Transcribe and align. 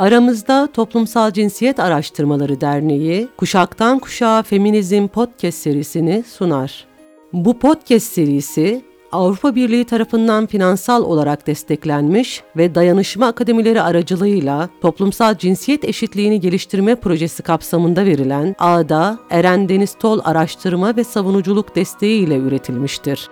Aramızda 0.00 0.68
Toplumsal 0.72 1.30
Cinsiyet 1.30 1.80
Araştırmaları 1.80 2.60
Derneği 2.60 3.28
Kuşaktan 3.36 3.98
Kuşağa 3.98 4.42
Feminizm 4.42 5.08
Podcast 5.08 5.58
serisini 5.58 6.24
sunar. 6.28 6.86
Bu 7.32 7.58
podcast 7.58 8.06
serisi 8.12 8.84
Avrupa 9.12 9.54
Birliği 9.54 9.84
tarafından 9.84 10.46
finansal 10.46 11.02
olarak 11.04 11.46
desteklenmiş 11.46 12.42
ve 12.56 12.74
dayanışma 12.74 13.26
akademileri 13.26 13.82
aracılığıyla 13.82 14.68
toplumsal 14.80 15.38
cinsiyet 15.38 15.84
eşitliğini 15.84 16.40
geliştirme 16.40 16.94
projesi 16.94 17.42
kapsamında 17.42 18.04
verilen 18.04 18.56
ADA 18.58 19.18
Eren 19.30 19.68
Deniz 19.68 19.94
Tol 19.94 20.20
Araştırma 20.24 20.96
ve 20.96 21.04
Savunuculuk 21.04 21.76
desteği 21.76 22.26
ile 22.26 22.36
üretilmiştir. 22.36 23.28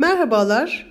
Merhabalar. 0.00 0.86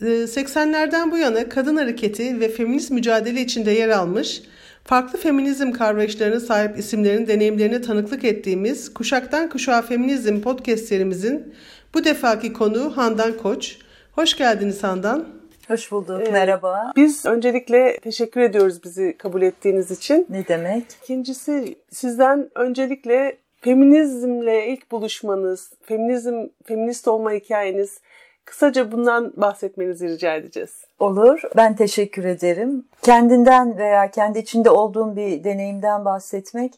80'lerden 0.00 1.10
bu 1.10 1.18
yana 1.18 1.48
kadın 1.48 1.76
hareketi 1.76 2.40
ve 2.40 2.48
feminist 2.48 2.90
mücadele 2.90 3.40
içinde 3.40 3.70
yer 3.70 3.88
almış, 3.88 4.42
farklı 4.84 5.18
feminizm 5.18 5.72
kavrayışlarına 5.72 6.40
sahip 6.40 6.78
isimlerin 6.78 7.26
deneyimlerine 7.26 7.82
tanıklık 7.82 8.24
ettiğimiz 8.24 8.94
Kuşaktan 8.94 9.48
Kuşağa 9.48 9.82
Feminizm 9.82 10.40
podcast 10.40 10.84
serimizin 10.84 11.54
bu 11.94 12.04
defaki 12.04 12.52
konuğu 12.52 12.96
Handan 12.96 13.36
Koç. 13.36 13.78
Hoş 14.12 14.36
geldiniz 14.36 14.82
Handan. 14.82 15.28
Hoş 15.68 15.92
bulduk. 15.92 16.22
Ee, 16.28 16.30
Merhaba. 16.30 16.92
Biz 16.96 17.26
öncelikle 17.26 17.98
teşekkür 18.02 18.40
ediyoruz 18.40 18.84
bizi 18.84 19.16
kabul 19.18 19.42
ettiğiniz 19.42 19.90
için. 19.90 20.26
Ne 20.30 20.48
demek? 20.48 20.84
İkincisi 21.02 21.76
sizden 21.90 22.50
öncelikle 22.54 23.36
feminizmle 23.64 24.68
ilk 24.68 24.90
buluşmanız, 24.90 25.72
feminizm, 25.82 26.46
feminist 26.64 27.08
olma 27.08 27.32
hikayeniz, 27.32 28.00
Kısaca 28.44 28.92
bundan 28.92 29.32
bahsetmenizi 29.36 30.08
rica 30.08 30.34
edeceğiz. 30.34 30.84
Olur. 30.98 31.42
Ben 31.56 31.76
teşekkür 31.76 32.24
ederim. 32.24 32.84
Kendinden 33.02 33.78
veya 33.78 34.10
kendi 34.10 34.38
içinde 34.38 34.70
olduğum 34.70 35.16
bir 35.16 35.44
deneyimden 35.44 36.04
bahsetmek 36.04 36.72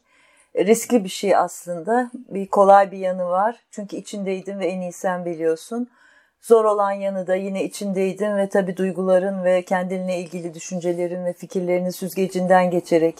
riskli 0.56 1.04
bir 1.04 1.08
şey 1.08 1.36
aslında. 1.36 2.10
Bir 2.14 2.46
kolay 2.46 2.90
bir 2.92 2.98
yanı 2.98 3.24
var. 3.24 3.56
Çünkü 3.70 3.96
içindeydim 3.96 4.58
ve 4.58 4.66
en 4.66 4.80
iyi 4.80 4.92
sen 4.92 5.24
biliyorsun. 5.24 5.88
Zor 6.40 6.64
olan 6.64 6.92
yanı 6.92 7.26
da 7.26 7.34
yine 7.34 7.64
içindeydim 7.64 8.36
ve 8.36 8.48
tabii 8.48 8.76
duyguların 8.76 9.44
ve 9.44 9.62
kendinle 9.62 10.16
ilgili 10.18 10.54
düşüncelerin 10.54 11.24
ve 11.24 11.32
fikirlerinin 11.32 11.90
süzgecinden 11.90 12.70
geçerek 12.70 13.14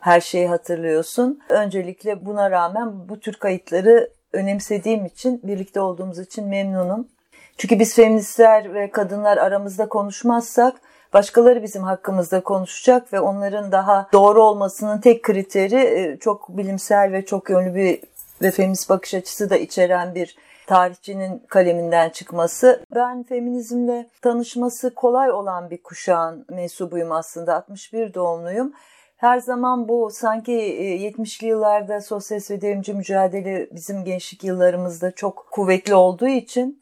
her 0.00 0.20
şeyi 0.20 0.48
hatırlıyorsun. 0.48 1.40
Öncelikle 1.48 2.26
buna 2.26 2.50
rağmen 2.50 3.08
bu 3.08 3.20
tür 3.20 3.34
kayıtları 3.34 4.10
önemsediğim 4.32 5.06
için, 5.06 5.40
birlikte 5.42 5.80
olduğumuz 5.80 6.18
için 6.18 6.48
memnunum. 6.48 7.08
Çünkü 7.58 7.78
biz 7.78 7.94
feministler 7.94 8.74
ve 8.74 8.90
kadınlar 8.90 9.36
aramızda 9.36 9.88
konuşmazsak 9.88 10.74
başkaları 11.12 11.62
bizim 11.62 11.82
hakkımızda 11.82 12.40
konuşacak 12.40 13.12
ve 13.12 13.20
onların 13.20 13.72
daha 13.72 14.08
doğru 14.12 14.42
olmasının 14.42 15.00
tek 15.00 15.22
kriteri 15.22 15.76
e, 15.76 16.16
çok 16.20 16.48
bilimsel 16.48 17.12
ve 17.12 17.24
çok 17.24 17.50
yönlü 17.50 17.74
bir 17.74 18.00
ve 18.42 18.50
feminist 18.50 18.90
bakış 18.90 19.14
açısı 19.14 19.50
da 19.50 19.56
içeren 19.56 20.14
bir 20.14 20.36
tarihçinin 20.66 21.42
kaleminden 21.48 22.10
çıkması. 22.10 22.84
Ben 22.94 23.22
feminizmle 23.22 24.06
tanışması 24.22 24.94
kolay 24.94 25.30
olan 25.30 25.70
bir 25.70 25.82
kuşağın 25.82 26.46
mensubuyum 26.50 27.12
aslında. 27.12 27.56
61 27.56 28.14
doğumluyum. 28.14 28.72
Her 29.16 29.38
zaman 29.38 29.88
bu 29.88 30.10
sanki 30.12 30.52
70'li 30.52 31.46
e, 31.46 31.48
yıllarda 31.48 32.00
sosyalist 32.00 32.50
ve 32.50 32.60
devrimci 32.60 32.94
mücadele 32.94 33.68
bizim 33.72 34.04
gençlik 34.04 34.44
yıllarımızda 34.44 35.10
çok 35.10 35.46
kuvvetli 35.50 35.94
olduğu 35.94 36.28
için 36.28 36.81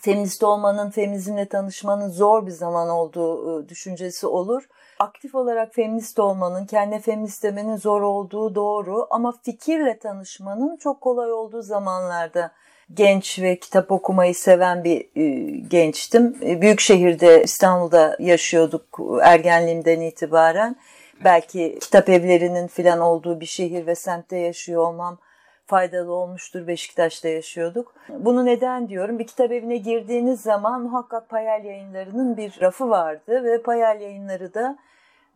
feminist 0.00 0.42
olmanın, 0.42 0.90
feminizmle 0.90 1.48
tanışmanın 1.48 2.08
zor 2.08 2.46
bir 2.46 2.50
zaman 2.50 2.88
olduğu 2.88 3.62
e, 3.62 3.68
düşüncesi 3.68 4.26
olur. 4.26 4.68
Aktif 4.98 5.34
olarak 5.34 5.74
feminist 5.74 6.18
olmanın, 6.18 6.66
kendi 6.66 6.98
feminist 6.98 7.42
demenin 7.42 7.76
zor 7.76 8.02
olduğu 8.02 8.54
doğru 8.54 9.06
ama 9.10 9.34
fikirle 9.42 9.98
tanışmanın 9.98 10.76
çok 10.76 11.00
kolay 11.00 11.32
olduğu 11.32 11.62
zamanlarda 11.62 12.50
genç 12.94 13.38
ve 13.38 13.58
kitap 13.58 13.92
okumayı 13.92 14.34
seven 14.34 14.84
bir 14.84 15.08
e, 15.16 15.50
gençtim. 15.58 16.36
E, 16.42 16.60
büyük 16.60 16.80
şehirde 16.80 17.42
İstanbul'da 17.42 18.16
yaşıyorduk 18.20 19.00
ergenliğimden 19.22 20.00
itibaren. 20.00 20.76
Belki 21.24 21.78
kitap 21.80 22.08
evlerinin 22.08 22.66
filan 22.66 23.00
olduğu 23.00 23.40
bir 23.40 23.46
şehir 23.46 23.86
ve 23.86 23.94
semtte 23.94 24.36
yaşıyor 24.36 24.82
olmam 24.82 25.18
faydalı 25.66 26.12
olmuştur. 26.12 26.66
Beşiktaş'ta 26.66 27.28
yaşıyorduk. 27.28 27.94
Bunu 28.08 28.46
neden 28.46 28.88
diyorum? 28.88 29.18
Bir 29.18 29.26
kitap 29.26 29.52
evine 29.52 29.76
girdiğiniz 29.76 30.40
zaman 30.40 30.82
muhakkak 30.82 31.28
Payal 31.28 31.64
yayınlarının 31.64 32.36
bir 32.36 32.60
rafı 32.60 32.90
vardı 32.90 33.44
ve 33.44 33.62
Payal 33.62 34.00
yayınları 34.00 34.54
da 34.54 34.78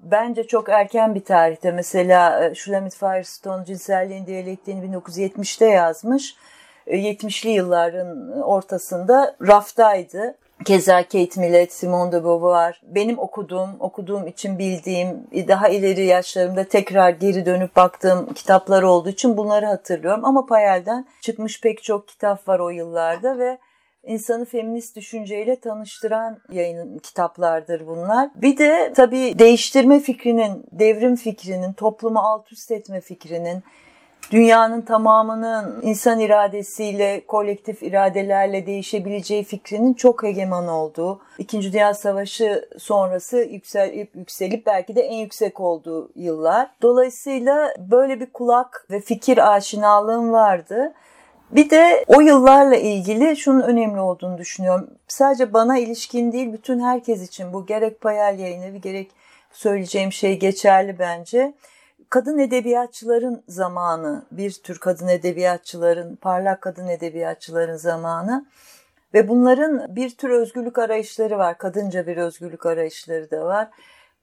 bence 0.00 0.46
çok 0.46 0.68
erken 0.68 1.14
bir 1.14 1.24
tarihte 1.24 1.70
mesela 1.70 2.54
Shulamit 2.54 2.94
e, 2.94 2.98
Firestone 2.98 3.64
cinselliğin 3.64 4.26
diyalektiğini 4.26 4.96
1970'te 4.96 5.66
yazmış. 5.66 6.36
70'li 6.86 7.50
e, 7.50 7.52
yılların 7.52 8.40
ortasında 8.42 9.36
raftaydı. 9.46 10.34
Keza 10.64 11.02
Kate 11.02 11.40
Millett, 11.40 11.72
Simone 11.72 12.12
de 12.12 12.24
Beauvoir, 12.24 12.80
benim 12.82 13.18
okuduğum, 13.18 13.70
okuduğum 13.80 14.26
için 14.26 14.58
bildiğim, 14.58 15.26
daha 15.48 15.68
ileri 15.68 16.04
yaşlarımda 16.04 16.64
tekrar 16.64 17.10
geri 17.10 17.46
dönüp 17.46 17.76
baktığım 17.76 18.32
kitaplar 18.34 18.82
olduğu 18.82 19.08
için 19.08 19.36
bunları 19.36 19.66
hatırlıyorum. 19.66 20.24
Ama 20.24 20.46
Payel'den 20.46 21.06
çıkmış 21.20 21.60
pek 21.60 21.82
çok 21.82 22.08
kitap 22.08 22.48
var 22.48 22.58
o 22.58 22.70
yıllarda 22.70 23.38
ve 23.38 23.58
insanı 24.02 24.44
feminist 24.44 24.96
düşünceyle 24.96 25.60
tanıştıran 25.60 26.38
yayın 26.52 26.98
kitaplardır 26.98 27.86
bunlar. 27.86 28.30
Bir 28.34 28.58
de 28.58 28.92
tabii 28.96 29.38
değiştirme 29.38 30.00
fikrinin, 30.00 30.66
devrim 30.72 31.16
fikrinin, 31.16 31.72
toplumu 31.72 32.18
alt 32.18 32.52
üst 32.52 32.70
etme 32.70 33.00
fikrinin, 33.00 33.62
dünyanın 34.30 34.80
tamamının 34.80 35.82
insan 35.82 36.20
iradesiyle, 36.20 37.26
kolektif 37.26 37.82
iradelerle 37.82 38.66
değişebileceği 38.66 39.44
fikrinin 39.44 39.94
çok 39.94 40.22
hegeman 40.22 40.68
olduğu, 40.68 41.20
İkinci 41.38 41.72
Dünya 41.72 41.94
Savaşı 41.94 42.68
sonrası 42.78 43.36
yükselip, 43.36 44.16
yükselip 44.16 44.66
belki 44.66 44.96
de 44.96 45.02
en 45.02 45.16
yüksek 45.16 45.60
olduğu 45.60 46.10
yıllar. 46.14 46.70
Dolayısıyla 46.82 47.74
böyle 47.78 48.20
bir 48.20 48.32
kulak 48.32 48.86
ve 48.90 49.00
fikir 49.00 49.54
aşinalığım 49.54 50.32
vardı. 50.32 50.94
Bir 51.50 51.70
de 51.70 52.04
o 52.06 52.20
yıllarla 52.20 52.76
ilgili 52.76 53.36
şunun 53.36 53.60
önemli 53.60 54.00
olduğunu 54.00 54.38
düşünüyorum. 54.38 54.90
Sadece 55.08 55.52
bana 55.52 55.78
ilişkin 55.78 56.32
değil, 56.32 56.52
bütün 56.52 56.80
herkes 56.80 57.22
için 57.22 57.52
bu 57.52 57.66
gerek 57.66 58.00
Payal 58.00 58.38
yayını 58.38 58.76
gerek 58.78 59.10
söyleyeceğim 59.52 60.12
şey 60.12 60.38
geçerli 60.38 60.98
bence 60.98 61.54
kadın 62.10 62.38
edebiyatçıların 62.38 63.44
zamanı, 63.48 64.26
bir 64.30 64.52
tür 64.52 64.78
kadın 64.78 65.08
edebiyatçıların, 65.08 66.16
parlak 66.16 66.62
kadın 66.62 66.88
edebiyatçıların 66.88 67.76
zamanı 67.76 68.46
ve 69.14 69.28
bunların 69.28 69.96
bir 69.96 70.16
tür 70.16 70.30
özgürlük 70.30 70.78
arayışları 70.78 71.38
var. 71.38 71.58
Kadınca 71.58 72.06
bir 72.06 72.16
özgürlük 72.16 72.66
arayışları 72.66 73.30
da 73.30 73.44
var. 73.44 73.68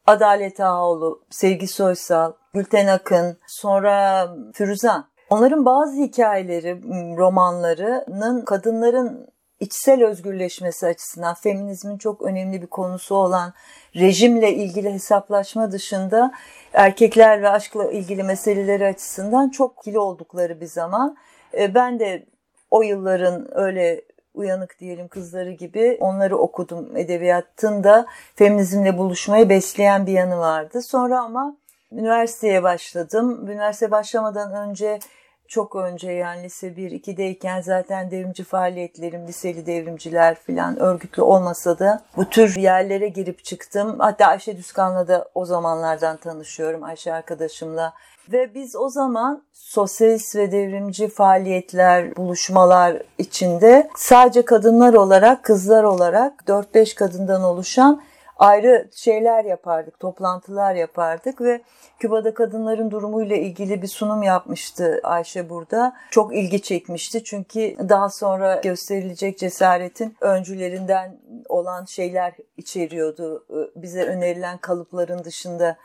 Adalet 0.06 0.60
Ağoğlu, 0.60 1.22
Sevgi 1.30 1.68
Soysal, 1.68 2.34
Gülten 2.54 2.88
Akın, 2.88 3.38
sonra 3.48 4.28
Firuzan. 4.54 5.08
Onların 5.30 5.66
bazı 5.66 5.96
hikayeleri, 5.96 6.82
romanlarının 7.18 8.46
kadınların 8.46 9.28
içsel 9.60 10.06
özgürleşmesi 10.06 10.88
açısından 10.88 11.34
feminizmin 11.34 11.98
çok 11.98 12.22
önemli 12.22 12.62
bir 12.62 12.68
konusu 12.68 13.16
olan 13.16 13.54
rejimle 13.96 14.54
ilgili 14.54 14.94
hesaplaşma 14.94 15.72
dışında 15.72 16.32
erkekler 16.74 17.42
ve 17.42 17.50
aşkla 17.50 17.92
ilgili 17.92 18.24
meseleleri 18.24 18.86
açısından 18.86 19.50
çok 19.50 19.84
kili 19.84 20.00
oldukları 20.00 20.62
bir 20.62 20.66
zaman. 20.66 21.18
E, 21.58 21.76
ben 21.76 22.00
de 22.00 22.26
o 22.72 22.82
yılların 22.82 23.58
öyle 23.58 24.02
uyanık 24.34 24.80
diyelim 24.80 25.08
kızları 25.08 25.52
gibi 25.52 25.98
onları 26.00 26.38
okudum. 26.38 26.98
Edebiyatın 26.98 27.84
da 27.84 28.06
feminizmle 28.36 28.98
buluşmayı 28.98 29.50
besleyen 29.50 30.06
bir 30.08 30.12
yanı 30.12 30.38
vardı. 30.38 30.82
Sonra 30.82 31.20
ama 31.20 31.58
üniversiteye 31.92 32.64
başladım. 32.64 33.48
Üniversite 33.48 33.92
başlamadan 33.92 34.70
önce 34.70 35.00
çok 35.48 35.76
önce 35.76 36.12
yani 36.12 36.44
lise 36.44 36.68
1-2'deyken 36.68 37.62
zaten 37.62 38.12
devrimci 38.12 38.44
faaliyetlerim, 38.44 39.28
liseli 39.28 39.66
devrimciler 39.66 40.36
falan 40.36 40.80
örgütlü 40.80 41.22
olmasa 41.22 41.80
da 41.80 42.04
bu 42.18 42.30
tür 42.30 42.56
yerlere 42.56 43.08
girip 43.08 43.44
çıktım. 43.44 43.96
Hatta 44.00 44.26
Ayşe 44.26 44.58
Düzkan'la 44.58 45.08
da 45.08 45.30
o 45.36 45.46
zamanlardan 45.46 46.18
tanışıyorum 46.18 46.84
Ayşe 46.84 47.14
arkadaşımla. 47.14 47.94
Ve 48.32 48.54
biz 48.54 48.76
o 48.76 48.90
zaman 48.90 49.44
sosyalist 49.54 50.36
ve 50.36 50.52
devrimci 50.52 51.08
faaliyetler, 51.08 52.16
buluşmalar 52.16 53.02
içinde 53.18 53.90
sadece 53.98 54.46
kadınlar 54.46 54.94
olarak, 54.94 55.44
kızlar 55.44 55.84
olarak 55.84 56.44
4-5 56.48 56.96
kadından 56.96 57.44
oluşan 57.44 58.02
ayrı 58.38 58.90
şeyler 58.96 59.46
yapardık, 59.46 60.00
toplantılar 60.00 60.76
yapardık 60.76 61.42
ve 61.42 61.62
Küba'da 62.00 62.34
kadınların 62.34 62.92
durumuyla 62.92 63.36
ilgili 63.36 63.82
bir 63.82 63.88
sunum 63.88 64.24
yapmıştı 64.24 65.00
Ayşe 65.04 65.50
burada. 65.50 65.94
Çok 66.12 66.36
ilgi 66.36 66.62
çekmişti 66.62 67.24
çünkü 67.24 67.76
daha 67.90 68.10
sonra 68.10 68.56
gösterilecek 68.56 69.38
cesaretin 69.38 70.18
öncülerinden 70.22 71.18
olan 71.50 71.86
şeyler 71.86 72.34
içeriyordu. 72.58 73.46
Bize 73.76 74.04
önerilen 74.06 74.58
kalıpların 74.58 75.24
dışında 75.24 75.78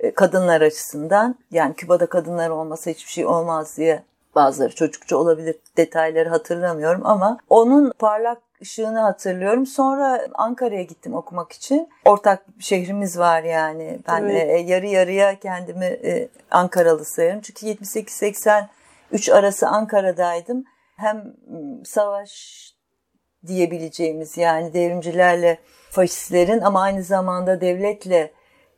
e, 0.00 0.14
kadınlar 0.14 0.60
açısından 0.60 1.38
yani 1.50 1.74
Küba'da 1.74 2.06
kadınlar 2.06 2.50
olmasa 2.50 2.90
hiçbir 2.90 3.10
şey 3.10 3.26
olmaz 3.26 3.76
diye 3.76 4.02
bazıları 4.34 4.74
çocukça 4.74 5.16
olabilir 5.16 5.56
detayları 5.76 6.28
hatırlamıyorum 6.28 7.06
ama 7.06 7.38
onun 7.48 7.92
parlak 7.98 8.38
ışığını 8.62 9.00
hatırlıyorum. 9.00 9.66
Sonra 9.66 10.28
Ankara'ya 10.34 10.82
gittim 10.82 11.14
okumak 11.14 11.52
için. 11.52 11.88
Ortak 12.04 12.44
şehrimiz 12.58 13.18
var 13.18 13.42
yani. 13.42 13.98
Ben 14.08 14.22
evet. 14.22 14.50
e, 14.50 14.56
yarı 14.72 14.86
yarıya 14.86 15.38
kendimi 15.38 15.84
e, 15.84 16.28
Ankaralı 16.50 17.04
sayarım. 17.04 17.40
Çünkü 17.40 17.66
78-83 17.66 19.32
arası 19.32 19.68
Ankara'daydım. 19.68 20.64
Hem 20.96 21.34
savaş 21.84 22.60
diyebileceğimiz 23.46 24.36
yani 24.36 24.74
devrimcilerle 24.74 25.58
faşistlerin 25.90 26.60
ama 26.60 26.82
aynı 26.82 27.02
zamanda 27.02 27.60
devletle 27.60 28.32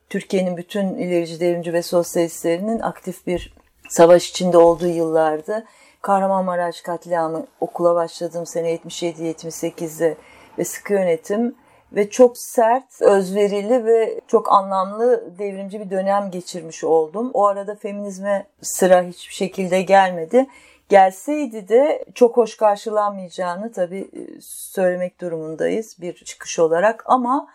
Türkiye'nin 0.09 0.57
bütün 0.57 0.95
ilerici 0.95 1.39
devrimci 1.39 1.73
ve 1.73 1.81
sosyalistlerinin 1.81 2.79
aktif 2.79 3.27
bir 3.27 3.53
savaş 3.89 4.29
içinde 4.29 4.57
olduğu 4.57 4.87
yıllardı. 4.87 5.65
Kahramanmaraş 6.03 6.81
katliamı 6.81 7.45
okula 7.59 7.95
başladığım 7.95 8.45
sene 8.45 8.75
77-78'de 8.75 10.17
ve 10.57 10.63
sıkı 10.63 10.93
yönetim 10.93 11.55
ve 11.91 12.09
çok 12.09 12.37
sert, 12.37 13.01
özverili 13.01 13.85
ve 13.85 14.21
çok 14.27 14.51
anlamlı 14.51 15.37
devrimci 15.39 15.79
bir 15.79 15.89
dönem 15.89 16.31
geçirmiş 16.31 16.83
oldum. 16.83 17.31
O 17.33 17.45
arada 17.45 17.75
feminizme 17.75 18.47
sıra 18.61 19.01
hiçbir 19.01 19.33
şekilde 19.33 19.81
gelmedi. 19.81 20.47
Gelseydi 20.89 21.67
de 21.67 22.05
çok 22.15 22.37
hoş 22.37 22.57
karşılanmayacağını 22.57 23.71
tabii 23.71 24.09
e, 24.13 24.41
söylemek 24.41 25.21
durumundayız 25.21 26.01
bir 26.01 26.13
çıkış 26.13 26.59
olarak 26.59 27.03
ama 27.05 27.47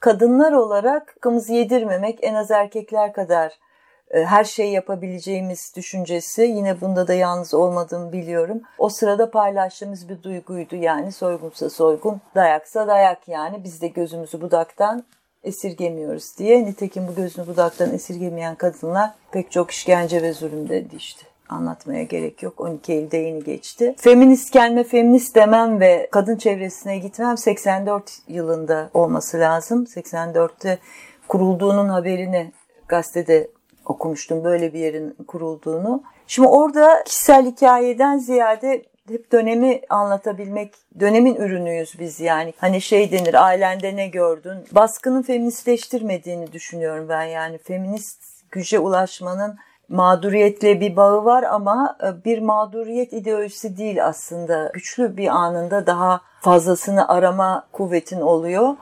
kadınlar 0.00 0.52
olarak 0.52 1.10
hakkımızı 1.10 1.52
yedirmemek 1.52 2.18
en 2.22 2.34
az 2.34 2.50
erkekler 2.50 3.12
kadar 3.12 3.58
her 4.12 4.44
şeyi 4.44 4.72
yapabileceğimiz 4.72 5.72
düşüncesi 5.76 6.42
yine 6.42 6.80
bunda 6.80 7.08
da 7.08 7.14
yalnız 7.14 7.54
olmadığımı 7.54 8.12
biliyorum. 8.12 8.60
O 8.78 8.88
sırada 8.88 9.30
paylaştığımız 9.30 10.08
bir 10.08 10.22
duyguydu 10.22 10.76
yani 10.76 11.12
soygunsa 11.12 11.70
soygun, 11.70 12.20
dayaksa 12.34 12.86
dayak 12.86 13.28
yani 13.28 13.64
biz 13.64 13.82
de 13.82 13.88
gözümüzü 13.88 14.40
budaktan 14.40 15.04
esirgemiyoruz 15.44 16.38
diye. 16.38 16.64
Nitekim 16.64 17.08
bu 17.08 17.14
gözünü 17.14 17.46
budaktan 17.46 17.94
esirgemeyen 17.94 18.54
kadınlar 18.54 19.10
pek 19.32 19.50
çok 19.50 19.70
işkence 19.70 20.22
ve 20.22 20.32
zulümde 20.32 20.84
işte 20.96 21.22
anlatmaya 21.48 22.02
gerek 22.02 22.42
yok. 22.42 22.60
12 22.60 22.92
Eylül'de 22.92 23.16
yeni 23.16 23.44
geçti. 23.44 23.94
Feminist 23.98 24.50
kelime 24.50 24.84
feminist 24.84 25.34
demem 25.34 25.80
ve 25.80 26.08
kadın 26.12 26.36
çevresine 26.36 26.98
gitmem 26.98 27.38
84 27.38 28.18
yılında 28.28 28.90
olması 28.94 29.40
lazım. 29.40 29.84
84'te 29.84 30.78
kurulduğunun 31.28 31.88
haberini 31.88 32.52
gazetede 32.88 33.48
okumuştum 33.88 34.44
böyle 34.44 34.74
bir 34.74 34.78
yerin 34.78 35.16
kurulduğunu. 35.26 36.02
Şimdi 36.26 36.48
orada 36.48 37.04
kişisel 37.04 37.46
hikayeden 37.46 38.18
ziyade 38.18 38.82
hep 39.08 39.32
dönemi 39.32 39.80
anlatabilmek, 39.88 40.74
dönemin 41.00 41.34
ürünüyüz 41.34 41.94
biz 41.98 42.20
yani. 42.20 42.54
Hani 42.58 42.80
şey 42.80 43.12
denir, 43.12 43.44
ailende 43.44 43.96
ne 43.96 44.08
gördün? 44.08 44.58
Baskının 44.72 45.22
feministleştirmediğini 45.22 46.52
düşünüyorum 46.52 47.08
ben 47.08 47.22
yani. 47.22 47.58
Feminist 47.58 48.22
güce 48.50 48.78
ulaşmanın 48.78 49.58
mağduriyetle 49.88 50.80
bir 50.80 50.96
bağı 50.96 51.24
var 51.24 51.42
ama 51.42 51.96
e, 52.02 52.24
bir 52.24 52.38
mağduriyet 52.38 53.12
ideolojisi 53.12 53.76
değil 53.76 54.06
aslında. 54.06 54.70
Güçlü 54.74 55.16
bir 55.16 55.28
anında 55.28 55.86
daha 55.86 56.20
fazlasını 56.40 57.08
arama 57.08 57.66
kuvvetin 57.72 58.20
oluyor. 58.20 58.76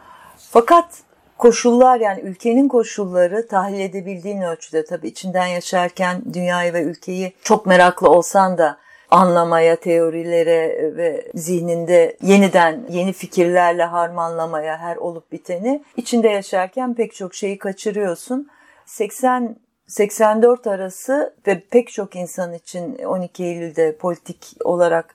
Fakat 0.50 1.06
koşullar 1.38 2.00
yani 2.00 2.21
ülkenin 2.21 2.69
koşulları 2.69 3.49
tahlil 3.49 3.81
edebildiğin 3.81 4.43
ölçüde 4.43 4.85
tabii 4.85 5.09
içinden 5.09 5.47
yaşarken 5.47 6.23
dünyayı 6.33 6.73
ve 6.73 6.83
ülkeyi 6.83 7.33
çok 7.43 7.67
meraklı 7.67 8.11
olsan 8.11 8.59
da 8.59 8.79
anlamaya, 9.11 9.77
teorilere 9.77 10.93
ve 10.97 11.31
zihninde 11.35 12.17
yeniden 12.23 12.87
yeni 12.91 13.12
fikirlerle 13.12 13.85
harmanlamaya 13.85 14.79
her 14.79 14.97
olup 14.97 15.33
biteni 15.33 15.85
içinde 15.97 16.29
yaşarken 16.29 16.94
pek 16.94 17.15
çok 17.15 17.35
şeyi 17.35 17.59
kaçırıyorsun. 17.59 18.49
80 18.87 19.56
84 19.87 20.67
arası 20.67 21.35
ve 21.47 21.62
pek 21.71 21.89
çok 21.93 22.17
insan 22.17 22.53
için 22.53 22.99
12 22.99 23.44
Eylül'de 23.44 23.97
politik 23.97 24.56
olarak 24.65 25.15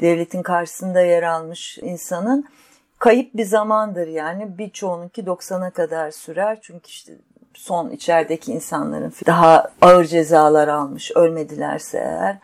devletin 0.00 0.42
karşısında 0.42 1.00
yer 1.00 1.22
almış 1.22 1.78
insanın 1.78 2.48
kayıp 3.00 3.34
bir 3.34 3.44
zamandır 3.44 4.06
yani 4.06 4.58
birçoğununki 4.58 5.22
90'a 5.22 5.70
kadar 5.70 6.10
sürer 6.10 6.58
çünkü 6.62 6.88
işte 6.88 7.12
son 7.54 7.90
içerideki 7.90 8.52
insanların 8.52 9.12
daha 9.26 9.70
ağır 9.82 10.04
cezalar 10.04 10.68
almış 10.68 11.10
ölmedilerse 11.14 11.98
eğer 11.98 12.38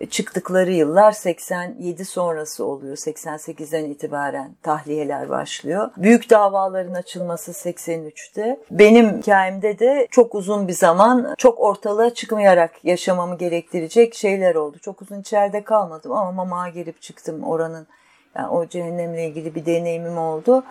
e, 0.00 0.06
çıktıkları 0.06 0.72
yıllar 0.72 1.12
87 1.12 2.04
sonrası 2.04 2.64
oluyor. 2.64 2.96
88'den 2.96 3.84
itibaren 3.84 4.54
tahliyeler 4.62 5.28
başlıyor. 5.28 5.90
Büyük 5.96 6.30
davaların 6.30 6.94
açılması 6.94 7.52
83'te. 7.52 8.60
Benim 8.70 9.18
hikayemde 9.18 9.78
de 9.78 10.08
çok 10.10 10.34
uzun 10.34 10.68
bir 10.68 10.72
zaman 10.72 11.34
çok 11.38 11.60
ortalığa 11.60 12.14
çıkmayarak 12.14 12.84
yaşamamı 12.84 13.38
gerektirecek 13.38 14.14
şeyler 14.14 14.54
oldu. 14.54 14.78
Çok 14.78 15.02
uzun 15.02 15.20
içeride 15.20 15.64
kalmadım 15.64 16.12
ama 16.12 16.32
mamağa 16.32 16.68
girip 16.68 17.02
çıktım 17.02 17.44
oranın. 17.44 17.86
Yani 18.36 18.48
o 18.48 18.68
cehennemle 18.68 19.28
ilgili 19.28 19.54
bir 19.54 19.66
deneyimim 19.66 20.18
oldu. 20.18 20.64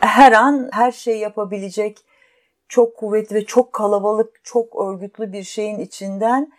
Her 0.00 0.32
an 0.32 0.68
her 0.72 0.92
şey 0.92 1.18
yapabilecek 1.18 1.98
çok 2.68 2.96
kuvvetli 2.96 3.36
ve 3.36 3.44
çok 3.44 3.72
kalabalık, 3.72 4.40
çok 4.44 4.80
örgütlü 4.80 5.32
bir 5.32 5.42
şeyin 5.42 5.78
içinden 5.78 6.52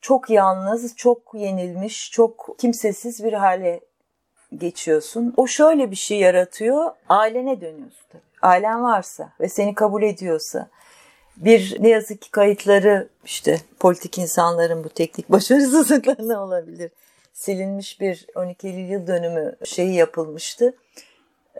çok 0.00 0.30
yalnız, 0.30 0.96
çok 0.96 1.34
yenilmiş, 1.34 2.10
çok 2.10 2.54
kimsesiz 2.58 3.24
bir 3.24 3.32
hale 3.32 3.80
geçiyorsun. 4.58 5.34
O 5.36 5.46
şöyle 5.46 5.90
bir 5.90 5.96
şey 5.96 6.18
yaratıyor. 6.18 6.90
Ailene 7.08 7.60
dönüyorsun 7.60 8.04
tabii. 8.12 8.22
Ailen 8.42 8.82
varsa 8.82 9.32
ve 9.40 9.48
seni 9.48 9.74
kabul 9.74 10.02
ediyorsa 10.02 10.68
bir 11.36 11.76
ne 11.80 11.88
yazık 11.88 12.22
ki 12.22 12.30
kayıtları 12.30 13.08
işte 13.24 13.58
politik 13.80 14.18
insanların 14.18 14.84
bu 14.84 14.88
teknik 14.88 15.30
başarısızlıklarına 15.30 16.44
olabilir. 16.44 16.90
Silinmiş 17.32 18.00
bir 18.00 18.26
12 18.34 18.68
Eylül 18.68 18.88
yıl 18.88 19.06
dönümü 19.06 19.56
şeyi 19.64 19.94
yapılmıştı. 19.94 20.74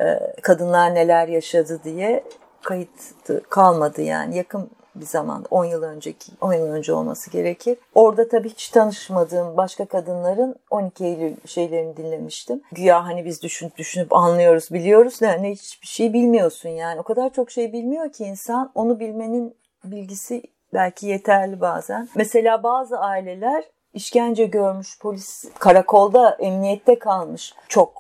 Ee, 0.01 0.19
kadınlar 0.43 0.95
neler 0.95 1.29
yaşadı 1.29 1.81
diye 1.85 2.25
kayıt 2.63 3.15
kalmadı 3.51 4.03
yani 4.03 4.37
yakın 4.37 4.71
bir 4.95 5.07
zaman 5.07 5.45
10 5.51 5.65
yıl 5.65 5.83
önceki 5.83 6.33
10 6.41 6.53
yıl 6.53 6.67
önce 6.67 6.93
olması 6.93 7.31
gerekir. 7.31 7.79
Orada 7.95 8.29
tabii 8.29 8.49
hiç 8.49 8.69
tanışmadığım 8.69 9.57
başka 9.57 9.87
kadınların 9.87 10.57
12 10.71 11.05
Eylül 11.05 11.37
şeylerini 11.47 11.97
dinlemiştim. 11.97 12.63
Güya 12.73 13.05
hani 13.05 13.25
biz 13.25 13.43
düşünüp 13.43 13.77
düşünüp 13.77 14.13
anlıyoruz, 14.13 14.69
biliyoruz 14.73 15.21
da 15.21 15.29
hani 15.29 15.51
hiçbir 15.51 15.87
şey 15.87 16.13
bilmiyorsun 16.13 16.69
yani. 16.69 17.01
O 17.01 17.03
kadar 17.03 17.33
çok 17.33 17.51
şey 17.51 17.73
bilmiyor 17.73 18.13
ki 18.13 18.25
insan 18.25 18.73
onu 18.75 19.01
bilmenin 19.01 19.57
bilgisi 19.85 20.43
belki 20.75 21.07
yeterli 21.07 21.61
bazen. 21.61 22.09
Mesela 22.15 22.63
bazı 22.63 22.99
aileler 22.99 23.65
işkence 23.95 24.47
görmüş, 24.47 24.99
polis 24.99 25.45
karakolda, 25.59 26.31
emniyette 26.31 26.99
kalmış. 26.99 27.55
Çok 27.69 27.93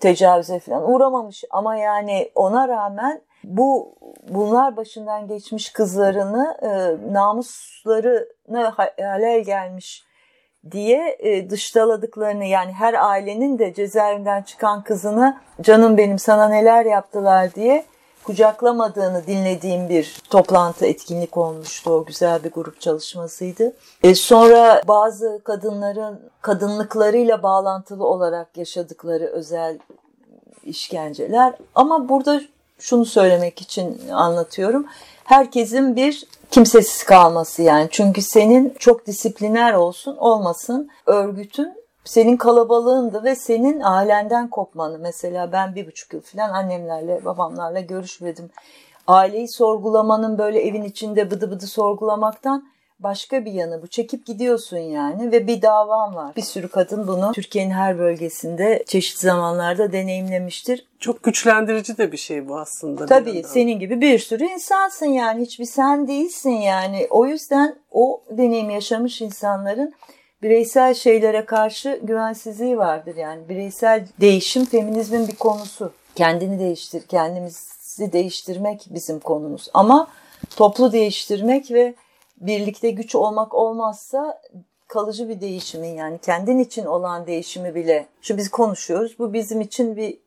tecavüze 0.00 0.58
falan 0.58 0.92
uğramamış 0.92 1.44
ama 1.50 1.76
yani 1.76 2.30
ona 2.34 2.68
rağmen 2.68 3.22
bu 3.44 3.94
bunlar 4.28 4.76
başından 4.76 5.28
geçmiş 5.28 5.72
kızlarını 5.72 6.56
e, 6.62 6.68
namuslarına 7.12 8.74
halel 8.76 9.44
gelmiş 9.44 10.04
diye 10.70 11.16
e, 11.18 11.50
dışlaladıklarını 11.50 12.44
yani 12.44 12.72
her 12.72 12.94
ailenin 12.94 13.58
de 13.58 13.74
cezaevinden 13.74 14.42
çıkan 14.42 14.82
kızını 14.82 15.40
canım 15.60 15.96
benim 15.96 16.18
sana 16.18 16.48
neler 16.48 16.84
yaptılar 16.84 17.54
diye 17.54 17.84
kucaklamadığını 18.24 19.26
dinlediğim 19.26 19.88
bir 19.88 20.22
toplantı 20.30 20.86
etkinlik 20.86 21.36
olmuştu. 21.36 21.90
O 21.90 22.04
güzel 22.04 22.44
bir 22.44 22.50
grup 22.50 22.80
çalışmasıydı. 22.80 23.72
E 24.02 24.14
sonra 24.14 24.82
bazı 24.88 25.40
kadınların 25.44 26.20
kadınlıklarıyla 26.40 27.42
bağlantılı 27.42 28.06
olarak 28.06 28.56
yaşadıkları 28.56 29.24
özel 29.24 29.78
işkenceler 30.64 31.54
ama 31.74 32.08
burada 32.08 32.40
şunu 32.78 33.04
söylemek 33.04 33.60
için 33.60 34.08
anlatıyorum. 34.12 34.86
Herkesin 35.24 35.96
bir 35.96 36.26
kimsesiz 36.50 37.04
kalması 37.04 37.62
yani. 37.62 37.88
Çünkü 37.90 38.22
senin 38.22 38.74
çok 38.78 39.06
disipliner 39.06 39.74
olsun 39.74 40.16
olmasın 40.16 40.90
örgütün 41.06 41.79
senin 42.04 42.36
kalabalığındı 42.36 43.24
ve 43.24 43.34
senin 43.34 43.80
ailenden 43.80 44.48
kopmanı. 44.48 44.98
Mesela 44.98 45.52
ben 45.52 45.74
bir 45.74 45.86
buçuk 45.86 46.12
yıl 46.12 46.20
falan 46.20 46.50
annemlerle 46.50 47.24
babamlarla 47.24 47.80
görüşmedim. 47.80 48.50
aileyi 49.06 49.48
sorgulamanın 49.48 50.38
böyle 50.38 50.60
evin 50.60 50.82
içinde 50.82 51.30
bıdı 51.30 51.50
bıdı 51.50 51.66
sorgulamaktan 51.66 52.64
başka 53.00 53.44
bir 53.44 53.52
yanı 53.52 53.82
bu. 53.82 53.86
Çekip 53.86 54.26
gidiyorsun 54.26 54.78
yani 54.78 55.32
ve 55.32 55.46
bir 55.46 55.62
davan 55.62 56.14
var. 56.14 56.36
Bir 56.36 56.42
sürü 56.42 56.68
kadın 56.68 57.06
bunu 57.06 57.32
Türkiye'nin 57.32 57.70
her 57.70 57.98
bölgesinde 57.98 58.84
çeşitli 58.86 59.20
zamanlarda 59.20 59.92
deneyimlemiştir. 59.92 60.86
Çok 60.98 61.22
güçlendirici 61.22 61.98
de 61.98 62.12
bir 62.12 62.16
şey 62.16 62.48
bu 62.48 62.58
aslında. 62.58 63.06
Tabii 63.06 63.42
senin 63.46 63.78
gibi 63.78 64.00
bir 64.00 64.18
sürü 64.18 64.44
insansın 64.44 65.06
yani 65.06 65.42
hiçbir 65.42 65.64
sen 65.64 66.08
değilsin 66.08 66.50
yani. 66.50 67.06
O 67.10 67.26
yüzden 67.26 67.76
o 67.92 68.20
deneyim 68.30 68.70
yaşamış 68.70 69.20
insanların 69.20 69.94
bireysel 70.42 70.94
şeylere 70.94 71.44
karşı 71.44 72.00
güvensizliği 72.02 72.78
vardır 72.78 73.16
yani. 73.16 73.48
Bireysel 73.48 74.06
değişim 74.20 74.64
feminizmin 74.64 75.28
bir 75.28 75.36
konusu. 75.36 75.92
Kendini 76.14 76.58
değiştir, 76.58 77.02
kendimizi 77.08 78.12
değiştirmek 78.12 78.86
bizim 78.90 79.20
konumuz. 79.20 79.68
Ama 79.74 80.08
toplu 80.56 80.92
değiştirmek 80.92 81.70
ve 81.70 81.94
birlikte 82.40 82.90
güç 82.90 83.14
olmak 83.14 83.54
olmazsa 83.54 84.40
kalıcı 84.88 85.28
bir 85.28 85.40
değişimin 85.40 85.94
yani 85.96 86.18
kendin 86.18 86.58
için 86.58 86.84
olan 86.84 87.26
değişimi 87.26 87.74
bile. 87.74 88.06
Şu 88.22 88.36
biz 88.36 88.50
konuşuyoruz. 88.50 89.18
Bu 89.18 89.32
bizim 89.32 89.60
için 89.60 89.96
bir 89.96 90.18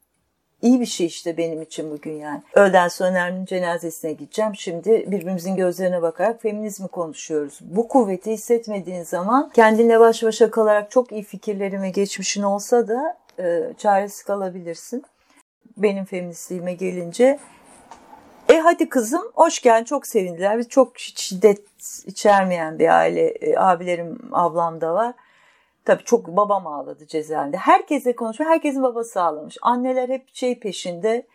iyi 0.63 0.79
bir 0.79 0.85
şey 0.85 1.07
işte 1.07 1.37
benim 1.37 1.61
için 1.61 1.91
bugün 1.91 2.13
yani. 2.13 2.41
Öğleden 2.53 2.87
sonra 2.87 3.11
Nermin'in 3.11 3.45
cenazesine 3.45 4.13
gideceğim. 4.13 4.55
Şimdi 4.55 5.05
birbirimizin 5.11 5.55
gözlerine 5.55 6.01
bakarak 6.01 6.41
feminizmi 6.41 6.87
konuşuyoruz. 6.87 7.59
Bu 7.61 7.87
kuvveti 7.87 8.31
hissetmediğin 8.31 9.03
zaman 9.03 9.51
kendinle 9.53 9.99
baş 9.99 10.23
başa 10.23 10.51
kalarak 10.51 10.91
çok 10.91 11.11
iyi 11.11 11.23
fikirlerin 11.23 11.81
ve 11.81 11.89
geçmişin 11.89 12.43
olsa 12.43 12.87
da 12.87 13.17
e, 13.39 13.73
çaresiz 13.77 14.23
kalabilirsin. 14.23 15.03
Benim 15.77 16.05
feministliğime 16.05 16.73
gelince 16.73 17.39
e 18.49 18.59
hadi 18.59 18.89
kızım 18.89 19.31
hoş 19.33 19.61
geldin 19.61 19.85
çok 19.85 20.07
sevindiler. 20.07 20.57
Biz 20.57 20.69
çok 20.69 20.99
şiddet 20.99 21.61
içermeyen 22.05 22.79
bir 22.79 22.97
aile. 22.97 23.27
E, 23.27 23.57
abilerim 23.57 24.19
ablam 24.31 24.81
da 24.81 24.93
var. 24.93 25.13
Tabii 25.85 26.03
çok 26.03 26.27
babam 26.27 26.67
ağladı 26.67 27.07
cezaevinde. 27.07 27.57
Herkese 27.57 28.15
konuşuyor. 28.15 28.49
Herkesin 28.49 28.83
babası 28.83 29.21
ağlamış. 29.21 29.57
Anneler 29.61 30.09
hep 30.09 30.35
şey 30.35 30.59
peşinde. 30.59 31.27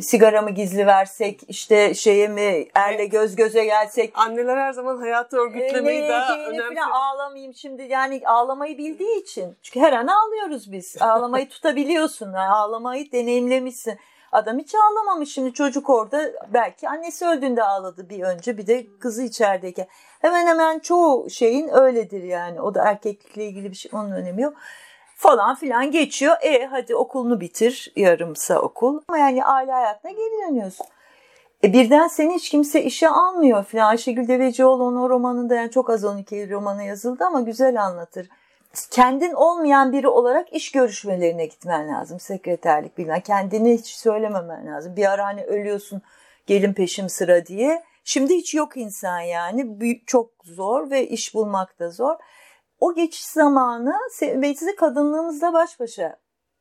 Sigaramı 0.00 0.50
gizli 0.50 0.86
versek, 0.86 1.40
işte 1.48 1.94
şeye 1.94 2.28
mi 2.28 2.66
erle 2.74 3.06
göz 3.06 3.36
göze 3.36 3.64
gelsek. 3.64 4.12
Anneler 4.14 4.56
her 4.56 4.72
zaman 4.72 4.96
hayatı 4.96 5.36
örgütlemeyi 5.36 6.02
e, 6.02 6.08
daha 6.08 6.38
önemli. 6.38 6.82
Ağlamayayım 6.82 7.54
şimdi 7.54 7.82
yani 7.82 8.22
ağlamayı 8.26 8.78
bildiği 8.78 9.22
için. 9.22 9.56
Çünkü 9.62 9.80
her 9.80 9.92
an 9.92 10.06
ağlıyoruz 10.06 10.72
biz. 10.72 10.96
Ağlamayı 11.02 11.48
tutabiliyorsun. 11.48 12.32
Ağlamayı 12.32 13.12
deneyimlemişsin. 13.12 13.98
Adam 14.32 14.58
hiç 14.58 14.74
ağlamamış 14.74 15.32
şimdi 15.32 15.52
çocuk 15.52 15.90
orada 15.90 16.32
belki 16.54 16.88
annesi 16.88 17.26
öldüğünde 17.26 17.62
ağladı 17.62 18.08
bir 18.08 18.22
önce 18.22 18.58
bir 18.58 18.66
de 18.66 18.86
kızı 19.00 19.22
içerideyken. 19.22 19.86
Hemen 20.20 20.46
hemen 20.46 20.78
çoğu 20.78 21.30
şeyin 21.30 21.68
öyledir 21.68 22.22
yani 22.22 22.60
o 22.60 22.74
da 22.74 22.82
erkeklikle 22.84 23.44
ilgili 23.44 23.70
bir 23.70 23.76
şey 23.76 23.90
onun 23.94 24.10
önemi 24.10 24.42
yok 24.42 24.54
falan 25.16 25.54
filan 25.54 25.90
geçiyor. 25.90 26.36
E 26.42 26.66
hadi 26.66 26.96
okulunu 26.96 27.40
bitir 27.40 27.92
yarımsa 27.96 28.60
okul 28.60 29.00
ama 29.08 29.18
yani 29.18 29.44
aile 29.44 29.72
hayatına 29.72 30.10
geri 30.10 30.48
dönüyorsun. 30.48 30.86
E 31.64 31.72
birden 31.72 32.08
seni 32.08 32.34
hiç 32.34 32.48
kimse 32.50 32.82
işe 32.82 33.08
almıyor 33.08 33.64
filan. 33.64 33.88
Ayşegül 33.88 34.28
Devecioğlu'nun 34.28 35.02
o 35.02 35.10
romanında 35.10 35.54
yani 35.54 35.70
çok 35.70 35.90
az 35.90 36.04
12 36.04 36.50
romanı 36.50 36.84
yazıldı 36.84 37.24
ama 37.24 37.40
güzel 37.40 37.84
anlatır 37.84 38.28
kendin 38.90 39.32
olmayan 39.32 39.92
biri 39.92 40.08
olarak 40.08 40.52
iş 40.52 40.72
görüşmelerine 40.72 41.46
gitmen 41.46 41.88
lazım. 41.88 42.20
Sekreterlik 42.20 42.98
bilmem. 42.98 43.20
Kendini 43.20 43.74
hiç 43.74 43.86
söylememen 43.86 44.66
lazım. 44.66 44.96
Bir 44.96 45.12
ara 45.12 45.24
hani 45.24 45.44
ölüyorsun 45.44 46.02
gelin 46.46 46.72
peşim 46.72 47.08
sıra 47.08 47.46
diye. 47.46 47.82
Şimdi 48.04 48.34
hiç 48.34 48.54
yok 48.54 48.76
insan 48.76 49.20
yani. 49.20 49.80
Çok 50.06 50.30
zor 50.44 50.90
ve 50.90 51.08
iş 51.08 51.34
bulmak 51.34 51.78
da 51.78 51.90
zor. 51.90 52.16
O 52.80 52.94
geçiş 52.94 53.26
zamanı 53.26 53.94
ve 54.22 54.54
sizi 54.54 54.76
kadınlığımızla 54.76 55.52
baş 55.52 55.80
başa 55.80 56.16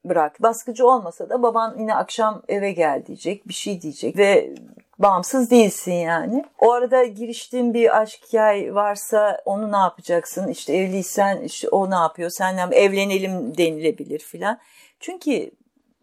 bırak. 0.09 0.41
Baskıcı 0.41 0.87
olmasa 0.87 1.29
da 1.29 1.43
baban 1.43 1.75
yine 1.79 1.95
akşam 1.95 2.41
eve 2.47 2.71
gel 2.71 3.05
diyecek, 3.05 3.47
bir 3.47 3.53
şey 3.53 3.81
diyecek 3.81 4.17
ve 4.17 4.55
bağımsız 4.99 5.51
değilsin 5.51 5.93
yani. 5.93 6.45
O 6.59 6.71
arada 6.71 7.03
giriştiğin 7.03 7.73
bir 7.73 8.01
aşk 8.01 8.19
hikaye 8.27 8.75
varsa 8.75 9.41
onu 9.45 9.71
ne 9.71 9.77
yapacaksın? 9.77 10.47
İşte 10.47 10.77
evliysen 10.77 11.41
işte 11.41 11.69
o 11.69 11.91
ne 11.91 11.95
yapıyor? 11.95 12.29
Senle 12.29 12.75
evlenelim 12.75 13.57
denilebilir 13.57 14.19
filan. 14.19 14.59
Çünkü 14.99 15.51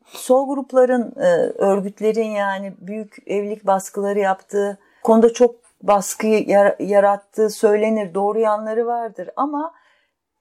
sol 0.07 0.49
grupların, 0.49 1.15
e, 1.17 1.29
örgütlerin 1.59 2.31
yani 2.31 2.75
büyük 2.79 3.17
evlilik 3.27 3.67
baskıları 3.67 4.19
yaptığı 4.19 4.79
konuda 5.03 5.33
çok 5.33 5.55
baskı 5.83 6.27
yarattığı 6.79 7.51
söylenir. 7.51 8.15
Doğru 8.15 8.39
yanları 8.39 8.87
vardır 8.87 9.31
ama 9.37 9.75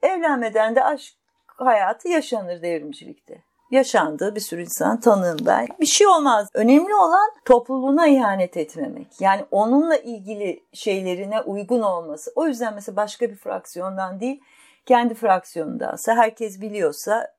evlenmeden 0.02 0.76
de 0.76 0.84
aşk 0.84 1.14
hayatı 1.46 2.08
yaşanır 2.08 2.62
devrimcilikte 2.62 3.42
yaşandığı 3.72 4.34
bir 4.34 4.40
sürü 4.40 4.60
insan 4.60 5.00
tanığım 5.00 5.38
ben. 5.46 5.68
Bir 5.80 5.86
şey 5.86 6.06
olmaz. 6.06 6.48
Önemli 6.54 6.94
olan 6.94 7.30
topluluğuna 7.44 8.06
ihanet 8.06 8.56
etmemek. 8.56 9.06
Yani 9.20 9.44
onunla 9.50 9.96
ilgili 9.96 10.64
şeylerine 10.72 11.40
uygun 11.40 11.82
olması. 11.82 12.32
O 12.36 12.46
yüzden 12.46 12.74
mesela 12.74 12.96
başka 12.96 13.30
bir 13.30 13.36
fraksiyondan 13.36 14.20
değil, 14.20 14.40
kendi 14.86 15.14
fraksiyonundansa 15.14 16.14
herkes 16.14 16.60
biliyorsa 16.60 17.34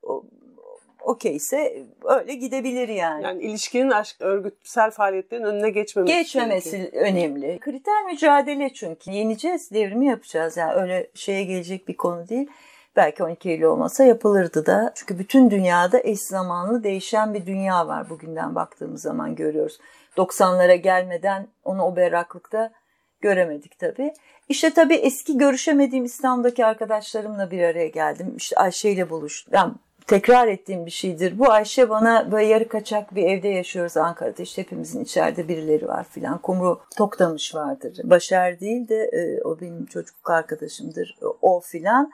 okeyse 1.02 1.82
öyle 2.04 2.34
gidebilir 2.34 2.88
yani. 2.88 3.24
Yani 3.24 3.42
ilişkinin 3.42 3.90
aşk 3.90 4.16
örgütsel 4.20 4.90
faaliyetlerin 4.90 5.44
önüne 5.44 5.70
geçmemesi. 5.70 6.14
Geçmemesi 6.14 6.70
gerekiyor. 6.70 7.02
önemli. 7.02 7.58
Kriter 7.60 8.02
mücadele 8.04 8.72
çünkü. 8.74 9.10
Yeneceğiz, 9.10 9.70
devrimi 9.70 10.06
yapacağız. 10.06 10.56
Yani 10.56 10.72
öyle 10.72 11.10
şeye 11.14 11.44
gelecek 11.44 11.88
bir 11.88 11.96
konu 11.96 12.28
değil. 12.28 12.48
Belki 12.96 13.24
12 13.24 13.50
Eylül 13.50 13.62
olmasa 13.62 14.04
yapılırdı 14.04 14.66
da. 14.66 14.92
Çünkü 14.94 15.18
bütün 15.18 15.50
dünyada 15.50 16.00
eş 16.04 16.20
zamanlı 16.20 16.84
değişen 16.84 17.34
bir 17.34 17.46
dünya 17.46 17.88
var 17.88 18.10
bugünden 18.10 18.54
baktığımız 18.54 19.02
zaman 19.02 19.34
görüyoruz. 19.34 19.78
90'lara 20.16 20.74
gelmeden 20.74 21.48
onu 21.64 21.82
o 21.82 21.96
berraklıkta 21.96 22.72
göremedik 23.20 23.78
tabii. 23.78 24.14
İşte 24.48 24.74
tabii 24.74 24.94
eski 24.94 25.38
görüşemediğim 25.38 26.04
İstanbul'daki 26.04 26.66
arkadaşlarımla 26.66 27.50
bir 27.50 27.62
araya 27.62 27.88
geldim. 27.88 28.34
İşte 28.36 28.56
Ayşe 28.56 28.90
ile 28.90 29.10
buluştum. 29.10 29.54
Yani 29.54 29.72
tekrar 30.06 30.48
ettiğim 30.48 30.86
bir 30.86 30.90
şeydir. 30.90 31.38
Bu 31.38 31.50
Ayşe 31.50 31.90
bana 31.90 32.32
böyle 32.32 32.46
yarı 32.46 32.68
kaçak 32.68 33.14
bir 33.14 33.24
evde 33.24 33.48
yaşıyoruz 33.48 33.96
Ankara'da. 33.96 34.42
İşte 34.42 34.62
hepimizin 34.62 35.04
içeride 35.04 35.48
birileri 35.48 35.88
var 35.88 36.04
filan. 36.10 36.38
Kumru 36.38 36.80
Toktamış 36.96 37.54
vardır. 37.54 38.00
Başar 38.04 38.60
değil 38.60 38.88
de 38.88 39.10
e, 39.12 39.42
o 39.42 39.60
benim 39.60 39.86
çocukluk 39.86 40.30
arkadaşımdır. 40.30 41.18
O 41.42 41.60
filan 41.60 42.10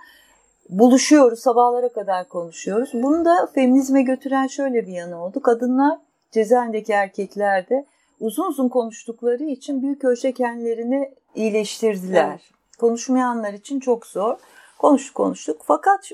buluşuyoruz, 0.71 1.41
sabahlara 1.41 1.89
kadar 1.89 2.29
konuşuyoruz. 2.29 2.91
Bunu 2.93 3.25
da 3.25 3.51
feminizme 3.55 4.03
götüren 4.03 4.47
şöyle 4.47 4.87
bir 4.87 4.93
yanı 4.93 5.25
oldu. 5.25 5.43
Kadınlar 5.43 5.99
cezaevindeki 6.31 6.93
erkekler 6.93 7.69
de 7.69 7.87
uzun 8.21 8.49
uzun 8.49 8.69
konuştukları 8.69 9.45
için 9.45 9.83
büyük 9.83 10.05
ölçüde 10.05 10.33
kendilerini 10.33 11.15
iyileştirdiler. 11.35 12.29
Evet. 12.29 12.41
Konuşmayanlar 12.79 13.53
için 13.53 13.81
çok 13.81 14.07
zor. 14.07 14.37
Konuştuk 14.79 15.15
konuştuk 15.15 15.61
fakat 15.65 16.13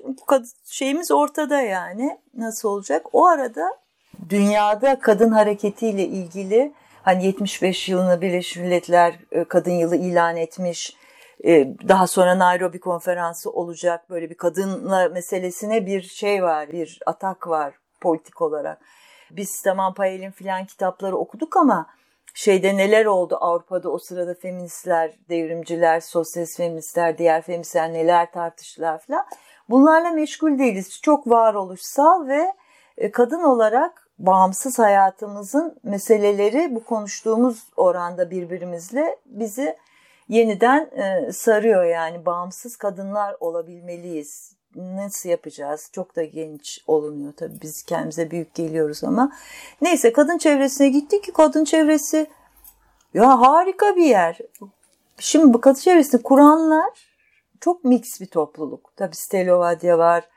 şeyimiz 0.65 1.11
ortada 1.11 1.61
yani 1.61 2.19
nasıl 2.35 2.69
olacak? 2.69 3.07
O 3.13 3.27
arada 3.27 3.69
dünyada 4.29 4.99
kadın 4.99 5.31
hareketiyle 5.31 6.07
ilgili 6.07 6.73
hani 7.03 7.27
75 7.27 7.89
yılını 7.89 8.21
Birleşmiş 8.21 8.57
Milletler 8.57 9.15
e, 9.33 9.45
Kadın 9.45 9.71
Yılı 9.71 9.97
ilan 9.97 10.37
etmiş 10.37 10.97
daha 11.89 12.07
sonra 12.07 12.39
Nairobi 12.39 12.81
konferansı 12.81 13.51
olacak. 13.51 14.11
Böyle 14.11 14.31
bir 14.31 14.35
kadınla 14.35 15.09
meselesine 15.09 15.87
bir 15.87 16.03
şey 16.03 16.43
var, 16.43 16.73
bir 16.73 16.99
atak 17.07 17.49
var 17.49 17.75
politik 18.01 18.43
olarak. 18.43 18.79
Biz 19.31 19.63
tamam 19.63 19.95
Payel'in 19.95 20.31
filan 20.31 20.65
kitapları 20.65 21.17
okuduk 21.17 21.57
ama 21.57 21.87
şeyde 22.35 22.77
neler 22.77 23.07
oldu 23.07 23.39
Avrupa'da 23.41 23.91
o 23.91 23.99
sırada 23.99 24.35
feministler, 24.35 25.13
devrimciler, 25.29 26.01
sosyalist 26.01 26.57
feministler, 26.57 27.19
diğer 27.19 27.43
feministler 27.43 27.93
neler 27.93 28.33
tartıştılar 28.33 28.99
filan. 28.99 29.27
Bunlarla 29.69 30.11
meşgul 30.11 30.59
değiliz. 30.59 31.01
Çok 31.03 31.31
varoluşsal 31.31 32.27
ve 32.27 32.53
e, 32.99 33.11
kadın 33.11 33.43
olarak 33.43 34.09
bağımsız 34.19 34.79
hayatımızın 34.79 35.77
meseleleri 35.83 36.75
bu 36.75 36.85
konuştuğumuz 36.85 37.67
oranda 37.77 38.31
birbirimizle 38.31 39.19
bizi 39.27 39.77
yeniden 40.29 40.91
e, 40.97 41.33
sarıyor 41.33 41.85
yani 41.85 42.27
bağımsız 42.27 42.77
kadınlar 42.77 43.37
olabilmeliyiz. 43.41 44.57
Nasıl 44.75 45.29
yapacağız? 45.29 45.91
Çok 45.93 46.17
da 46.17 46.25
genç 46.25 46.85
olunuyor 46.87 47.33
tabii 47.37 47.61
biz 47.63 47.83
kendimize 47.83 48.31
büyük 48.31 48.55
geliyoruz 48.55 49.05
ama. 49.05 49.33
Neyse 49.81 50.13
kadın 50.13 50.39
çevresine 50.39 50.89
gittik 50.89 51.25
ki 51.25 51.33
kadın 51.33 51.65
çevresi 51.65 52.27
ya 53.15 53.41
harika 53.41 53.97
bir 53.97 54.07
yer. 54.07 54.39
Şimdi 55.19 55.55
bu 55.55 55.61
kadın 55.61 55.81
çevresini 55.81 56.23
kuranlar 56.23 57.17
çok 57.61 57.85
mix 57.85 58.21
bir 58.21 58.27
topluluk. 58.27 58.93
Tabii 58.97 59.17
Stelovadya 59.17 59.99
var, 59.99 60.29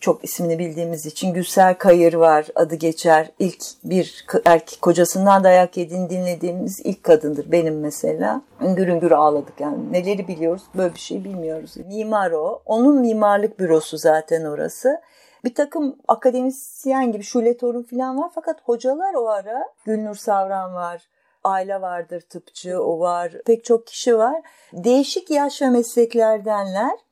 çok 0.00 0.24
ismini 0.24 0.58
bildiğimiz 0.58 1.06
için 1.06 1.34
Gülsel 1.34 1.74
Kayır 1.74 2.14
var 2.14 2.46
adı 2.54 2.74
geçer. 2.74 3.30
İlk 3.38 3.62
bir 3.84 4.26
erkek 4.44 4.82
kocasından 4.82 5.44
dayak 5.44 5.76
yediğini 5.76 6.10
dinlediğimiz 6.10 6.80
ilk 6.84 7.04
kadındır 7.04 7.52
benim 7.52 7.80
mesela. 7.80 8.42
Üngür 8.60 8.88
üngür 8.88 9.10
ağladık 9.10 9.60
yani 9.60 9.92
neleri 9.92 10.28
biliyoruz 10.28 10.62
böyle 10.74 10.94
bir 10.94 10.98
şey 11.00 11.24
bilmiyoruz. 11.24 11.76
Mimar 11.76 12.30
o. 12.30 12.62
Onun 12.66 13.00
mimarlık 13.00 13.58
bürosu 13.58 13.98
zaten 13.98 14.44
orası. 14.44 15.00
Bir 15.44 15.54
takım 15.54 15.96
akademisyen 16.08 17.12
gibi 17.12 17.22
Şule 17.22 17.56
Torun 17.56 17.82
falan 17.82 18.18
var 18.18 18.30
fakat 18.34 18.60
hocalar 18.64 19.14
o 19.14 19.28
ara 19.28 19.68
Gülnur 19.84 20.14
Savran 20.14 20.74
var. 20.74 21.02
Aile 21.44 21.80
vardır 21.80 22.20
tıpçı, 22.20 22.82
o 22.82 23.00
var. 23.00 23.32
Pek 23.46 23.64
çok 23.64 23.86
kişi 23.86 24.18
var. 24.18 24.42
Değişik 24.72 25.30
yaş 25.30 25.62
ve 25.62 25.70
mesleklerdenler. 25.70 27.05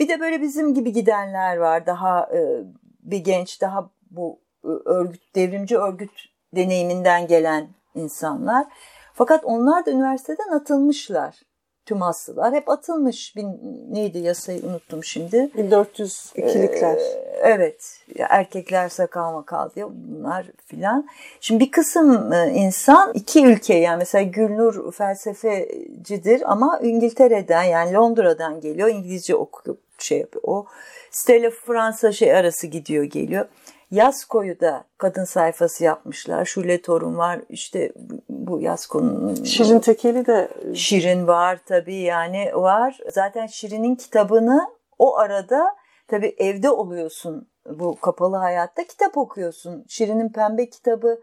Bir 0.00 0.08
de 0.08 0.20
böyle 0.20 0.42
bizim 0.42 0.74
gibi 0.74 0.92
gidenler 0.92 1.56
var. 1.56 1.86
Daha 1.86 2.30
e, 2.34 2.64
bir 3.02 3.18
genç, 3.18 3.60
daha 3.60 3.90
bu 4.10 4.40
e, 4.64 4.68
örgüt, 4.84 5.34
devrimci 5.34 5.78
örgüt 5.78 6.10
deneyiminden 6.54 7.26
gelen 7.26 7.68
insanlar. 7.94 8.66
Fakat 9.14 9.44
onlar 9.44 9.86
da 9.86 9.90
üniversiteden 9.90 10.48
atılmışlar. 10.48 11.40
Tüm 11.86 12.00
hastalar 12.00 12.54
hep 12.54 12.68
atılmış. 12.68 13.36
Bir, 13.36 13.44
neydi 13.90 14.18
yasayı 14.18 14.62
unuttum 14.62 15.04
şimdi. 15.04 15.36
1402'likler. 15.36 16.96
Ee, 16.96 17.40
evet. 17.42 18.04
Erkekler 18.18 18.88
sakal 18.88 19.32
makal 19.32 19.70
diyor 19.70 19.90
bunlar 19.92 20.46
filan. 20.66 21.08
Şimdi 21.40 21.64
bir 21.64 21.70
kısım 21.70 22.32
e, 22.32 22.50
insan 22.54 23.12
iki 23.14 23.46
ülke 23.46 23.74
yani 23.74 23.98
mesela 23.98 24.22
Gülnur 24.22 24.92
felsefecidir 24.92 26.52
ama 26.52 26.80
İngiltere'den 26.82 27.62
yani 27.62 27.94
Londra'dan 27.94 28.60
geliyor. 28.60 28.88
İngilizce 28.88 29.34
okuyor 29.34 29.76
şey 30.02 30.18
yapıyor. 30.18 30.44
O 30.46 30.66
Stella 31.10 31.50
Fransa 31.50 32.12
şey 32.12 32.34
arası 32.34 32.66
gidiyor 32.66 33.04
geliyor. 33.04 33.48
Yaz 33.90 34.24
koyu 34.24 34.60
da 34.60 34.84
kadın 34.98 35.24
sayfası 35.24 35.84
yapmışlar. 35.84 36.44
Şule 36.44 36.82
Torun 36.82 37.16
var. 37.16 37.40
İşte 37.48 37.92
bu 38.28 38.60
yaz 38.60 38.86
konunun... 38.86 39.44
Şirin 39.44 39.78
Tekeli 39.78 40.26
de... 40.26 40.48
Şirin 40.74 41.26
var 41.26 41.58
tabii 41.66 41.96
yani 41.96 42.50
var. 42.54 42.98
Zaten 43.12 43.46
Şirin'in 43.46 43.94
kitabını 43.94 44.70
o 44.98 45.16
arada 45.16 45.76
tabii 46.08 46.34
evde 46.38 46.70
oluyorsun 46.70 47.48
bu 47.66 48.00
kapalı 48.00 48.36
hayatta 48.36 48.84
kitap 48.84 49.16
okuyorsun. 49.16 49.84
Şirin'in 49.88 50.28
pembe 50.28 50.70
kitabı 50.70 51.20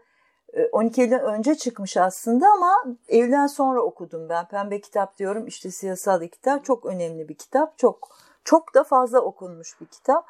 12 0.72 1.00
e, 1.00 1.04
Eylül'den 1.04 1.24
önce 1.24 1.54
çıkmış 1.54 1.96
aslında 1.96 2.46
ama 2.46 2.96
evden 3.08 3.46
sonra 3.46 3.80
okudum 3.82 4.28
ben. 4.28 4.48
Pembe 4.48 4.80
kitap 4.80 5.18
diyorum 5.18 5.46
işte 5.46 5.70
siyasal 5.70 6.26
kitap 6.26 6.64
çok 6.64 6.86
önemli 6.86 7.28
bir 7.28 7.34
kitap. 7.34 7.78
Çok 7.78 8.08
çok 8.44 8.74
da 8.74 8.84
fazla 8.84 9.20
okunmuş 9.20 9.80
bir 9.80 9.86
kitap. 9.86 10.26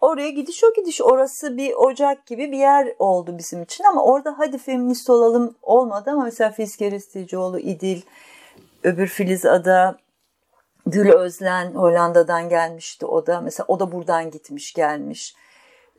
Oraya 0.00 0.30
gidiş 0.30 0.64
o 0.64 0.74
gidiş 0.74 1.00
orası 1.00 1.56
bir 1.56 1.72
ocak 1.72 2.26
gibi 2.26 2.52
bir 2.52 2.58
yer 2.58 2.94
oldu 2.98 3.38
bizim 3.38 3.62
için 3.62 3.84
ama 3.84 4.04
orada 4.04 4.34
hadi 4.38 4.58
feminist 4.58 5.10
olalım 5.10 5.54
olmadı 5.62 6.10
ama 6.10 6.24
mesela 6.24 6.50
Filiz 6.50 6.76
Kerestecioğlu, 6.76 7.58
İdil, 7.58 8.02
öbür 8.82 9.06
Filiz 9.06 9.46
Ada, 9.46 9.96
Gül 10.86 11.10
Özlen 11.10 11.74
Hollanda'dan 11.74 12.48
gelmişti 12.48 13.06
o 13.06 13.26
da. 13.26 13.40
Mesela 13.40 13.64
o 13.68 13.80
da 13.80 13.92
buradan 13.92 14.30
gitmiş 14.30 14.72
gelmiş. 14.72 15.34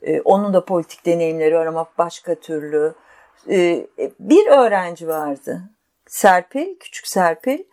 Ee, 0.02 0.22
onun 0.22 0.54
da 0.54 0.66
politik 0.66 1.06
deneyimleri 1.06 1.56
var 1.56 1.66
ama 1.66 1.86
başka 1.98 2.36
türlü. 2.36 2.94
Ee, 3.50 3.88
bir 4.20 4.48
öğrenci 4.48 5.08
vardı. 5.08 5.62
Serpil, 6.08 6.76
küçük 6.80 7.08
Serpil 7.08 7.64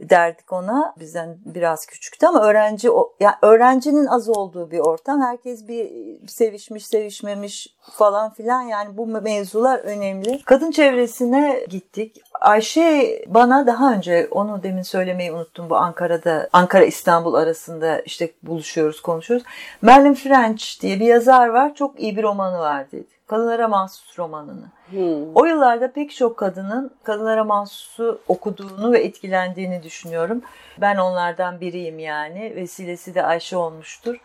derdik 0.00 0.52
ona. 0.52 0.94
Bizden 0.98 1.36
biraz 1.44 1.86
küçüktü 1.86 2.26
ama 2.26 2.42
öğrenci 2.44 2.88
yani 3.20 3.34
öğrencinin 3.42 4.06
az 4.06 4.28
olduğu 4.28 4.70
bir 4.70 4.78
ortam. 4.78 5.22
Herkes 5.22 5.68
bir 5.68 5.90
sevişmiş, 6.28 6.86
sevişmemiş 6.86 7.76
falan 7.92 8.32
filan. 8.32 8.62
Yani 8.62 8.96
bu 8.96 9.06
mevzular 9.06 9.78
önemli. 9.78 10.42
Kadın 10.44 10.70
çevresine 10.70 11.66
gittik. 11.68 12.20
Ayşe 12.40 13.22
bana 13.26 13.66
daha 13.66 13.92
önce 13.92 14.28
onu 14.30 14.62
demin 14.62 14.82
söylemeyi 14.82 15.32
unuttum 15.32 15.70
bu 15.70 15.76
Ankara'da 15.76 16.48
Ankara 16.52 16.84
İstanbul 16.84 17.34
arasında 17.34 18.00
işte 18.00 18.30
buluşuyoruz 18.42 19.00
konuşuyoruz. 19.00 19.46
Merlin 19.82 20.14
French 20.14 20.80
diye 20.80 21.00
bir 21.00 21.06
yazar 21.06 21.48
var 21.48 21.74
çok 21.74 22.00
iyi 22.00 22.16
bir 22.16 22.22
romanı 22.22 22.58
var 22.58 22.92
dedi. 22.92 23.13
Kadınlara 23.26 23.68
mahsus 23.68 24.18
romanını. 24.18 24.66
Hmm. 24.90 25.34
O 25.34 25.44
yıllarda 25.44 25.92
pek 25.92 26.14
çok 26.14 26.36
kadının 26.36 26.90
kadınlara 27.02 27.44
mahsusu 27.44 28.20
okuduğunu 28.28 28.92
ve 28.92 28.98
etkilendiğini 28.98 29.82
düşünüyorum. 29.82 30.42
Ben 30.80 30.96
onlardan 30.96 31.60
biriyim 31.60 31.98
yani. 31.98 32.52
Vesilesi 32.56 33.14
de 33.14 33.22
Ayşe 33.22 33.56
olmuştur. 33.56 34.16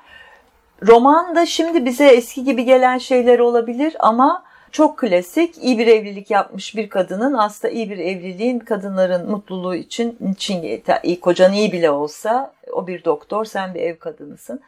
Roman 0.88 1.36
da 1.36 1.46
şimdi 1.46 1.86
bize 1.86 2.08
eski 2.08 2.44
gibi 2.44 2.66
gelen 2.66 2.98
şeyler 2.98 3.40
olabilir 3.40 3.96
ama 4.00 4.44
çok 4.72 4.98
klasik, 4.98 5.58
iyi 5.58 5.80
bir 5.80 5.88
evlilik 5.88 6.32
yapmış 6.32 6.76
bir 6.76 6.90
kadının 6.90 7.34
aslında 7.34 7.74
iyi 7.74 7.90
bir 7.90 7.98
evliliğin 7.98 8.60
kadınların 8.60 9.32
mutluluğu 9.32 9.76
için, 9.76 10.18
için 10.34 10.84
kocan 11.22 11.54
iyi 11.54 11.72
bile 11.72 11.92
olsa 11.92 12.54
o 12.72 12.88
bir 12.88 13.04
doktor, 13.04 13.46
sen 13.46 13.74
bir 13.74 13.82
ev 13.82 13.98
kadınısın. 13.98 14.62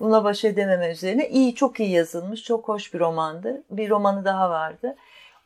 Buna 0.00 0.24
baş 0.24 0.44
edememe 0.44 0.90
üzerine 0.90 1.28
iyi, 1.28 1.54
çok 1.54 1.80
iyi 1.80 1.90
yazılmış, 1.90 2.42
çok 2.42 2.68
hoş 2.68 2.94
bir 2.94 2.98
romandı. 2.98 3.62
Bir 3.70 3.90
romanı 3.90 4.24
daha 4.24 4.50
vardı. 4.50 4.96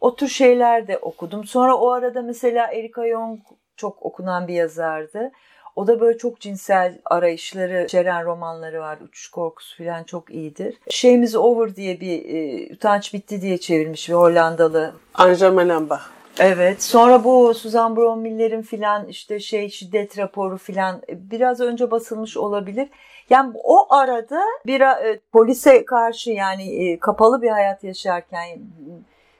O 0.01 0.17
tür 0.17 0.29
şeyler 0.29 0.88
de 0.88 0.99
okudum. 0.99 1.45
Sonra 1.45 1.77
o 1.77 1.90
arada 1.90 2.23
mesela 2.23 2.73
Erika 2.73 3.09
Jong 3.09 3.40
çok 3.77 4.03
okunan 4.03 4.49
bir 4.49 4.55
yazardı. 4.55 5.31
O 5.77 5.87
da 5.87 6.01
böyle 6.01 6.19
çok 6.19 6.40
cinsel 6.40 6.99
arayışları 7.05 7.85
içeren 7.85 8.25
romanları 8.25 8.81
var. 8.81 8.99
Uçuş 9.01 9.31
korkusu 9.31 9.85
falan 9.85 10.05
çok 10.05 10.31
iyidir. 10.31 10.79
Şeyimiz 10.90 11.37
Over 11.37 11.77
diye 11.77 12.01
bir 12.01 12.25
e, 12.25 12.73
utanç 12.75 13.14
bitti 13.14 13.43
diye 13.43 13.59
çevirmiş 13.59 14.09
bir 14.09 14.14
Hollandalı. 14.14 14.93
Anja 15.14 15.51
Melenbach. 15.51 16.03
Evet. 16.38 16.83
Sonra 16.83 17.25
bu 17.25 17.55
Suzan 17.55 17.97
Bromiller'in 17.97 18.62
filan 18.62 19.09
işte 19.09 19.40
şey 19.40 19.69
şiddet 19.69 20.19
raporu 20.19 20.59
filan 20.59 21.03
e, 21.09 21.31
biraz 21.31 21.61
önce 21.61 21.90
basılmış 21.90 22.37
olabilir. 22.37 22.88
Yani 23.30 23.52
o 23.64 23.94
arada 23.94 24.42
bir 24.66 24.80
e, 24.80 25.20
polise 25.32 25.84
karşı 25.84 26.30
yani 26.30 26.90
e, 26.90 26.98
kapalı 26.98 27.42
bir 27.42 27.50
hayat 27.50 27.84
yaşarken 27.84 28.58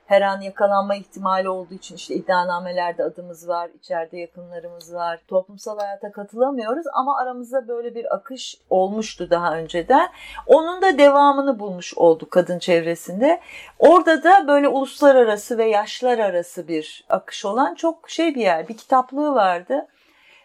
her 0.07 0.23
an 0.23 0.41
yakalanma 0.41 0.95
ihtimali 0.95 1.49
olduğu 1.49 1.75
için 1.75 1.97
işte 1.97 2.15
iddianamelerde 2.15 3.05
adımız 3.05 3.49
var, 3.49 3.71
içeride 3.79 4.19
yakınlarımız 4.19 4.95
var. 4.95 5.21
Toplumsal 5.29 5.79
hayata 5.79 6.13
katılamıyoruz 6.13 6.87
ama 6.93 7.19
aramızda 7.19 7.69
böyle 7.69 7.95
bir 7.95 8.15
akış 8.15 8.57
olmuştu 8.71 9.31
daha 9.31 9.57
önceden. 9.57 10.09
Onun 10.47 10.83
da 10.83 10.99
devamını 10.99 11.59
bulmuş 11.59 11.95
olduk 11.97 12.31
kadın 12.31 12.59
çevresinde. 12.59 13.41
Orada 13.79 14.23
da 14.23 14.49
böyle 14.49 14.69
uluslararası 14.69 15.59
ve 15.59 15.65
yaşlar 15.65 16.19
arası 16.19 16.69
bir 16.69 17.05
akış 17.09 17.45
olan 17.45 17.75
çok 17.75 18.11
şey 18.11 18.35
bir 18.35 18.41
yer. 18.41 18.69
Bir 18.69 18.77
kitaplığı 18.77 19.35
vardı 19.35 19.87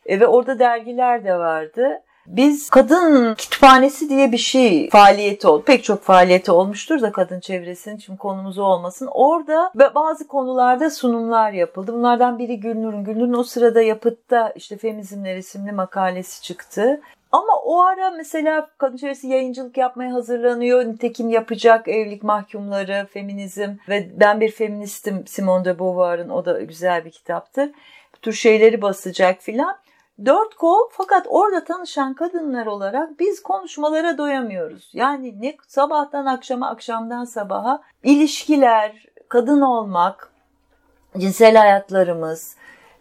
e, 0.06 0.20
ve 0.20 0.28
orada 0.28 0.60
dergiler 0.60 1.24
de 1.24 1.36
vardı. 1.36 2.02
Biz 2.30 2.70
kadın 2.70 3.36
kütüphanesi 3.36 4.10
diye 4.10 4.32
bir 4.32 4.38
şey 4.38 4.90
faaliyeti 4.90 5.48
oldu. 5.48 5.64
Pek 5.64 5.84
çok 5.84 6.04
faaliyeti 6.04 6.52
olmuştur 6.52 7.02
da 7.02 7.12
kadın 7.12 7.40
çevresinin 7.40 7.98
şimdi 7.98 8.20
konumuz 8.20 8.58
olmasın. 8.58 9.10
Orada 9.12 9.72
ve 9.76 9.96
bazı 9.96 10.28
konularda 10.28 10.90
sunumlar 10.90 11.52
yapıldı. 11.52 11.94
Bunlardan 11.94 12.40
biri 12.40 12.60
Gülnur'un. 12.60 13.04
Gülnur'un 13.04 13.34
o 13.34 13.44
sırada 13.44 13.82
yapıtta 13.82 14.50
işte 14.56 14.78
Femizmler 14.78 15.36
isimli 15.36 15.72
makalesi 15.72 16.42
çıktı. 16.42 17.02
Ama 17.32 17.54
o 17.66 17.82
ara 17.82 18.12
mesela 18.12 18.70
kadın 18.78 18.98
çevresi 18.98 19.28
yayıncılık 19.28 19.78
yapmaya 19.78 20.14
hazırlanıyor. 20.14 20.86
Nitekim 20.86 21.30
yapacak 21.30 21.88
evlilik 21.88 22.24
mahkumları, 22.24 23.08
feminizm 23.14 23.70
ve 23.90 24.10
ben 24.20 24.42
bir 24.42 24.52
feministim 24.52 25.28
Simone 25.28 25.66
de 25.66 25.80
Beauvoir'ın 25.80 26.30
o 26.30 26.46
da 26.46 26.62
güzel 26.62 27.06
bir 27.06 27.12
kitaptır. 27.12 27.70
Bu 28.16 28.18
tür 28.22 28.34
şeyleri 28.34 28.82
basacak 28.82 29.42
filan. 29.42 29.78
Dört 30.26 30.56
kol 30.56 30.90
fakat 30.92 31.26
orada 31.30 31.64
tanışan 31.64 32.14
kadınlar 32.14 32.66
olarak 32.66 33.20
biz 33.20 33.44
konuşmalara 33.44 34.18
doyamıyoruz. 34.18 34.90
Yani 34.94 35.42
ne 35.42 35.56
sabahtan 35.68 36.26
akşama, 36.26 36.70
akşamdan 36.70 37.26
sabaha 37.26 37.82
ilişkiler, 38.04 39.06
kadın 39.30 39.62
olmak, 39.62 40.32
cinsel 41.18 41.56
hayatlarımız, 41.56 42.56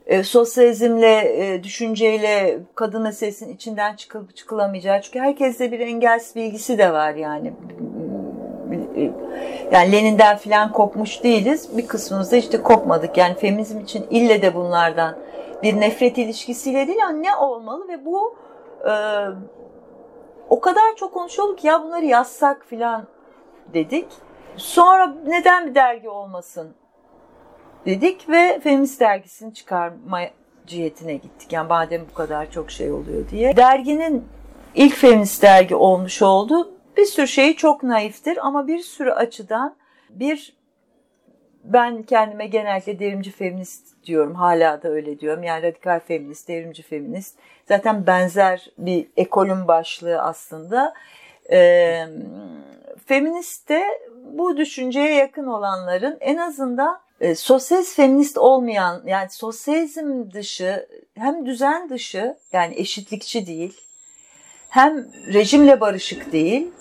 e, 0.07 0.23
sosyalizmle, 0.23 1.19
e, 1.19 1.63
düşünceyle 1.63 2.59
kadın 2.75 3.03
meselesinin 3.03 3.55
içinden 3.55 3.97
çıkıp 3.97 4.37
çıkılamayacağı. 4.37 5.03
Çünkü 5.03 5.19
herkeste 5.19 5.73
bir 5.73 5.81
engelsiz 5.81 6.37
bilgisi 6.37 6.79
de 6.79 6.93
var 6.93 7.15
yani. 7.15 7.53
Yani 9.73 9.93
Lenin'den 9.93 10.37
filan 10.37 10.73
kopmuş 10.73 11.23
değiliz. 11.23 11.77
Bir 11.77 11.87
kısmımız 11.87 12.33
da 12.33 12.37
işte 12.37 12.63
kopmadık. 12.63 13.17
Yani 13.17 13.35
feminizm 13.35 13.81
için 13.81 14.07
ille 14.11 14.43
de 14.43 14.55
bunlardan 14.55 15.17
bir 15.63 15.81
nefret 15.81 16.19
ilişkisiyle 16.19 16.87
değil 16.87 16.99
yani 16.99 17.23
ne 17.23 17.37
olmalı 17.37 17.89
ve 17.89 18.05
bu 18.05 18.37
e, 18.89 18.93
o 20.49 20.61
kadar 20.61 20.97
çok 20.97 21.15
konuşuyoruz 21.15 21.57
ki 21.57 21.67
ya 21.67 21.85
bunları 21.85 22.05
yazsak 22.05 22.65
filan 22.67 23.07
dedik. 23.75 24.07
Sonra 24.57 25.15
neden 25.27 25.67
bir 25.67 25.75
dergi 25.75 26.09
olmasın 26.09 26.75
dedik 27.87 28.29
ve 28.29 28.61
Feminist 28.61 29.01
dergisini 29.01 29.55
çıkarma 29.55 30.21
cihetine 30.67 31.15
gittik. 31.15 31.53
Yani 31.53 31.69
madem 31.69 32.03
bu 32.11 32.15
kadar 32.15 32.51
çok 32.51 32.71
şey 32.71 32.93
oluyor 32.93 33.29
diye. 33.29 33.57
Derginin 33.57 34.25
ilk 34.75 34.95
feminist 34.95 35.43
dergi 35.43 35.75
olmuş 35.75 36.23
oldu. 36.23 36.75
bir 36.97 37.05
sürü 37.05 37.29
şeyi 37.29 37.57
çok 37.57 37.83
naiftir 37.83 38.47
ama 38.47 38.67
bir 38.67 38.79
sürü 38.79 39.11
açıdan 39.11 39.77
bir 40.11 40.58
ben 41.65 42.03
kendime 42.03 42.47
genellikle 42.47 42.99
devrimci 42.99 43.31
feminist 43.31 44.05
diyorum. 44.05 44.35
Hala 44.35 44.83
da 44.83 44.89
öyle 44.89 45.21
diyorum. 45.21 45.43
Yani 45.43 45.63
radikal 45.63 46.01
feminist, 46.01 46.49
devrimci 46.49 46.83
feminist. 46.83 47.39
Zaten 47.69 48.07
benzer 48.07 48.71
bir 48.79 49.07
ekolün 49.17 49.69
başlığı 49.69 50.23
aslında. 50.23 50.95
Ee, 51.53 52.05
feminist 53.07 53.69
de 53.69 53.85
bu 54.25 54.57
düşünceye 54.57 55.15
yakın 55.15 55.47
olanların 55.47 56.19
en 56.21 56.37
azından 56.37 57.01
e, 57.21 57.35
sosyalist 57.35 57.97
feminist 57.97 58.39
olmayan 58.39 59.03
yani 59.07 59.31
sosyalizm 59.31 60.31
dışı 60.31 60.89
hem 61.15 61.47
düzen 61.47 61.89
dışı 61.89 62.37
yani 62.53 62.75
eşitlikçi 62.75 63.47
değil 63.47 63.81
hem 64.69 65.07
rejimle 65.33 65.81
barışık 65.81 66.33
değil 66.33 66.73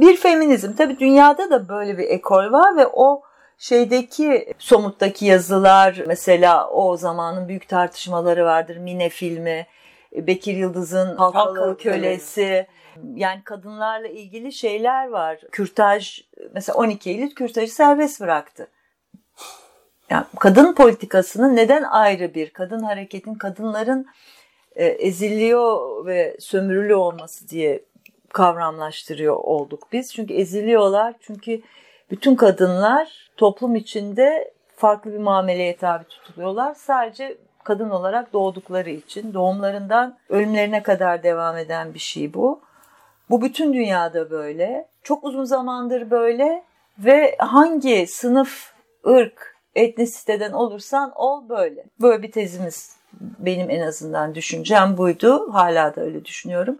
bir 0.00 0.16
feminizm. 0.16 0.72
Tabi 0.72 0.98
dünyada 0.98 1.50
da 1.50 1.68
böyle 1.68 1.98
bir 1.98 2.04
ekol 2.04 2.52
var 2.52 2.76
ve 2.76 2.86
o 2.86 3.22
şeydeki 3.58 4.54
somuttaki 4.58 5.24
yazılar 5.24 6.02
mesela 6.06 6.70
o 6.70 6.96
zamanın 6.96 7.48
büyük 7.48 7.68
tartışmaları 7.68 8.44
vardır. 8.44 8.76
Mine 8.76 9.08
filmi, 9.08 9.66
Bekir 10.12 10.56
Yıldız'ın 10.56 11.16
Halkalı, 11.16 11.58
Halkalı 11.58 11.76
Kölesi. 11.78 12.66
Yani 13.14 13.44
kadınlarla 13.44 14.08
ilgili 14.08 14.52
şeyler 14.52 15.08
var. 15.08 15.40
Kürtaj 15.52 16.20
mesela 16.54 16.78
12 16.78 17.10
Eylül 17.10 17.30
kürtajı 17.30 17.74
serbest 17.74 18.20
bıraktı. 18.20 18.68
Yani 20.10 20.24
kadın 20.38 20.74
politikasının 20.74 21.56
neden 21.56 21.82
ayrı 21.82 22.34
bir 22.34 22.50
kadın 22.50 22.82
hareketin 22.82 23.34
kadınların 23.34 24.06
e, 24.76 24.86
eziliyor 24.86 26.06
ve 26.06 26.36
sömürülüyor 26.40 26.98
olması 26.98 27.48
diye 27.48 27.84
kavramlaştırıyor 28.28 29.36
olduk 29.36 29.88
biz. 29.92 30.14
Çünkü 30.14 30.34
eziliyorlar. 30.34 31.14
Çünkü 31.20 31.62
bütün 32.10 32.34
kadınlar 32.34 33.30
toplum 33.36 33.76
içinde 33.76 34.52
farklı 34.76 35.12
bir 35.12 35.18
muameleye 35.18 35.76
tabi 35.76 36.04
tutuluyorlar. 36.04 36.74
Sadece 36.74 37.36
kadın 37.64 37.90
olarak 37.90 38.32
doğdukları 38.32 38.90
için 38.90 39.34
doğumlarından 39.34 40.18
ölümlerine 40.28 40.82
kadar 40.82 41.22
devam 41.22 41.56
eden 41.56 41.94
bir 41.94 41.98
şey 41.98 42.34
bu. 42.34 42.60
Bu 43.30 43.42
bütün 43.42 43.72
dünyada 43.72 44.30
böyle. 44.30 44.88
Çok 45.02 45.24
uzun 45.24 45.44
zamandır 45.44 46.10
böyle 46.10 46.64
ve 46.98 47.36
hangi 47.38 48.06
sınıf, 48.06 48.72
ırk, 49.06 49.56
etnisiteden 49.74 50.52
olursan 50.52 51.12
ol 51.14 51.48
böyle. 51.48 51.84
Böyle 52.00 52.22
bir 52.22 52.32
tezimiz 52.32 52.96
benim 53.20 53.70
en 53.70 53.80
azından 53.80 54.34
düşüncem 54.34 54.96
buydu. 54.96 55.52
Hala 55.52 55.96
da 55.96 56.00
öyle 56.00 56.24
düşünüyorum. 56.24 56.78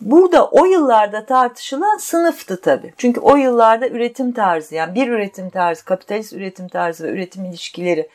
Burada 0.00 0.48
o 0.48 0.64
yıllarda 0.64 1.26
tartışılan 1.26 1.96
sınıftı 1.96 2.60
tabii. 2.60 2.92
Çünkü 2.96 3.20
o 3.20 3.36
yıllarda 3.36 3.88
üretim 3.88 4.32
tarzı 4.32 4.74
yani 4.74 4.94
bir 4.94 5.08
üretim 5.08 5.50
tarzı, 5.50 5.84
kapitalist 5.84 6.32
üretim 6.32 6.68
tarzı 6.68 7.04
ve 7.04 7.10
üretim 7.10 7.44
ilişkileri 7.44 8.08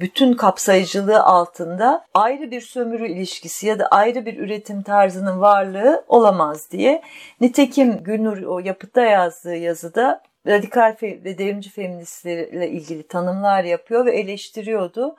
bütün 0.00 0.34
kapsayıcılığı 0.34 1.22
altında 1.22 2.06
ayrı 2.14 2.50
bir 2.50 2.60
sömürü 2.60 3.08
ilişkisi 3.08 3.66
ya 3.66 3.78
da 3.78 3.86
ayrı 3.86 4.26
bir 4.26 4.38
üretim 4.38 4.82
tarzının 4.82 5.40
varlığı 5.40 6.04
olamaz 6.08 6.70
diye. 6.70 7.02
Nitekim 7.40 8.04
Gülnur 8.04 8.42
o 8.42 8.58
yapıtta 8.58 9.02
yazdığı 9.02 9.56
yazıda 9.56 10.22
radikal 10.46 10.96
ve 11.02 11.38
devrimci 11.38 11.70
feministlerle 11.70 12.70
ilgili 12.70 13.02
tanımlar 13.02 13.64
yapıyor 13.64 14.06
ve 14.06 14.12
eleştiriyordu. 14.12 15.16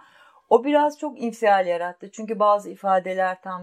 O 0.52 0.64
biraz 0.64 1.00
çok 1.00 1.22
infial 1.22 1.68
yarattı. 1.68 2.12
Çünkü 2.12 2.40
bazı 2.40 2.70
ifadeler 2.70 3.42
tam 3.42 3.62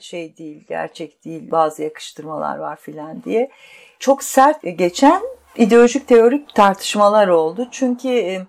şey 0.00 0.36
değil, 0.36 0.64
gerçek 0.68 1.24
değil, 1.24 1.50
bazı 1.50 1.82
yakıştırmalar 1.82 2.58
var 2.58 2.76
filan 2.76 3.22
diye. 3.24 3.50
Çok 3.98 4.22
sert 4.22 4.62
geçen 4.62 5.22
ideolojik 5.56 6.08
teorik 6.08 6.54
tartışmalar 6.54 7.28
oldu. 7.28 7.68
Çünkü 7.70 8.08
e, 8.08 8.40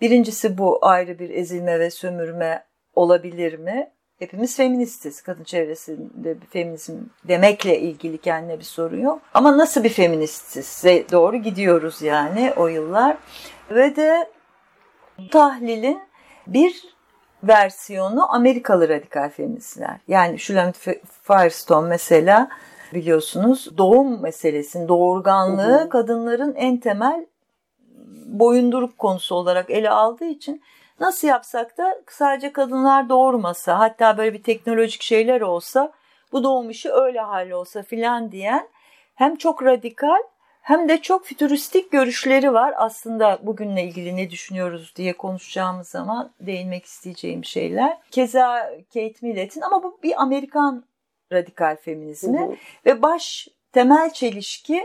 birincisi 0.00 0.58
bu 0.58 0.78
ayrı 0.82 1.18
bir 1.18 1.30
ezilme 1.30 1.80
ve 1.80 1.90
sömürme 1.90 2.64
olabilir 2.94 3.58
mi? 3.58 3.90
Hepimiz 4.18 4.56
feministiz. 4.56 5.22
Kadın 5.22 5.44
çevresinde 5.44 6.40
bir 6.40 6.46
feminizm 6.46 6.96
demekle 7.24 7.80
ilgili 7.80 8.18
kendine 8.18 8.58
bir 8.58 8.64
sorun 8.64 9.00
yok. 9.00 9.22
Ama 9.34 9.58
nasıl 9.58 9.84
bir 9.84 9.88
feministiz? 9.88 10.84
Doğru 11.12 11.36
gidiyoruz 11.36 12.02
yani 12.02 12.52
o 12.56 12.66
yıllar. 12.66 13.16
Ve 13.70 13.96
de 13.96 14.30
tahlilin 15.30 16.02
bir 16.46 16.92
versiyonu 17.42 18.34
Amerikalı 18.34 18.88
radikal 18.88 19.30
feministler. 19.30 19.96
Yani 20.08 20.38
Shulamit 20.38 20.76
Firestone 21.22 21.88
mesela 21.88 22.48
biliyorsunuz 22.94 23.78
doğum 23.78 24.22
meselesini, 24.22 24.88
doğurganlığı 24.88 25.78
hı 25.78 25.84
hı. 25.84 25.88
kadınların 25.88 26.54
en 26.54 26.76
temel 26.76 27.26
boyunduruk 28.26 28.98
konusu 28.98 29.34
olarak 29.34 29.70
ele 29.70 29.90
aldığı 29.90 30.24
için 30.24 30.62
nasıl 31.00 31.28
yapsak 31.28 31.78
da 31.78 32.00
sadece 32.08 32.52
kadınlar 32.52 33.08
doğurmasa 33.08 33.78
hatta 33.78 34.18
böyle 34.18 34.32
bir 34.32 34.42
teknolojik 34.42 35.02
şeyler 35.02 35.40
olsa 35.40 35.92
bu 36.32 36.44
doğum 36.44 36.70
işi 36.70 36.92
öyle 36.92 37.20
hallolsa 37.20 37.82
filan 37.82 38.32
diyen 38.32 38.68
hem 39.14 39.36
çok 39.36 39.64
radikal 39.64 40.22
hem 40.62 40.88
de 40.88 41.02
çok 41.02 41.24
fütüristik 41.24 41.92
görüşleri 41.92 42.52
var. 42.52 42.74
Aslında 42.76 43.38
bugünle 43.42 43.84
ilgili 43.84 44.16
ne 44.16 44.30
düşünüyoruz 44.30 44.92
diye 44.96 45.12
konuşacağımız 45.12 45.88
zaman 45.88 46.32
değinmek 46.40 46.84
isteyeceğim 46.84 47.44
şeyler. 47.44 47.98
Keza 48.10 48.70
Kate 48.94 49.14
Millett'in 49.22 49.60
ama 49.60 49.82
bu 49.82 49.98
bir 50.02 50.22
Amerikan 50.22 50.84
radikal 51.32 51.76
feminizmi 51.76 52.40
hı 52.40 52.44
hı. 52.44 52.56
ve 52.86 53.02
baş 53.02 53.48
temel 53.72 54.12
çelişki 54.12 54.82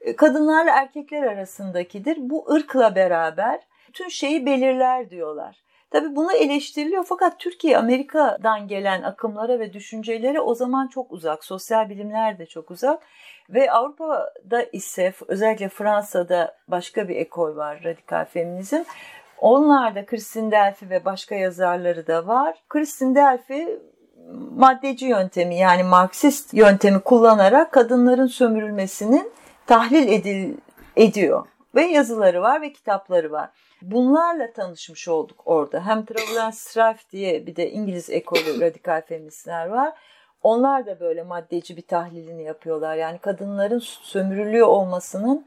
e, 0.00 0.16
kadınlarla 0.16 0.70
erkekler 0.70 1.22
arasındakidir. 1.22 2.16
Bu 2.20 2.52
ırkla 2.52 2.94
beraber 2.94 3.60
bütün 3.88 4.08
şeyi 4.08 4.46
belirler 4.46 5.10
diyorlar. 5.10 5.63
Tabi 5.94 6.16
bunu 6.16 6.32
eleştiriliyor 6.32 7.04
fakat 7.08 7.38
Türkiye 7.38 7.78
Amerika'dan 7.78 8.68
gelen 8.68 9.02
akımlara 9.02 9.58
ve 9.58 9.72
düşüncelere 9.72 10.40
o 10.40 10.54
zaman 10.54 10.88
çok 10.88 11.12
uzak. 11.12 11.44
Sosyal 11.44 11.88
bilimler 11.88 12.38
de 12.38 12.46
çok 12.46 12.70
uzak. 12.70 13.02
Ve 13.50 13.72
Avrupa'da 13.72 14.62
ise 14.72 15.12
özellikle 15.28 15.68
Fransa'da 15.68 16.56
başka 16.68 17.08
bir 17.08 17.16
ekol 17.16 17.56
var 17.56 17.80
radikal 17.84 18.24
feminizm. 18.24 18.82
Onlarda 19.38 20.06
Kristin 20.06 20.50
Delphi 20.50 20.90
ve 20.90 21.04
başka 21.04 21.34
yazarları 21.34 22.06
da 22.06 22.26
var. 22.26 22.62
Kristin 22.68 23.14
Delphi 23.14 23.80
maddeci 24.56 25.06
yöntemi 25.06 25.58
yani 25.58 25.82
Marksist 25.82 26.54
yöntemi 26.54 27.00
kullanarak 27.00 27.72
kadınların 27.72 28.26
sömürülmesinin 28.26 29.32
tahlil 29.66 30.08
edil, 30.08 30.54
ediyor. 30.96 31.46
Ve 31.74 31.82
yazıları 31.82 32.42
var 32.42 32.62
ve 32.62 32.72
kitapları 32.72 33.32
var. 33.32 33.50
Bunlarla 33.82 34.52
tanışmış 34.52 35.08
olduk 35.08 35.42
orada. 35.44 35.86
Hem 35.86 36.04
Travel 36.04 36.44
and 36.44 36.52
Strife 36.52 37.10
diye 37.12 37.46
bir 37.46 37.56
de 37.56 37.70
İngiliz 37.70 38.10
ekolü 38.10 38.60
radikal 38.60 39.02
feministler 39.02 39.66
var. 39.66 39.92
Onlar 40.42 40.86
da 40.86 41.00
böyle 41.00 41.22
maddeci 41.22 41.76
bir 41.76 41.82
tahlilini 41.82 42.42
yapıyorlar. 42.42 42.96
Yani 42.96 43.18
kadınların 43.18 43.78
sömürülüyor 43.78 44.66
olmasının 44.66 45.46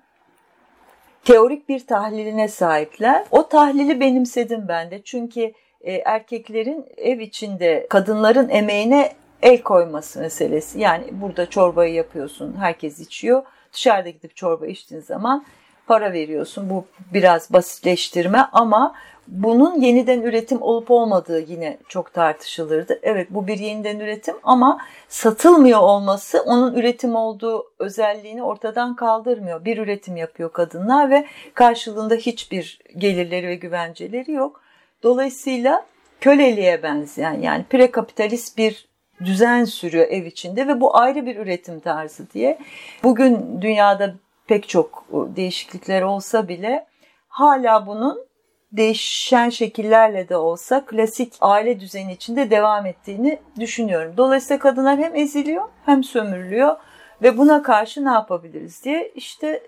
teorik 1.26 1.70
bir 1.70 1.88
tahliline 1.88 2.48
sahipler. 2.48 3.26
O 3.32 3.48
tahlili 3.48 4.00
benimsedim 4.00 4.66
ben 4.68 4.92
de. 4.92 5.02
Çünkü 5.04 5.54
e, 5.82 5.94
erkeklerin 5.94 6.86
ev 6.98 7.20
içinde 7.20 7.88
kadınların 7.90 8.50
emeğine 8.50 9.14
el 9.42 9.62
koyması 9.62 10.20
meselesi. 10.20 10.80
Yani 10.80 11.04
burada 11.12 11.50
çorbayı 11.50 11.94
yapıyorsun, 11.94 12.56
herkes 12.60 13.00
içiyor. 13.00 13.44
Dışarıda 13.74 14.10
gidip 14.10 14.36
çorba 14.36 14.68
içtiğin 14.68 15.02
zaman 15.02 15.46
para 15.88 16.14
veriyorsun. 16.14 16.70
Bu 16.70 16.86
biraz 17.14 17.54
basitleştirme 17.54 18.46
ama 18.52 18.96
bunun 19.28 19.82
yeniden 19.82 20.22
üretim 20.22 20.62
olup 20.62 20.92
olmadığı 20.92 21.40
yine 21.40 21.78
çok 21.88 22.14
tartışılırdı. 22.14 23.00
Evet 23.04 23.28
bu 23.30 23.48
bir 23.48 23.58
yeniden 23.58 24.00
üretim 24.00 24.36
ama 24.44 24.82
satılmıyor 25.10 25.80
olması 25.80 26.42
onun 26.42 26.76
üretim 26.76 27.16
olduğu 27.16 27.66
özelliğini 27.80 28.44
ortadan 28.44 28.96
kaldırmıyor. 28.96 29.66
Bir 29.66 29.78
üretim 29.78 30.18
yapıyor 30.18 30.54
kadınlar 30.54 31.10
ve 31.10 31.26
karşılığında 31.54 32.16
hiçbir 32.16 32.80
gelirleri 32.98 33.48
ve 33.48 33.56
güvenceleri 33.56 34.32
yok. 34.32 34.62
Dolayısıyla 35.04 35.86
köleliğe 36.22 36.84
benzeyen 36.84 37.42
yani 37.42 37.64
prekapitalist 37.70 38.58
bir 38.58 38.88
düzen 39.26 39.64
sürüyor 39.66 40.08
ev 40.10 40.26
içinde 40.26 40.68
ve 40.68 40.82
bu 40.82 40.98
ayrı 40.98 41.26
bir 41.26 41.36
üretim 41.36 41.80
tarzı 41.80 42.32
diye. 42.32 42.60
Bugün 43.04 43.62
dünyada 43.62 44.14
pek 44.48 44.70
çok 44.70 45.06
değişiklikler 45.12 46.02
olsa 46.02 46.48
bile 46.48 46.86
hala 47.28 47.88
bunun 47.88 48.28
değişen 48.72 49.50
şekillerle 49.50 50.30
de 50.30 50.38
olsa 50.38 50.86
klasik 50.86 51.34
aile 51.42 51.80
düzeni 51.80 52.14
içinde 52.14 52.52
devam 52.52 52.86
ettiğini 52.86 53.40
düşünüyorum. 53.60 54.14
Dolayısıyla 54.18 54.60
kadınlar 54.60 54.98
hem 54.98 55.16
eziliyor 55.16 55.64
hem 55.86 56.04
sömürülüyor 56.04 56.78
ve 57.22 57.38
buna 57.38 57.64
karşı 57.64 58.06
ne 58.06 58.10
yapabiliriz 58.10 58.84
diye 58.84 59.12
işte 59.16 59.64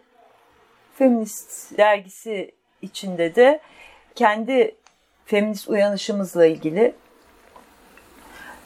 Feminist 0.95 1.77
dergisi 1.77 2.51
içinde 2.81 3.35
de 3.35 3.59
kendi 4.15 4.75
feminist 5.25 5.69
uyanışımızla 5.69 6.45
ilgili 6.45 6.95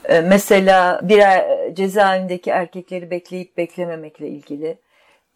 e, 0.05 0.21
mesela 0.21 0.99
birer 1.03 1.73
cezaevindeki 1.75 2.49
erkekleri 2.49 3.11
bekleyip 3.11 3.57
beklememekle 3.57 4.27
ilgili 4.27 4.77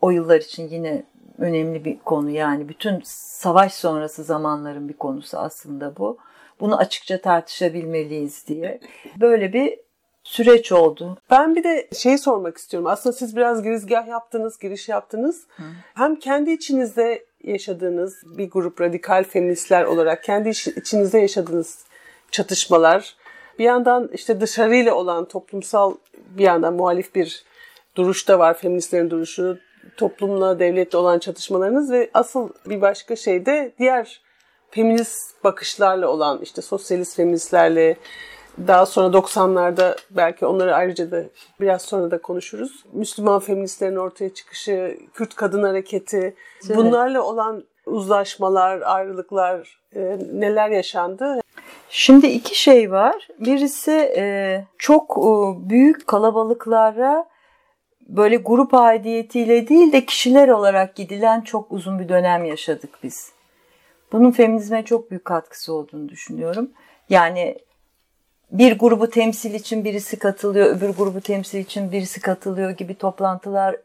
o 0.02 0.10
yıllar 0.10 0.42
için 0.42 0.70
yine 0.70 1.04
önemli 1.38 1.86
bir 1.86 2.00
konu 2.00 2.30
yani 2.30 2.70
bütün 2.70 3.02
savaş 3.06 3.74
sonrası 3.74 4.24
zamanların 4.24 4.90
bir 4.90 4.98
konusu 4.98 5.38
aslında 5.38 5.98
bu. 5.98 6.18
Bunu 6.60 6.78
açıkça 6.78 7.22
tartışabilmeliyiz 7.22 8.48
diye. 8.48 8.80
Böyle 9.20 9.54
bir 9.54 9.80
süreç 10.24 10.72
oldu. 10.72 11.18
Ben 11.32 11.56
bir 11.56 11.64
de 11.64 11.90
şey 11.96 12.18
sormak 12.18 12.58
istiyorum. 12.58 12.88
Aslında 12.88 13.14
siz 13.14 13.36
biraz 13.36 13.64
girizgah 13.64 14.08
yaptınız, 14.08 14.60
giriş 14.60 14.90
yaptınız. 14.90 15.48
Hı. 15.58 15.64
Hem 15.94 16.16
kendi 16.16 16.52
içinizde 16.52 17.26
yaşadığınız 17.44 18.38
bir 18.38 18.50
grup 18.50 18.82
radikal 18.82 19.24
feministler 19.24 19.84
olarak 19.84 20.24
kendi 20.24 20.50
içinizde 20.50 21.20
yaşadığınız 21.20 21.86
çatışmalar, 22.32 23.16
bir 23.60 23.64
yandan 23.64 24.10
işte 24.14 24.42
dışarıyla 24.42 24.94
olan 24.94 25.26
toplumsal 25.26 25.96
bir 26.18 26.44
yandan 26.44 26.74
muhalif 26.74 27.16
bir 27.16 27.44
duruş 27.96 28.28
da 28.28 28.40
var. 28.40 28.58
Feministlerin 28.58 29.10
duruşu, 29.10 29.60
toplumla, 29.98 30.60
devletle 30.60 30.98
olan 30.98 31.20
çatışmalarınız 31.20 31.92
ve 31.92 32.10
asıl 32.14 32.50
bir 32.66 32.82
başka 32.82 33.16
şey 33.16 33.46
de 33.46 33.74
diğer 33.80 34.22
feminist 34.72 35.44
bakışlarla 35.44 36.08
olan 36.08 36.40
işte 36.42 36.62
sosyalist 36.62 37.16
feministlerle 37.16 37.98
daha 38.68 38.86
sonra 38.86 39.18
90'larda 39.18 39.98
belki 40.12 40.46
onları 40.46 40.76
ayrıca 40.76 41.12
da 41.12 41.24
biraz 41.62 41.82
sonra 41.82 42.12
da 42.12 42.22
konuşuruz. 42.22 42.86
Müslüman 42.94 43.40
feministlerin 43.40 43.96
ortaya 43.96 44.34
çıkışı, 44.34 44.98
Kürt 45.14 45.36
kadın 45.36 45.64
hareketi, 45.64 46.36
evet. 46.68 46.78
bunlarla 46.78 47.22
olan 47.22 47.64
uzlaşmalar, 47.86 48.82
ayrılıklar 48.82 49.80
e, 49.96 50.18
neler 50.34 50.70
yaşandı? 50.70 51.40
Şimdi 51.90 52.28
iki 52.28 52.62
şey 52.62 52.92
var. 52.92 53.28
Birisi 53.40 54.14
e, 54.18 54.66
çok 54.78 55.18
e, 55.18 55.30
büyük 55.70 56.08
kalabalıklara 56.08 57.26
böyle 58.08 58.36
grup 58.36 58.74
aidiyetiyle 58.74 59.68
değil 59.68 59.92
de 59.92 60.06
kişiler 60.06 60.48
olarak 60.48 60.96
gidilen 60.96 61.42
çok 61.42 61.72
uzun 61.72 62.00
bir 62.00 62.10
dönem 62.10 62.46
yaşadık 62.46 63.00
biz. 63.04 63.32
Bunun 64.12 64.32
feminizme 64.32 64.86
çok 64.86 65.12
büyük 65.12 65.26
katkısı 65.26 65.74
olduğunu 65.74 66.10
düşünüyorum. 66.10 66.72
Yani 67.10 67.58
bir 68.52 68.80
grubu 68.80 69.10
temsil 69.10 69.54
için 69.54 69.86
birisi 69.86 70.20
katılıyor, 70.20 70.76
öbür 70.76 70.90
grubu 70.90 71.22
temsil 71.22 71.60
için 71.60 71.92
birisi 71.92 72.22
katılıyor 72.22 72.72
gibi 72.72 72.96
toplantılar 72.96 73.76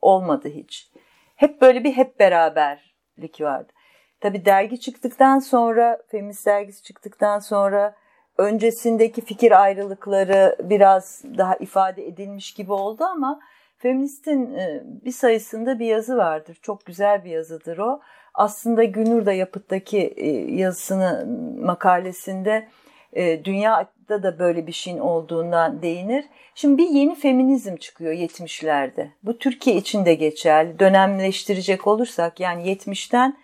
olmadı 0.00 0.48
hiç. 0.48 0.90
Hep 1.36 1.60
böyle 1.60 1.84
bir 1.84 1.92
hep 1.92 2.20
beraberlik 2.20 3.40
vardı. 3.40 3.72
Tabi 4.20 4.44
dergi 4.44 4.80
çıktıktan 4.80 5.38
sonra, 5.38 5.98
feminist 6.08 6.46
dergisi 6.46 6.82
çıktıktan 6.82 7.38
sonra 7.38 7.94
öncesindeki 8.38 9.20
fikir 9.20 9.62
ayrılıkları 9.62 10.56
biraz 10.62 11.22
daha 11.38 11.56
ifade 11.56 12.06
edilmiş 12.06 12.54
gibi 12.54 12.72
oldu 12.72 13.04
ama 13.04 13.40
feministin 13.82 14.54
e, 14.54 14.82
bir 15.04 15.12
sayısında 15.12 15.78
bir 15.78 15.86
yazı 15.86 16.16
vardır. 16.16 16.58
Çok 16.62 16.86
güzel 16.86 17.24
bir 17.24 17.30
yazıdır 17.30 17.78
o. 17.78 18.00
Aslında 18.34 18.84
Günür 18.84 19.26
da 19.26 19.32
Yapıt'taki 19.32 19.98
e, 19.98 20.30
yazısını 20.54 21.26
makalesinde 21.60 22.68
e, 23.12 23.44
dünyada 23.44 24.22
da 24.22 24.38
böyle 24.38 24.66
bir 24.66 24.72
şeyin 24.72 24.98
olduğundan 24.98 25.82
değinir. 25.82 26.24
Şimdi 26.54 26.78
bir 26.78 26.88
yeni 26.88 27.14
feminizm 27.14 27.76
çıkıyor 27.76 28.12
70'lerde. 28.12 29.08
Bu 29.22 29.38
Türkiye 29.38 29.76
için 29.76 30.04
de 30.04 30.14
geçerli. 30.14 30.78
Dönemleştirecek 30.78 31.86
olursak 31.86 32.40
yani 32.40 32.62
70'ten 32.62 33.36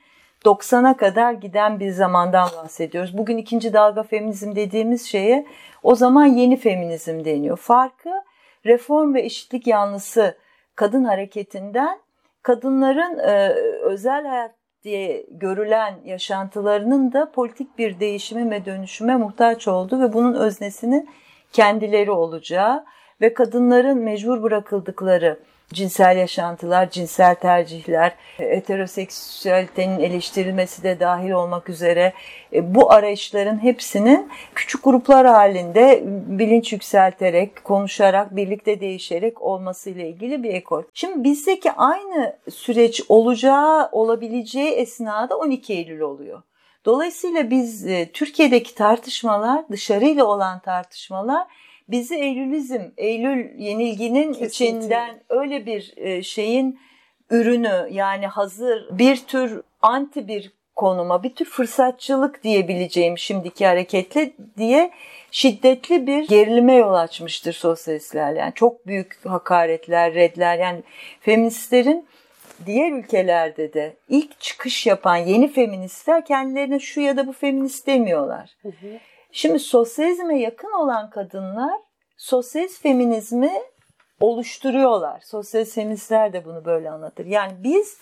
90'a 0.45 0.97
kadar 0.97 1.33
giden 1.33 1.81
bir 1.81 1.91
zamandan 1.91 2.49
bahsediyoruz. 2.57 3.19
Bugün 3.19 3.39
ikinci 3.39 3.73
dalga 3.73 4.03
feminizm 4.03 4.57
dediğimiz 4.57 5.07
şeye 5.07 5.47
o 5.83 5.95
zaman 5.95 6.27
yeni 6.27 6.57
feminizm 6.57 7.25
deniyor. 7.25 7.57
Farkı 7.57 8.11
reform 8.69 9.15
ve 9.15 9.23
eşitlik 9.23 9.67
yanlısı 9.67 10.37
kadın 10.75 11.05
hareketinden 11.05 11.99
kadınların 12.43 13.19
e, 13.19 13.49
özel 13.83 14.27
hayat 14.27 14.55
diye 14.83 15.27
görülen 15.31 15.95
yaşantılarının 16.05 17.13
da 17.13 17.33
politik 17.33 17.79
bir 17.79 18.01
değişime 18.01 18.51
ve 18.51 18.65
dönüşüme 18.65 19.17
muhtaç 19.17 19.69
oldu 19.69 20.01
ve 20.01 20.13
bunun 20.13 20.35
öznesinin 20.35 21.09
kendileri 21.53 22.11
olacağı 22.11 22.85
ve 23.21 23.35
kadınların 23.35 23.99
mecbur 23.99 24.43
bırakıldıkları 24.43 25.39
cinsel 25.73 26.17
yaşantılar, 26.17 26.91
cinsel 26.91 27.35
tercihler, 27.35 28.15
heteroseksüelitenin 28.37 29.99
eleştirilmesi 30.01 30.83
de 30.83 31.01
dahil 31.01 31.31
olmak 31.31 31.69
üzere 31.69 32.13
e, 32.53 32.75
bu 32.75 32.93
arayışların 32.93 33.63
hepsinin 33.63 34.31
küçük 34.55 34.85
gruplar 34.85 35.27
halinde 35.27 36.03
bilinç 36.27 36.73
yükselterek, 36.73 37.65
konuşarak, 37.65 38.37
birlikte 38.37 38.81
değişerek 38.81 39.43
olmasıyla 39.43 40.05
ilgili 40.05 40.43
bir 40.43 40.55
ekol. 40.55 40.83
Şimdi 40.95 41.25
bizdeki 41.25 41.73
aynı 41.73 42.37
süreç 42.51 43.03
olacağı, 43.09 43.89
olabileceği 43.93 44.71
esnada 44.71 45.39
12 45.39 45.73
Eylül 45.73 46.01
oluyor. 46.01 46.43
Dolayısıyla 46.85 47.51
biz 47.51 47.87
e, 47.87 48.13
Türkiye'deki 48.13 48.75
tartışmalar, 48.75 49.69
dışarıyla 49.71 50.25
olan 50.25 50.61
tartışmalar 50.61 51.47
bizi 51.89 52.15
Eylülizm, 52.15 52.83
Eylül 52.97 53.59
yenilginin 53.59 54.33
Kesinlikle. 54.33 54.47
içinden 54.47 55.21
öyle 55.29 55.67
bir 55.67 55.93
e, 55.97 56.23
şeyin 56.23 56.79
ürünü 57.31 57.89
yani 57.91 58.27
hazır 58.27 58.99
bir 58.99 59.17
tür 59.17 59.63
anti 59.83 60.29
bir 60.29 60.53
konuma, 60.77 61.23
bir 61.23 61.35
tür 61.35 61.45
fırsatçılık 61.45 62.43
diyebileceğim 62.45 63.19
şimdiki 63.19 63.67
hareketle 63.67 64.33
diye 64.57 64.91
şiddetli 65.31 66.07
bir 66.07 66.29
gerilime 66.29 66.75
yol 66.75 66.95
açmıştır 66.95 67.53
sosyalistler. 67.53 68.33
Yani 68.33 68.53
çok 68.55 68.87
büyük 68.87 69.27
hakaretler, 69.27 70.15
redler 70.15 70.59
yani 70.59 70.83
feministlerin 71.21 72.07
diğer 72.67 72.93
ülkelerde 72.93 73.73
de 73.73 73.97
ilk 74.09 74.41
çıkış 74.41 74.87
yapan 74.87 75.17
yeni 75.17 75.53
feministler 75.53 76.25
kendilerine 76.25 76.79
şu 76.79 77.01
ya 77.01 77.17
da 77.17 77.27
bu 77.27 77.33
feminist 77.33 77.87
demiyorlar. 77.87 78.51
Hı 78.63 78.69
hı. 78.69 78.99
Şimdi 79.33 79.59
sosyalizme 79.59 80.39
yakın 80.39 80.73
olan 80.73 81.11
kadınlar 81.11 81.81
sosyalist 82.17 82.83
feminizmi 82.83 83.53
oluşturuyorlar. 84.21 85.21
Sosyalist 85.21 85.75
feministler 85.75 86.33
de 86.33 86.45
bunu 86.45 86.65
böyle 86.65 86.91
anlatır. 86.91 87.27
Yani 87.27 87.53
biz 87.59 87.99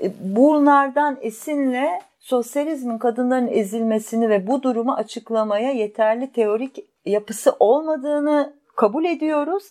e, 0.00 0.12
bunlardan 0.20 1.18
esinle 1.20 2.00
sosyalizmin 2.18 2.98
kadınların 2.98 3.48
ezilmesini 3.48 4.28
ve 4.28 4.46
bu 4.46 4.62
durumu 4.62 4.92
açıklamaya 4.92 5.70
yeterli 5.70 6.32
teorik 6.32 6.84
yapısı 7.04 7.56
olmadığını 7.58 8.56
kabul 8.76 9.04
ediyoruz. 9.04 9.64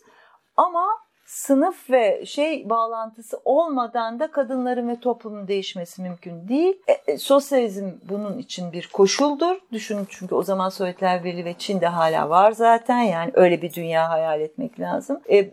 Ama 0.57 0.87
sınıf 1.29 1.89
ve 1.89 2.25
şey 2.25 2.69
bağlantısı 2.69 3.39
olmadan 3.45 4.19
da 4.19 4.31
kadınların 4.31 4.87
ve 4.87 4.99
toplumun 4.99 5.47
değişmesi 5.47 6.01
mümkün 6.01 6.47
değil. 6.47 6.81
E, 6.87 7.11
e, 7.11 7.17
sosyalizm 7.17 7.89
bunun 8.09 8.37
için 8.37 8.71
bir 8.71 8.89
koşuldur. 8.93 9.57
Düşünün 9.71 10.07
çünkü 10.09 10.35
o 10.35 10.43
zaman 10.43 10.69
Sovyetler 10.69 11.23
Birliği 11.23 11.45
ve 11.45 11.53
Çin 11.53 11.81
de 11.81 11.87
hala 11.87 12.29
var 12.29 12.51
zaten. 12.51 12.99
Yani 12.99 13.31
öyle 13.33 13.61
bir 13.61 13.73
dünya 13.73 14.09
hayal 14.09 14.41
etmek 14.41 14.79
lazım. 14.79 15.21
E, 15.31 15.51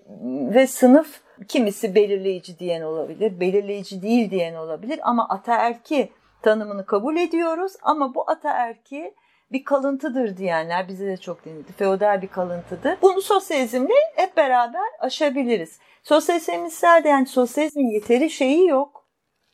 ve 0.55 0.67
sınıf 0.67 1.21
kimisi 1.49 1.95
belirleyici 1.95 2.59
diyen 2.59 2.83
olabilir, 2.83 3.41
belirleyici 3.41 4.03
değil 4.03 4.31
diyen 4.31 4.55
olabilir 4.55 5.01
ama 5.03 5.29
ataerki 5.29 6.13
tanımını 6.43 6.87
kabul 6.87 7.17
ediyoruz 7.17 7.73
ama 7.83 8.15
bu 8.15 8.31
ataerki 8.31 9.15
bir 9.53 9.65
kalıntıdır 9.65 10.37
diyenler 10.37 10.89
bize 10.89 11.07
de 11.07 11.17
çok 11.17 11.45
denildi. 11.45 11.73
Feodal 11.73 12.23
bir 12.23 12.29
kalıntıdır. 12.29 12.97
Bunu 13.03 13.23
sosyalizmle 13.23 13.95
hep 14.17 14.37
beraber 14.37 14.87
aşabiliriz. 15.01 15.79
Sosyalizmistler 16.03 17.05
de 17.05 17.09
yani 17.09 17.27
sosyalizmin 17.27 17.91
yeteri 17.91 18.31
şeyi 18.31 18.69
yok. 18.69 19.05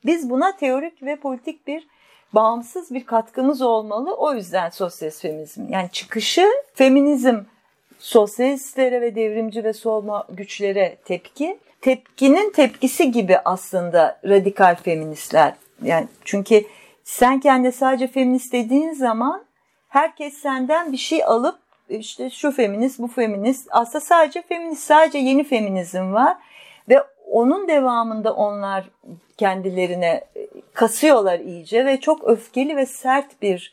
Biz 0.07 0.31
buna 0.31 0.57
teorik 0.57 1.03
ve 1.03 1.17
politik 1.17 1.67
bir 1.67 1.89
bağımsız 2.33 2.95
bir 2.95 3.07
katkımız 3.07 3.63
olmalı. 3.63 4.15
O 4.15 4.35
yüzden 4.35 4.71
sosyalist 4.71 5.23
feminizm. 5.23 5.73
Yani 5.73 5.89
çıkışı 5.93 6.49
feminizm 6.75 7.39
sosyalistlere 7.99 9.01
ve 9.01 9.15
devrimci 9.15 9.65
ve 9.65 9.73
solma 9.73 10.27
güçlere 10.31 10.97
tepki. 11.05 11.59
Tepkinin 11.81 12.53
tepkisi 12.53 13.11
gibi 13.11 13.39
aslında 13.39 14.21
radikal 14.25 14.75
feministler. 14.75 15.55
Yani 15.83 16.09
çünkü 16.25 16.65
sen 17.05 17.41
kendi 17.41 17.73
sadece 17.73 18.07
feminist 18.07 18.53
dediğin 18.53 18.93
zaman 18.93 19.45
herkes 19.93 20.35
senden 20.35 20.93
bir 20.93 20.97
şey 20.97 21.25
alıp 21.25 21.59
işte 21.89 22.31
şu 22.31 22.53
feminist, 22.53 22.99
bu 22.99 23.09
feminist. 23.09 23.69
Aslında 23.71 24.01
sadece 24.05 24.43
feminist, 24.43 24.83
sadece 24.83 25.19
yeni 25.19 25.45
feminizm 25.45 26.13
var. 26.13 26.37
Ve 26.89 27.03
onun 27.31 27.69
devamında 27.69 28.35
onlar 28.35 28.89
kendilerine 29.37 30.25
e, 30.37 30.49
kasıyorlar 30.75 31.39
iyice 31.39 31.87
ve 31.87 32.01
çok 32.01 32.29
öfkeli 32.29 32.77
ve 32.77 32.87
sert 32.87 33.43
bir 33.43 33.73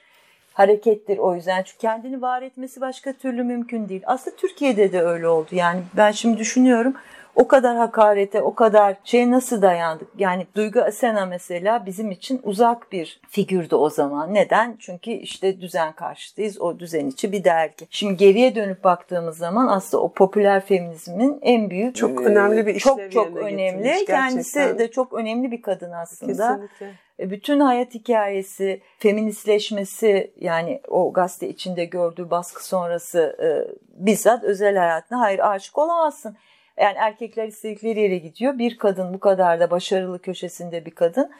harekettir 0.53 1.17
o 1.17 1.35
yüzden. 1.35 1.63
Çünkü 1.63 1.77
kendini 1.77 2.21
var 2.21 2.41
etmesi 2.41 2.81
başka 2.81 3.13
türlü 3.13 3.43
mümkün 3.43 3.89
değil. 3.89 4.01
Aslında 4.05 4.35
Türkiye'de 4.35 4.91
de 4.91 5.01
öyle 5.01 5.27
oldu. 5.27 5.49
Yani 5.51 5.81
ben 5.97 6.11
şimdi 6.11 6.37
düşünüyorum 6.37 6.93
o 7.35 7.47
kadar 7.47 7.77
hakarete, 7.77 8.41
o 8.41 8.55
kadar 8.55 8.95
şey 9.03 9.31
nasıl 9.31 9.61
dayandık? 9.61 10.07
Yani 10.17 10.47
Duygu 10.55 10.79
Asena 10.79 11.25
mesela 11.25 11.85
bizim 11.85 12.11
için 12.11 12.41
uzak 12.43 12.91
bir 12.91 13.21
figürdü 13.29 13.75
o 13.75 13.89
zaman. 13.89 14.33
Neden? 14.33 14.75
Çünkü 14.79 15.11
işte 15.11 15.61
düzen 15.61 15.93
karşıtıyız. 15.93 16.61
O 16.61 16.79
düzen 16.79 17.07
içi 17.07 17.31
bir 17.31 17.43
dergi. 17.43 17.87
Şimdi 17.89 18.17
geriye 18.17 18.55
dönüp 18.55 18.83
baktığımız 18.83 19.37
zaman 19.37 19.67
aslında 19.67 20.03
o 20.03 20.13
popüler 20.13 20.65
feminizmin 20.65 21.39
en 21.41 21.69
büyük 21.69 21.95
çok 21.95 22.21
önemli 22.21 22.65
bir 22.65 22.79
çok 22.79 23.11
çok 23.11 23.37
önemli. 23.37 24.05
Kendisi 24.05 24.79
de 24.79 24.91
çok 24.91 25.13
önemli 25.13 25.51
bir 25.51 25.61
kadın 25.61 25.91
aslında. 25.91 26.47
Kesinlikle. 26.47 26.93
E, 27.19 27.29
bütün 27.31 27.59
hayat 27.59 27.93
hikayesi, 27.93 28.81
feministleşmesi 28.97 30.31
yani 30.39 30.81
o 30.87 31.13
gazete 31.13 31.49
içinde 31.49 31.85
gördüğü 31.85 32.29
baskı 32.29 32.67
sonrası 32.67 33.37
e, 33.43 33.47
bizzat 33.93 34.43
özel 34.43 34.77
hayatına 34.77 35.19
hayır 35.19 35.39
aşık 35.39 35.77
olamazsın. 35.77 36.37
Yani 36.79 36.97
erkekler 36.97 37.47
istedikleri 37.47 37.99
yere 37.99 38.17
gidiyor. 38.17 38.57
Bir 38.57 38.77
kadın 38.77 39.13
bu 39.13 39.19
kadar 39.19 39.59
da 39.59 39.71
başarılı 39.71 40.19
köşesinde 40.21 40.85
bir 40.85 40.91
kadın 40.91 41.31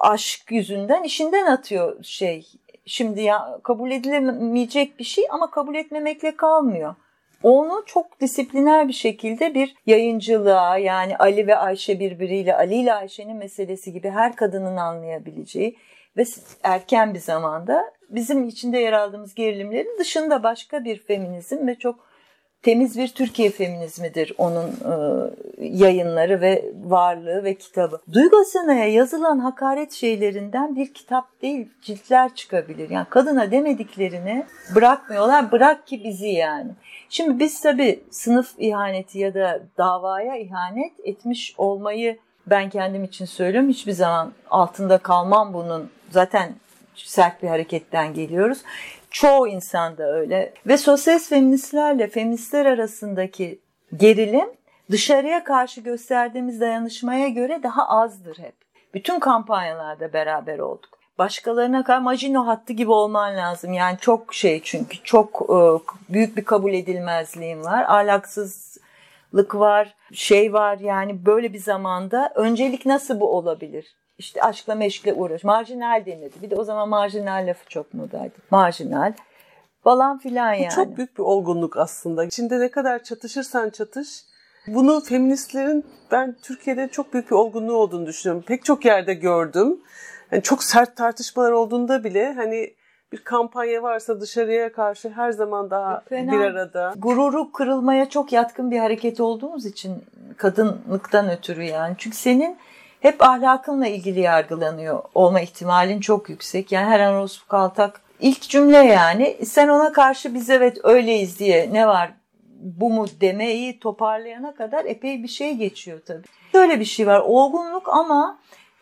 aşk 0.00 0.50
yüzünden 0.50 1.02
işinden 1.02 1.46
atıyor 1.46 2.04
şey. 2.04 2.46
Şimdi 2.86 3.22
ya 3.22 3.60
kabul 3.62 3.90
edilemeyecek 3.90 4.98
bir 4.98 5.04
şey 5.04 5.24
ama 5.30 5.50
kabul 5.50 5.74
etmemekle 5.74 6.36
kalmıyor 6.36 6.94
onu 7.42 7.82
çok 7.86 8.20
disipliner 8.20 8.88
bir 8.88 8.92
şekilde 8.92 9.54
bir 9.54 9.74
yayıncılığa 9.86 10.78
yani 10.78 11.16
Ali 11.16 11.46
ve 11.46 11.56
Ayşe 11.56 12.00
birbiriyle 12.00 12.56
Ali 12.56 12.74
ile 12.74 12.94
Ayşe'nin 12.94 13.36
meselesi 13.36 13.92
gibi 13.92 14.10
her 14.10 14.36
kadının 14.36 14.76
anlayabileceği 14.76 15.76
ve 16.16 16.24
erken 16.62 17.14
bir 17.14 17.18
zamanda 17.18 17.92
bizim 18.08 18.48
içinde 18.48 18.78
yer 18.78 18.92
aldığımız 18.92 19.34
gerilimlerin 19.34 19.98
dışında 19.98 20.42
başka 20.42 20.84
bir 20.84 21.02
feminizm 21.02 21.66
ve 21.66 21.74
çok 21.74 22.11
temiz 22.62 22.98
bir 22.98 23.08
Türkiye 23.08 23.50
feminizmidir 23.50 24.32
onun 24.38 24.68
e, 24.68 24.94
yayınları 25.58 26.40
ve 26.40 26.72
varlığı 26.84 27.44
ve 27.44 27.54
kitabı. 27.54 28.00
Duygu 28.12 28.36
Asena'ya 28.36 28.86
yazılan 28.86 29.38
hakaret 29.38 29.92
şeylerinden 29.92 30.76
bir 30.76 30.94
kitap 30.94 31.42
değil 31.42 31.68
ciltler 31.82 32.34
çıkabilir. 32.34 32.90
Yani 32.90 33.06
kadına 33.10 33.50
demediklerini 33.50 34.46
bırakmıyorlar 34.74 35.52
bırak 35.52 35.86
ki 35.86 36.04
bizi 36.04 36.28
yani. 36.28 36.70
Şimdi 37.08 37.38
biz 37.38 37.60
tabii 37.60 38.04
sınıf 38.10 38.54
ihaneti 38.58 39.18
ya 39.18 39.34
da 39.34 39.60
davaya 39.78 40.36
ihanet 40.36 40.92
etmiş 41.04 41.54
olmayı 41.58 42.18
ben 42.46 42.70
kendim 42.70 43.04
için 43.04 43.24
söylüyorum. 43.24 43.68
Hiçbir 43.70 43.92
zaman 43.92 44.32
altında 44.50 44.98
kalmam 44.98 45.54
bunun. 45.54 45.90
Zaten 46.10 46.54
sert 46.94 47.42
bir 47.42 47.48
hareketten 47.48 48.14
geliyoruz. 48.14 48.58
Çoğu 49.12 49.48
insan 49.48 49.98
da 49.98 50.12
öyle. 50.12 50.52
Ve 50.66 50.76
sosyalist 50.76 51.28
feministlerle 51.28 52.08
feministler 52.08 52.66
arasındaki 52.66 53.60
gerilim 53.96 54.48
dışarıya 54.90 55.44
karşı 55.44 55.80
gösterdiğimiz 55.80 56.60
dayanışmaya 56.60 57.28
göre 57.28 57.60
daha 57.62 57.88
azdır 57.88 58.38
hep. 58.38 58.54
Bütün 58.94 59.20
kampanyalarda 59.20 60.12
beraber 60.12 60.58
olduk. 60.58 60.98
Başkalarına 61.18 61.84
kadar 61.84 61.98
Maginot 61.98 62.46
hattı 62.46 62.72
gibi 62.72 62.90
olman 62.90 63.36
lazım. 63.36 63.72
Yani 63.72 63.98
çok 64.00 64.34
şey 64.34 64.60
çünkü 64.64 64.98
çok 65.04 65.42
e, 65.42 65.58
büyük 66.12 66.36
bir 66.36 66.44
kabul 66.44 66.72
edilmezliğin 66.72 67.64
var. 67.64 67.84
Ahlaksızlık 67.88 69.54
var, 69.54 69.94
şey 70.12 70.52
var 70.52 70.78
yani 70.78 71.26
böyle 71.26 71.52
bir 71.52 71.58
zamanda 71.58 72.32
öncelik 72.34 72.86
nasıl 72.86 73.20
bu 73.20 73.36
olabilir? 73.36 73.96
İşte 74.18 74.42
aşkla 74.42 74.74
meşkle 74.74 75.12
uğraş. 75.12 75.44
Marjinal 75.44 76.06
denirdi. 76.06 76.42
Bir 76.42 76.50
de 76.50 76.56
o 76.56 76.64
zaman 76.64 76.88
marjinal 76.88 77.46
lafı 77.46 77.68
çok 77.68 77.94
modaydı. 77.94 78.34
Marjinal 78.50 79.12
falan 79.84 80.18
filan 80.18 80.52
yani. 80.52 80.70
Bu 80.70 80.74
çok 80.74 80.96
büyük 80.96 81.18
bir 81.18 81.22
olgunluk 81.22 81.76
aslında. 81.76 82.24
İçinde 82.24 82.60
ne 82.60 82.70
kadar 82.70 83.02
çatışırsan 83.02 83.70
çatış. 83.70 84.24
Bunu 84.66 85.00
feministlerin 85.00 85.84
ben 86.10 86.36
Türkiye'de 86.42 86.88
çok 86.88 87.12
büyük 87.12 87.30
bir 87.30 87.36
olgunluğu 87.36 87.76
olduğunu 87.76 88.06
düşünüyorum. 88.06 88.44
Pek 88.46 88.64
çok 88.64 88.84
yerde 88.84 89.14
gördüm. 89.14 89.80
Yani 90.32 90.42
çok 90.42 90.64
sert 90.64 90.96
tartışmalar 90.96 91.52
olduğunda 91.52 92.04
bile 92.04 92.32
hani 92.32 92.74
bir 93.12 93.24
kampanya 93.24 93.82
varsa 93.82 94.20
dışarıya 94.20 94.72
karşı 94.72 95.08
her 95.08 95.30
zaman 95.30 95.70
daha 95.70 96.00
Fena. 96.08 96.32
bir 96.32 96.38
arada. 96.38 96.94
Gururu 96.96 97.52
kırılmaya 97.52 98.08
çok 98.08 98.32
yatkın 98.32 98.70
bir 98.70 98.78
hareket 98.78 99.20
olduğumuz 99.20 99.66
için 99.66 100.04
kadınlıktan 100.36 101.30
ötürü 101.30 101.62
yani. 101.62 101.94
Çünkü 101.98 102.16
senin 102.16 102.56
hep 103.02 103.22
ahlakınla 103.22 103.86
ilgili 103.86 104.20
yargılanıyor 104.20 105.02
olma 105.14 105.40
ihtimalin 105.40 106.00
çok 106.00 106.28
yüksek. 106.28 106.72
Yani 106.72 106.86
her 106.86 107.00
an 107.00 107.14
orospu 107.14 107.48
kaltak 107.48 108.00
ilk 108.20 108.42
cümle 108.42 108.78
yani 108.78 109.36
sen 109.44 109.68
ona 109.68 109.92
karşı 109.92 110.34
biz 110.34 110.50
evet 110.50 110.78
öyleyiz 110.82 111.38
diye 111.38 111.68
ne 111.72 111.86
var 111.86 112.10
bu 112.62 112.90
mu 112.90 113.06
demeyi 113.20 113.78
toparlayana 113.78 114.54
kadar 114.54 114.84
epey 114.84 115.22
bir 115.22 115.28
şey 115.28 115.54
geçiyor 115.54 116.00
tabii. 116.06 116.26
Böyle 116.54 116.80
bir 116.80 116.84
şey 116.84 117.06
var 117.06 117.20
olgunluk 117.20 117.88
ama 117.88 118.38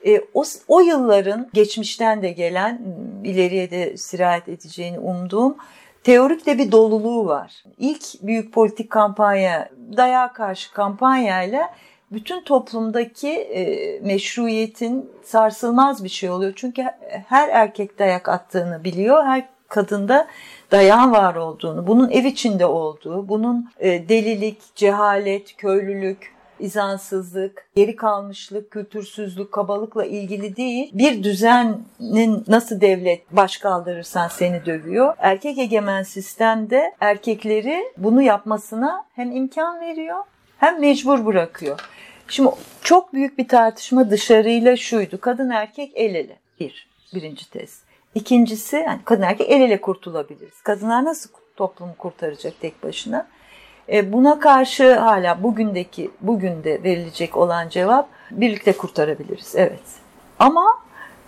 e, 0.06 0.20
o, 0.34 0.44
o 0.68 0.80
yılların 0.80 1.48
geçmişten 1.54 2.22
de 2.22 2.30
gelen 2.30 2.82
ileriye 3.24 3.70
de 3.70 3.96
sirayet 3.96 4.48
edeceğini 4.48 4.98
umduğum 4.98 5.56
teorik 6.04 6.46
de 6.46 6.58
bir 6.58 6.72
doluluğu 6.72 7.26
var. 7.26 7.64
İlk 7.78 8.22
büyük 8.22 8.52
politik 8.52 8.90
kampanya 8.90 9.68
dayağa 9.96 10.32
karşı 10.32 10.72
kampanyayla 10.72 11.70
bütün 12.12 12.40
toplumdaki 12.40 13.28
e, 13.28 14.00
meşruiyetin 14.00 15.10
sarsılmaz 15.22 16.04
bir 16.04 16.08
şey 16.08 16.30
oluyor. 16.30 16.52
Çünkü 16.56 16.82
her 17.28 17.48
erkek 17.48 17.98
dayak 17.98 18.28
attığını 18.28 18.84
biliyor, 18.84 19.24
her 19.24 19.48
kadında 19.68 20.26
dayağın 20.70 21.12
var 21.12 21.34
olduğunu, 21.34 21.86
bunun 21.86 22.10
ev 22.10 22.24
içinde 22.24 22.66
olduğu, 22.66 23.28
bunun 23.28 23.70
e, 23.78 24.08
delilik, 24.08 24.58
cehalet, 24.74 25.56
köylülük, 25.56 26.34
izansızlık, 26.60 27.66
geri 27.76 27.96
kalmışlık, 27.96 28.70
kültürsüzlük, 28.70 29.52
kabalıkla 29.52 30.04
ilgili 30.04 30.56
değil. 30.56 30.90
Bir 30.94 31.22
düzenin 31.22 32.44
nasıl 32.48 32.80
devlet 32.80 33.36
baş 33.36 33.56
kaldırırsan 33.56 34.28
seni 34.28 34.66
dövüyor. 34.66 35.14
Erkek 35.18 35.58
egemen 35.58 36.02
sistemde 36.02 36.94
erkekleri 37.00 37.92
bunu 37.96 38.22
yapmasına 38.22 39.04
hem 39.14 39.32
imkan 39.36 39.80
veriyor 39.80 40.24
hem 40.60 40.80
mecbur 40.80 41.26
bırakıyor. 41.26 41.80
Şimdi 42.30 42.50
çok 42.82 43.12
büyük 43.12 43.38
bir 43.38 43.48
tartışma 43.48 44.10
dışarıyla 44.10 44.76
şuydu. 44.76 45.20
Kadın 45.20 45.50
erkek 45.50 45.92
el 45.94 46.14
ele. 46.14 46.36
Bir. 46.60 46.88
Birinci 47.14 47.50
tez. 47.50 47.80
İkincisi 48.14 48.76
yani 48.76 49.00
kadın 49.04 49.22
erkek 49.22 49.50
el 49.50 49.60
ele 49.60 49.80
kurtulabiliriz. 49.80 50.62
Kadınlar 50.62 51.04
nasıl 51.04 51.30
toplumu 51.56 51.96
kurtaracak 51.98 52.60
tek 52.60 52.82
başına? 52.82 53.26
E, 53.92 54.12
buna 54.12 54.40
karşı 54.40 54.94
hala 54.94 55.42
bugündeki 55.42 56.10
bugün 56.20 56.64
de 56.64 56.82
verilecek 56.82 57.36
olan 57.36 57.68
cevap 57.68 58.08
birlikte 58.30 58.72
kurtarabiliriz. 58.72 59.52
Evet. 59.56 59.82
Ama 60.38 60.78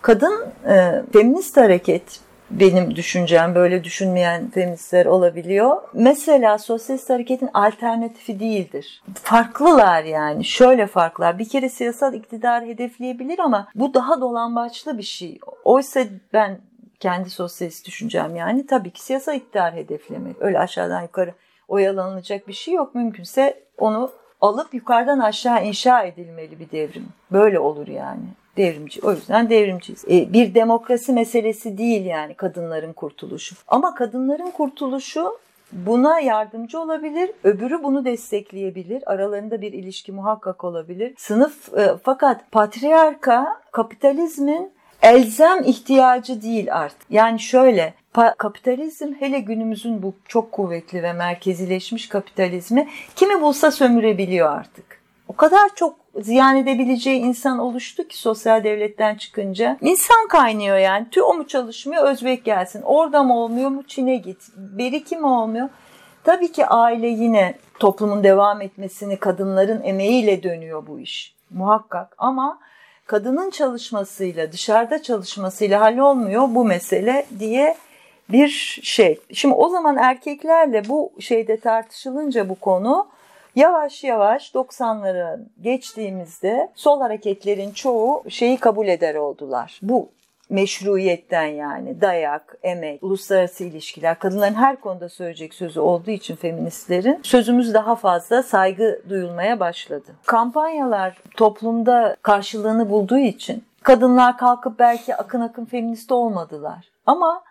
kadın 0.03 0.47
e, 0.69 1.03
feminist 1.13 1.57
hareket 1.57 2.21
benim 2.61 2.97
düşüncem 2.97 3.55
böyle 3.55 3.85
düşünmeyen 3.85 4.51
feministler 4.51 5.07
olabiliyor. 5.07 5.83
Mesela 5.93 6.59
sosyalist 6.59 7.11
hareketin 7.11 7.51
alternatifi 7.55 8.41
değildir. 8.41 9.03
Farklılar 9.23 10.05
yani 10.05 10.45
şöyle 10.45 10.87
farklılar. 10.87 11.39
Bir 11.39 11.49
kere 11.49 11.69
siyasal 11.69 12.15
iktidar 12.15 12.65
hedefleyebilir 12.65 13.39
ama 13.39 13.69
bu 13.75 13.95
daha 13.95 14.21
dolambaçlı 14.21 14.99
bir 14.99 15.03
şey. 15.03 15.39
Oysa 15.65 16.01
ben 16.33 16.59
kendi 17.01 17.31
sosyalist 17.31 17.87
düşüncem 17.87 18.37
yani 18.37 18.67
tabii 18.67 18.91
ki 18.91 19.03
siyasal 19.03 19.35
iktidar 19.35 19.75
hedeflemek. 19.75 20.37
Öyle 20.41 20.59
aşağıdan 20.59 21.03
yukarı 21.03 21.35
oyalanılacak 21.69 22.49
bir 22.49 22.53
şey 22.53 22.75
yok. 22.75 22.95
Mümkünse 22.95 23.63
onu 23.79 24.13
alıp 24.43 24.75
yukarıdan 24.75 25.19
aşağı 25.19 25.65
inşa 25.65 26.03
edilmeli 26.03 26.61
bir 26.61 26.71
devrim. 26.71 27.07
Böyle 27.33 27.59
olur 27.59 27.89
yani 27.89 28.23
devrimci. 28.57 29.01
O 29.03 29.13
yüzden 29.13 29.51
devrimciyiz. 29.51 30.05
E, 30.11 30.33
bir 30.33 30.55
demokrasi 30.55 31.13
meselesi 31.13 31.79
değil 31.79 32.05
yani 32.05 32.35
kadınların 32.35 32.93
kurtuluşu. 32.93 33.57
Ama 33.69 33.95
kadınların 33.95 34.51
kurtuluşu 34.51 35.39
buna 35.73 36.21
yardımcı 36.21 36.81
olabilir, 36.81 37.31
öbürü 37.45 37.83
bunu 37.83 38.05
destekleyebilir. 38.05 39.13
Aralarında 39.13 39.61
bir 39.61 39.73
ilişki 39.73 40.13
muhakkak 40.13 40.65
olabilir. 40.65 41.15
Sınıf 41.19 41.79
e, 41.79 41.95
fakat 42.03 42.51
patriarka 42.51 43.61
kapitalizmin 43.73 44.73
elzem 45.03 45.63
ihtiyacı 45.65 46.43
değil 46.43 46.75
artık. 46.75 47.11
Yani 47.11 47.41
şöyle 47.41 47.95
kapitalizm 48.39 49.13
hele 49.19 49.41
günümüzün 49.41 50.03
bu 50.03 50.15
çok 50.29 50.53
kuvvetli 50.53 51.03
ve 51.03 51.13
merkezileşmiş 51.13 52.09
kapitalizmi 52.09 52.89
kimi 53.17 53.41
bulsa 53.41 53.71
sömürebiliyor 53.71 54.51
artık. 54.51 55.03
O 55.29 55.37
kadar 55.37 55.75
çok 55.75 55.97
ziyan 56.21 56.57
edebileceği 56.57 57.21
insan 57.21 57.59
oluştu 57.59 58.09
ki 58.09 58.19
sosyal 58.19 58.65
devletten 58.65 59.15
çıkınca. 59.15 59.79
İnsan 59.81 60.29
kaynıyor 60.29 60.77
yani. 60.77 61.11
Tüy 61.11 61.23
o 61.23 61.35
mu 61.35 61.47
çalışmıyor 61.47 62.05
Özbek 62.05 62.45
gelsin. 62.45 62.83
Orada 62.83 63.23
mı 63.23 63.39
olmuyor 63.39 63.71
mu 63.71 63.83
Çin'e 63.83 64.17
git. 64.17 64.43
Berikim 64.57 65.25
olmuyor. 65.25 65.69
Tabii 66.25 66.53
ki 66.53 66.67
aile 66.67 67.07
yine 67.07 67.55
toplumun 67.79 68.25
devam 68.25 68.61
etmesini 68.61 69.17
kadınların 69.17 69.83
emeğiyle 69.83 70.43
dönüyor 70.43 70.87
bu 70.87 71.01
iş. 71.01 71.35
Muhakkak 71.51 72.15
ama 72.19 72.59
kadının 73.13 73.51
çalışmasıyla 73.51 74.53
dışarıda 74.53 75.03
çalışmasıyla 75.03 75.81
hallolmuyor 75.81 76.43
bu 76.49 76.65
mesele 76.65 77.27
diye 77.39 77.77
bir 78.29 78.49
şey. 78.83 79.21
Şimdi 79.33 79.55
o 79.55 79.69
zaman 79.69 79.97
erkeklerle 79.97 80.89
bu 80.89 81.13
şeyde 81.21 81.61
tartışılınca 81.61 82.49
bu 82.49 82.55
konu 82.55 83.09
Yavaş 83.57 84.05
yavaş 84.05 84.51
90'lara 84.51 85.41
geçtiğimizde 85.63 86.69
sol 86.75 87.01
hareketlerin 87.01 87.71
çoğu 87.71 88.25
şeyi 88.29 88.57
kabul 88.57 88.89
eder 88.89 89.15
oldular. 89.15 89.81
Bu 89.83 90.09
meşruiyetten 90.53 91.47
yani 91.47 92.01
dayak, 92.01 92.57
emek, 92.63 93.03
uluslararası 93.03 93.65
ilişkiler, 93.65 94.19
kadınların 94.19 94.55
her 94.55 94.81
konuda 94.81 95.09
söyleyecek 95.09 95.55
sözü 95.55 95.81
olduğu 95.81 96.11
için 96.11 96.37
feministlerin 96.37 97.21
sözümüz 97.23 97.75
daha 97.75 97.95
fazla 97.95 98.43
saygı 98.43 99.03
duyulmaya 99.09 99.61
başladı. 99.61 100.17
Kampanyalar 100.27 101.19
toplumda 101.37 102.17
karşılığını 102.23 102.91
bulduğu 102.91 103.19
için 103.19 103.65
kadınlar 103.83 104.39
kalkıp 104.39 104.79
belki 104.79 105.17
akın 105.17 105.41
akın 105.41 105.65
feminist 105.65 106.13
olmadılar. 106.13 106.89
Ama 107.07 107.43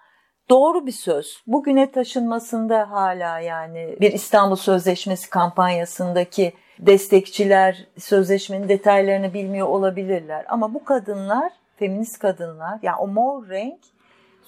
doğru 0.50 0.86
bir 0.86 0.92
söz. 0.92 1.44
Bugüne 1.48 1.92
taşınmasında 1.92 2.92
hala 2.92 3.40
yani 3.40 3.96
bir 4.02 4.12
İstanbul 4.12 4.56
Sözleşmesi 4.56 5.30
kampanyasındaki 5.30 6.54
destekçiler 6.80 7.88
sözleşmenin 7.98 8.70
detaylarını 8.70 9.34
bilmiyor 9.34 9.68
olabilirler. 9.68 10.46
Ama 10.50 10.74
bu 10.74 10.84
kadınlar 10.84 11.52
feminist 11.82 12.20
kadınlar 12.20 12.80
yani 12.82 12.96
o 12.96 13.08
mor 13.08 13.50
renk 13.50 13.80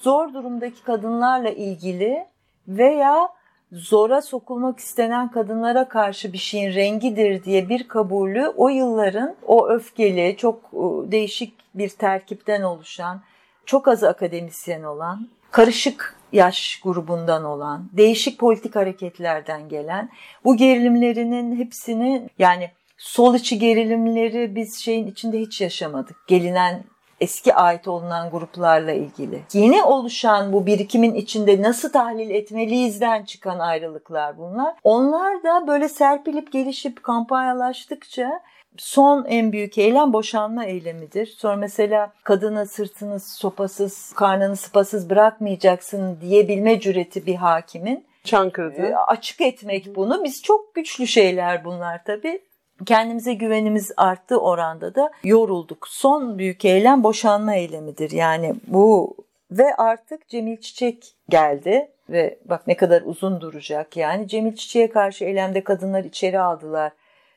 zor 0.01 0.33
durumdaki 0.33 0.83
kadınlarla 0.83 1.49
ilgili 1.49 2.25
veya 2.67 3.29
zora 3.71 4.21
sokulmak 4.21 4.79
istenen 4.79 5.31
kadınlara 5.31 5.89
karşı 5.89 6.33
bir 6.33 6.37
şeyin 6.37 6.73
rengidir 6.73 7.43
diye 7.43 7.69
bir 7.69 7.87
kabulü 7.87 8.47
o 8.47 8.69
yılların 8.69 9.35
o 9.47 9.69
öfkeli 9.69 10.37
çok 10.37 10.59
e, 10.73 11.11
değişik 11.11 11.53
bir 11.75 11.89
terkipten 11.89 12.61
oluşan 12.61 13.21
çok 13.65 13.87
az 13.87 14.03
akademisyen 14.03 14.83
olan 14.83 15.27
karışık 15.51 16.15
yaş 16.31 16.81
grubundan 16.83 17.45
olan, 17.45 17.89
değişik 17.93 18.39
politik 18.39 18.75
hareketlerden 18.75 19.69
gelen 19.69 20.09
bu 20.43 20.57
gerilimlerinin 20.57 21.55
hepsini 21.55 22.29
yani 22.39 22.71
sol 22.97 23.35
içi 23.35 23.59
gerilimleri 23.59 24.55
biz 24.55 24.79
şeyin 24.79 25.07
içinde 25.07 25.39
hiç 25.39 25.61
yaşamadık. 25.61 26.17
Gelinen 26.27 26.83
eski 27.23 27.55
ait 27.55 27.87
olunan 27.87 28.29
gruplarla 28.29 28.91
ilgili. 28.91 29.41
Yeni 29.53 29.83
oluşan 29.83 30.53
bu 30.53 30.65
birikimin 30.65 31.15
içinde 31.15 31.61
nasıl 31.61 31.91
tahlil 31.91 32.29
etmeliyizden 32.29 33.23
çıkan 33.23 33.59
ayrılıklar 33.59 34.37
bunlar. 34.37 34.75
Onlar 34.83 35.43
da 35.43 35.67
böyle 35.67 35.89
serpilip 35.89 36.51
gelişip 36.51 37.03
kampanyalaştıkça 37.03 38.41
son 38.77 39.25
en 39.25 39.51
büyük 39.51 39.77
eylem 39.77 40.13
boşanma 40.13 40.65
eylemidir. 40.65 41.25
Sonra 41.25 41.55
mesela 41.55 42.13
kadına 42.23 42.65
sırtını 42.65 43.19
sopasız, 43.19 44.13
karnını 44.15 44.55
sıpasız 44.55 45.09
bırakmayacaksın 45.09 46.17
diyebilme 46.21 46.79
cüreti 46.79 47.25
bir 47.25 47.35
hakimin. 47.35 48.05
Çankırı'da. 48.23 49.05
Açık 49.07 49.41
etmek 49.41 49.95
bunu. 49.95 50.23
Biz 50.23 50.41
çok 50.41 50.75
güçlü 50.75 51.07
şeyler 51.07 51.65
bunlar 51.65 52.03
tabii 52.03 52.41
kendimize 52.83 53.33
güvenimiz 53.33 53.91
arttığı 53.97 54.41
oranda 54.41 54.95
da 54.95 55.11
yorulduk. 55.23 55.87
Son 55.87 56.37
büyük 56.37 56.65
eylem 56.65 57.03
boşanma 57.03 57.55
eylemidir. 57.55 58.11
Yani 58.11 58.55
bu 58.67 59.15
ve 59.51 59.75
artık 59.75 60.27
Cemil 60.27 60.57
Çiçek 60.57 61.15
geldi 61.29 61.91
ve 62.09 62.39
bak 62.45 62.67
ne 62.67 62.77
kadar 62.77 63.01
uzun 63.01 63.41
duracak 63.41 63.97
yani. 63.97 64.27
Cemil 64.27 64.55
Çiçek'e 64.55 64.89
karşı 64.89 65.25
eylemde 65.25 65.63
kadınlar 65.63 66.03
içeri 66.03 66.39
aldılar 66.39 66.91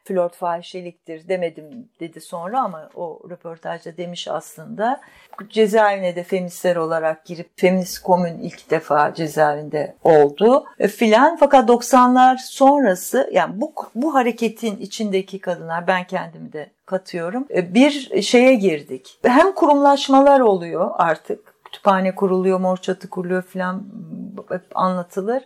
flört 0.07 0.37
fahişeliktir 0.37 1.29
demedim 1.29 1.89
dedi 2.01 2.21
sonra 2.21 2.61
ama 2.61 2.91
o 2.95 3.21
röportajda 3.31 3.97
demiş 3.97 4.29
aslında. 4.29 5.01
Cezaevine 5.49 6.17
de 6.17 6.23
feministler 6.23 6.77
olarak 6.77 7.25
girip 7.25 7.51
feminist 7.57 7.99
komün 7.99 8.39
ilk 8.39 8.71
defa 8.71 9.15
cezaevinde 9.15 9.95
oldu 10.05 10.65
e, 10.79 10.89
filan. 10.89 11.37
Fakat 11.37 11.69
90'lar 11.69 12.39
sonrası 12.39 13.31
yani 13.33 13.61
bu, 13.61 13.73
bu 13.95 14.15
hareketin 14.15 14.77
içindeki 14.77 15.39
kadınlar 15.39 15.87
ben 15.87 16.05
kendimi 16.05 16.53
de 16.53 16.71
katıyorum. 16.87 17.47
E, 17.55 17.75
bir 17.75 18.23
şeye 18.23 18.55
girdik. 18.55 19.19
Hem 19.23 19.53
kurumlaşmalar 19.55 20.41
oluyor 20.41 20.91
artık. 20.95 21.57
Kütüphane 21.65 22.15
kuruluyor, 22.15 22.61
mor 22.61 22.77
çatı 22.77 23.11
kuruluyor 23.11 23.43
filan 23.43 23.83
anlatılır. 24.75 25.43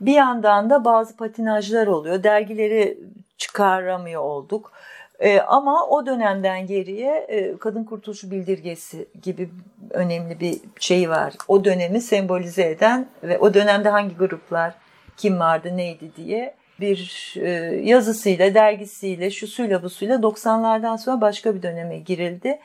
Bir 0.00 0.12
yandan 0.12 0.70
da 0.70 0.84
bazı 0.84 1.16
patinajlar 1.16 1.86
oluyor. 1.86 2.22
Dergileri 2.22 2.98
çıkaramıyor 3.38 4.22
olduk. 4.22 4.72
E, 5.18 5.40
ama 5.40 5.86
o 5.86 6.06
dönemden 6.06 6.66
geriye 6.66 7.14
e, 7.14 7.58
Kadın 7.58 7.84
Kurtuluşu 7.84 8.30
Bildirgesi 8.30 9.08
gibi 9.22 9.50
önemli 9.90 10.40
bir 10.40 10.60
şey 10.80 11.10
var. 11.10 11.34
O 11.48 11.64
dönemi 11.64 12.00
sembolize 12.00 12.70
eden 12.70 13.08
ve 13.22 13.38
o 13.38 13.54
dönemde 13.54 13.88
hangi 13.88 14.16
gruplar 14.16 14.74
kim 15.16 15.40
vardı 15.40 15.76
neydi 15.76 16.10
diye 16.16 16.54
bir 16.80 17.34
e, 17.36 17.50
yazısıyla, 17.84 18.54
dergisiyle, 18.54 19.30
şusuyla 19.30 19.82
busuyla 19.82 20.16
90'lardan 20.16 20.98
sonra 20.98 21.20
başka 21.20 21.54
bir 21.54 21.62
döneme 21.62 21.98
girildi. 21.98 22.58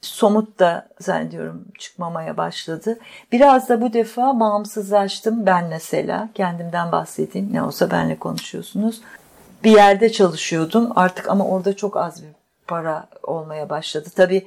Somut 0.00 0.58
da 0.58 0.88
zannediyorum 1.00 1.64
çıkmamaya 1.78 2.36
başladı. 2.36 2.98
Biraz 3.32 3.68
da 3.68 3.80
bu 3.80 3.92
defa 3.92 4.40
bağımsızlaştım 4.40 5.46
ben 5.46 5.64
mesela. 5.64 6.28
Kendimden 6.34 6.92
bahsedeyim. 6.92 7.48
Ne 7.52 7.62
olsa 7.62 7.90
benle 7.90 8.18
konuşuyorsunuz 8.18 9.00
bir 9.64 9.70
yerde 9.70 10.12
çalışıyordum 10.12 10.92
artık 10.96 11.28
ama 11.28 11.48
orada 11.48 11.76
çok 11.76 11.96
az 11.96 12.22
bir 12.22 12.28
para 12.66 13.08
olmaya 13.22 13.70
başladı. 13.70 14.08
Tabii 14.16 14.46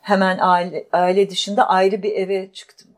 hemen 0.00 0.38
aile, 0.40 0.86
aile 0.92 1.30
dışında 1.30 1.68
ayrı 1.68 2.02
bir 2.02 2.12
eve 2.12 2.52
çıktım. 2.52 2.88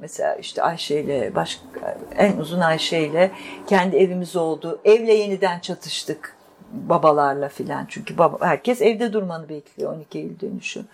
Mesela 0.00 0.34
işte 0.34 0.62
Ayşe 0.62 1.00
ile 1.00 1.34
başka 1.34 1.98
en 2.16 2.36
uzun 2.36 2.60
Ayşe 2.60 2.98
ile 2.98 3.30
kendi 3.66 3.96
evimiz 3.96 4.36
oldu. 4.36 4.80
Evle 4.84 5.14
yeniden 5.14 5.60
çatıştık 5.60 6.36
babalarla 6.72 7.48
filan. 7.48 7.86
Çünkü 7.88 8.18
baba, 8.18 8.46
herkes 8.46 8.82
evde 8.82 9.12
durmanı 9.12 9.48
bekliyor 9.48 9.92
12 9.92 10.18
Eylül 10.18 10.40
dönüşü. 10.40 10.84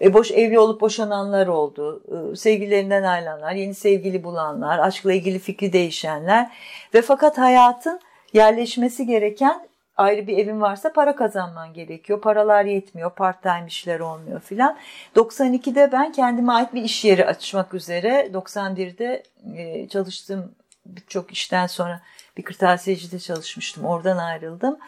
E, 0.00 0.14
boş 0.14 0.30
evli 0.30 0.58
olup 0.58 0.80
boşananlar 0.80 1.46
oldu. 1.46 2.02
E, 2.32 2.36
sevgililerinden 2.36 3.02
ayrılanlar, 3.02 3.52
yeni 3.52 3.74
sevgili 3.74 4.24
bulanlar, 4.24 4.78
aşkla 4.78 5.12
ilgili 5.12 5.38
fikri 5.38 5.72
değişenler 5.72 6.50
ve 6.94 7.02
fakat 7.02 7.38
hayatın 7.38 8.00
yerleşmesi 8.32 9.06
gereken 9.06 9.68
ayrı 9.96 10.26
bir 10.26 10.38
evin 10.38 10.60
varsa 10.60 10.92
para 10.92 11.16
kazanman 11.16 11.72
gerekiyor. 11.72 12.20
Paralar 12.20 12.64
yetmiyor, 12.64 13.10
part 13.10 13.42
time 13.42 13.64
işler 13.68 14.00
olmuyor 14.00 14.40
filan. 14.40 14.78
92'de 15.16 15.92
ben 15.92 16.12
kendime 16.12 16.52
ait 16.52 16.74
bir 16.74 16.82
iş 16.82 17.04
yeri 17.04 17.26
açmak 17.26 17.74
üzere 17.74 18.30
91'de 18.32 19.22
e, 19.56 19.88
çalıştığım 19.88 20.54
birçok 20.86 21.32
işten 21.32 21.66
sonra 21.66 22.00
bir 22.36 22.42
kırtasiyecide 22.42 23.18
çalışmıştım. 23.18 23.84
Oradan 23.84 24.16
ayrıldım. 24.16 24.78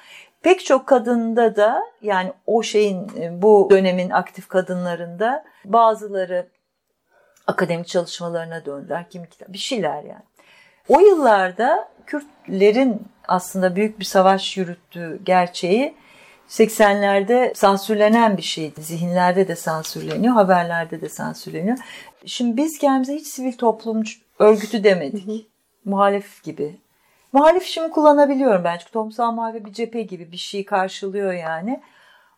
Pek 0.43 0.64
çok 0.64 0.86
kadında 0.86 1.57
da 1.57 1.82
yani 2.03 2.32
o 2.47 2.62
şeyin 2.62 3.11
e, 3.20 3.43
bu 3.43 3.68
dönemin 3.70 4.11
aktif 4.11 4.49
kadınlarında 4.49 5.45
bazıları 5.64 6.49
akademik 7.47 7.86
çalışmalarına 7.86 8.64
döndüler. 8.64 9.11
Kimi 9.11 9.28
bir 9.49 9.59
şeyler 9.59 10.03
yani. 10.03 10.22
O 10.88 11.01
yıllarda 11.01 11.88
Kürtlerin 12.07 13.03
aslında 13.30 13.76
büyük 13.76 13.98
bir 14.00 14.04
savaş 14.04 14.56
yürüttüğü 14.56 15.20
gerçeği 15.24 15.94
80'lerde 16.48 17.54
sansürlenen 17.54 18.36
bir 18.36 18.42
şeydi. 18.42 18.82
Zihinlerde 18.82 19.48
de 19.48 19.56
sansürleniyor, 19.56 20.34
haberlerde 20.34 21.00
de 21.00 21.08
sansürleniyor. 21.08 21.78
Şimdi 22.26 22.56
biz 22.56 22.78
kendimize 22.78 23.14
hiç 23.14 23.26
sivil 23.26 23.52
toplum 23.52 24.02
örgütü 24.38 24.84
demedik. 24.84 25.26
Hı 25.26 25.32
hı. 25.32 25.36
Muhalif 25.84 26.42
gibi. 26.42 26.76
Muhalif 27.32 27.64
şimdi 27.64 27.90
kullanabiliyorum 27.90 28.64
ben 28.64 28.78
çünkü 28.78 28.92
toplumsal 28.92 29.32
muhalif 29.32 29.64
bir 29.64 29.72
cephe 29.72 30.02
gibi 30.02 30.32
bir 30.32 30.36
şeyi 30.36 30.64
karşılıyor 30.64 31.32
yani. 31.32 31.80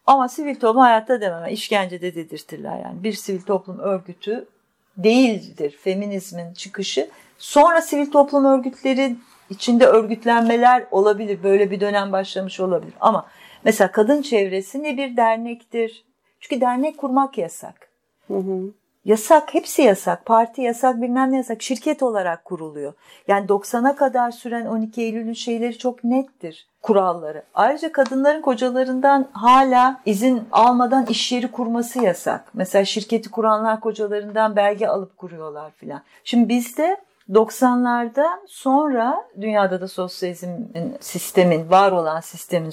Ama 0.07 0.28
sivil 0.28 0.55
toplum 0.55 0.82
hayatta 0.82 1.20
demem. 1.20 1.49
İşkencede 1.49 2.14
dedirtirler 2.14 2.78
yani. 2.84 3.03
Bir 3.03 3.12
sivil 3.12 3.43
toplum 3.43 3.78
örgütü 3.78 4.49
değildir 4.97 5.78
feminizmin 5.82 6.53
çıkışı. 6.55 7.11
Sonra 7.38 7.82
sivil 7.82 8.11
toplum 8.11 8.45
örgütleri 8.45 9.16
içinde 9.53 9.87
örgütlenmeler 9.87 10.85
olabilir. 10.91 11.43
Böyle 11.43 11.71
bir 11.71 11.81
dönem 11.81 12.13
başlamış 12.13 12.61
olabilir. 12.61 12.95
Ama 13.01 13.27
mesela 13.65 13.93
kadın 13.93 14.23
çevresi 14.23 14.83
ne 14.83 14.97
bir 14.97 15.17
dernektir. 15.17 16.05
Çünkü 16.41 16.61
dernek 16.61 16.99
kurmak 16.99 17.39
yasak. 17.39 17.89
Hı 18.29 18.37
hı. 18.37 18.73
Yasak, 19.05 19.55
hepsi 19.55 19.83
yasak. 19.83 20.27
Parti 20.27 20.63
yasak, 20.63 21.03
bilmem 21.03 21.33
ne 21.33 21.37
yasak. 21.37 21.63
Şirket 21.63 22.03
olarak 22.03 22.45
kuruluyor. 22.45 22.93
Yani 23.29 23.47
90'a 23.47 23.97
kadar 23.97 24.31
süren 24.31 24.67
12 24.67 25.03
Eylül'ün 25.03 25.33
şeyleri 25.33 25.79
çok 25.79 26.05
nettir 26.05 26.67
kuralları. 26.83 27.43
Ayrıca 27.55 27.93
kadınların 27.93 28.43
kocalarından 28.43 29.29
hala 29.33 30.01
izin 30.07 30.43
almadan 30.53 31.07
iş 31.07 31.33
yeri 31.33 31.51
kurması 31.51 32.03
yasak. 32.03 32.45
Mesela 32.55 32.85
şirketi 32.85 33.31
kuranlar 33.31 33.81
kocalarından 33.81 34.57
belge 34.57 34.87
alıp 34.87 35.17
kuruyorlar 35.17 35.71
filan. 35.71 36.03
Şimdi 36.25 36.49
bizde 36.49 36.97
90'larda 37.31 38.27
sonra 38.47 39.29
dünyada 39.41 39.81
da 39.81 39.89
sosyalizmin 39.89 40.97
sistemin 41.01 41.70
var 41.70 41.93
olan 41.93 42.20
sistemin 42.20 42.70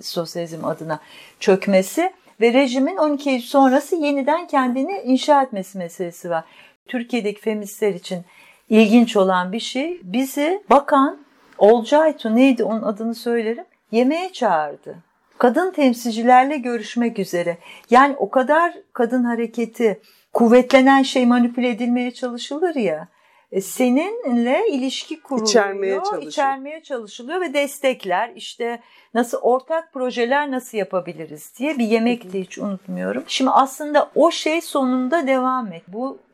sosyalizm 0.00 0.64
adına 0.64 1.00
çökmesi 1.40 2.12
ve 2.40 2.52
rejimin 2.52 2.96
12 2.96 3.30
Eylül 3.30 3.42
sonrası 3.42 3.96
yeniden 3.96 4.46
kendini 4.46 5.02
inşa 5.04 5.42
etmesi 5.42 5.78
meselesi 5.78 6.30
var. 6.30 6.44
Türkiye'deki 6.86 7.40
feministler 7.40 7.94
için 7.94 8.24
ilginç 8.68 9.16
olan 9.16 9.52
bir 9.52 9.60
şey 9.60 10.00
bizi 10.02 10.62
bakan 10.70 11.22
Olcaytu 11.62 12.36
neydi 12.36 12.64
onun 12.64 12.82
adını 12.82 13.14
söylerim. 13.14 13.64
Yemeğe 13.92 14.32
çağırdı. 14.32 14.96
Kadın 15.38 15.70
temsilcilerle 15.70 16.56
görüşmek 16.56 17.18
üzere. 17.18 17.58
Yani 17.90 18.16
o 18.18 18.30
kadar 18.30 18.74
kadın 18.92 19.24
hareketi 19.24 20.00
kuvvetlenen 20.32 21.02
şey 21.02 21.26
manipüle 21.26 21.68
edilmeye 21.68 22.10
çalışılır 22.10 22.74
ya. 22.74 23.08
E, 23.52 23.60
seninle 23.60 24.68
ilişki 24.68 25.22
kuruluyor, 25.22 25.46
içermeye 25.48 26.00
içermeye 26.20 26.82
çalışılıyor 26.82 27.40
ve 27.40 27.54
destekler. 27.54 28.32
İşte 28.36 28.80
nasıl 29.14 29.38
ortak 29.38 29.92
projeler 29.92 30.50
nasıl 30.50 30.78
yapabiliriz 30.78 31.52
diye 31.58 31.78
bir 31.78 31.84
yemek 31.84 32.32
de 32.32 32.40
hiç 32.40 32.58
unutmuyorum. 32.58 33.24
Şimdi 33.26 33.50
aslında 33.50 34.10
o 34.14 34.30
şey 34.30 34.60
sonunda 34.60 35.26
devam 35.26 35.72
et. 35.72 35.82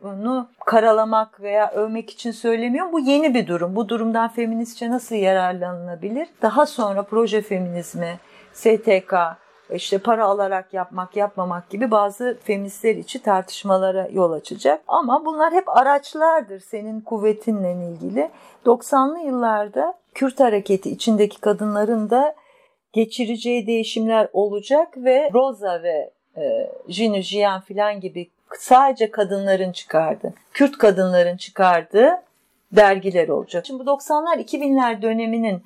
Bunu 0.03 0.49
karalamak 0.67 1.41
veya 1.41 1.71
övmek 1.71 2.11
için 2.11 2.31
söylemiyorum. 2.31 2.93
Bu 2.93 3.01
yeni 3.01 3.35
bir 3.35 3.47
durum. 3.47 3.77
Bu 3.77 3.89
durumdan 3.89 4.29
feministçe 4.29 4.91
nasıl 4.91 5.15
yararlanılabilir? 5.15 6.29
Daha 6.43 6.67
sonra 6.67 7.03
proje 7.03 7.43
feminizmi, 7.43 8.19
STK, 8.53 9.15
işte 9.75 9.99
para 9.99 10.25
alarak 10.25 10.75
yapmak 10.75 11.17
yapmamak 11.17 11.71
gibi 11.71 11.91
bazı 11.91 12.39
feministler 12.45 12.97
içi 12.97 13.23
tartışmalara 13.23 14.09
yol 14.13 14.33
açacak. 14.33 14.83
Ama 14.89 15.25
bunlar 15.25 15.53
hep 15.53 15.69
araçlardır 15.69 16.61
senin 16.61 17.01
kuvvetinle 17.01 17.73
ilgili. 17.73 18.31
90'lı 18.67 19.19
yıllarda 19.19 19.95
Kürt 20.15 20.41
hareketi 20.41 20.91
içindeki 20.91 21.41
kadınların 21.41 22.11
da 22.11 22.35
geçireceği 22.93 23.67
değişimler 23.67 24.29
olacak 24.33 24.89
ve 24.97 25.31
Rosa 25.35 25.83
ve 25.83 26.11
e, 26.37 26.71
Jinu 26.89 27.21
Jiyan 27.21 27.61
filan 27.61 28.01
gibi 28.01 28.31
sadece 28.59 29.11
kadınların 29.11 29.73
çıkardı, 29.73 30.35
Kürt 30.53 30.79
kadınların 30.79 31.37
çıkardığı 31.37 32.11
dergiler 32.73 33.29
olacak. 33.29 33.67
Şimdi 33.67 33.87
bu 33.87 33.91
90'lar 33.91 34.45
2000'ler 34.45 35.03
döneminin 35.03 35.63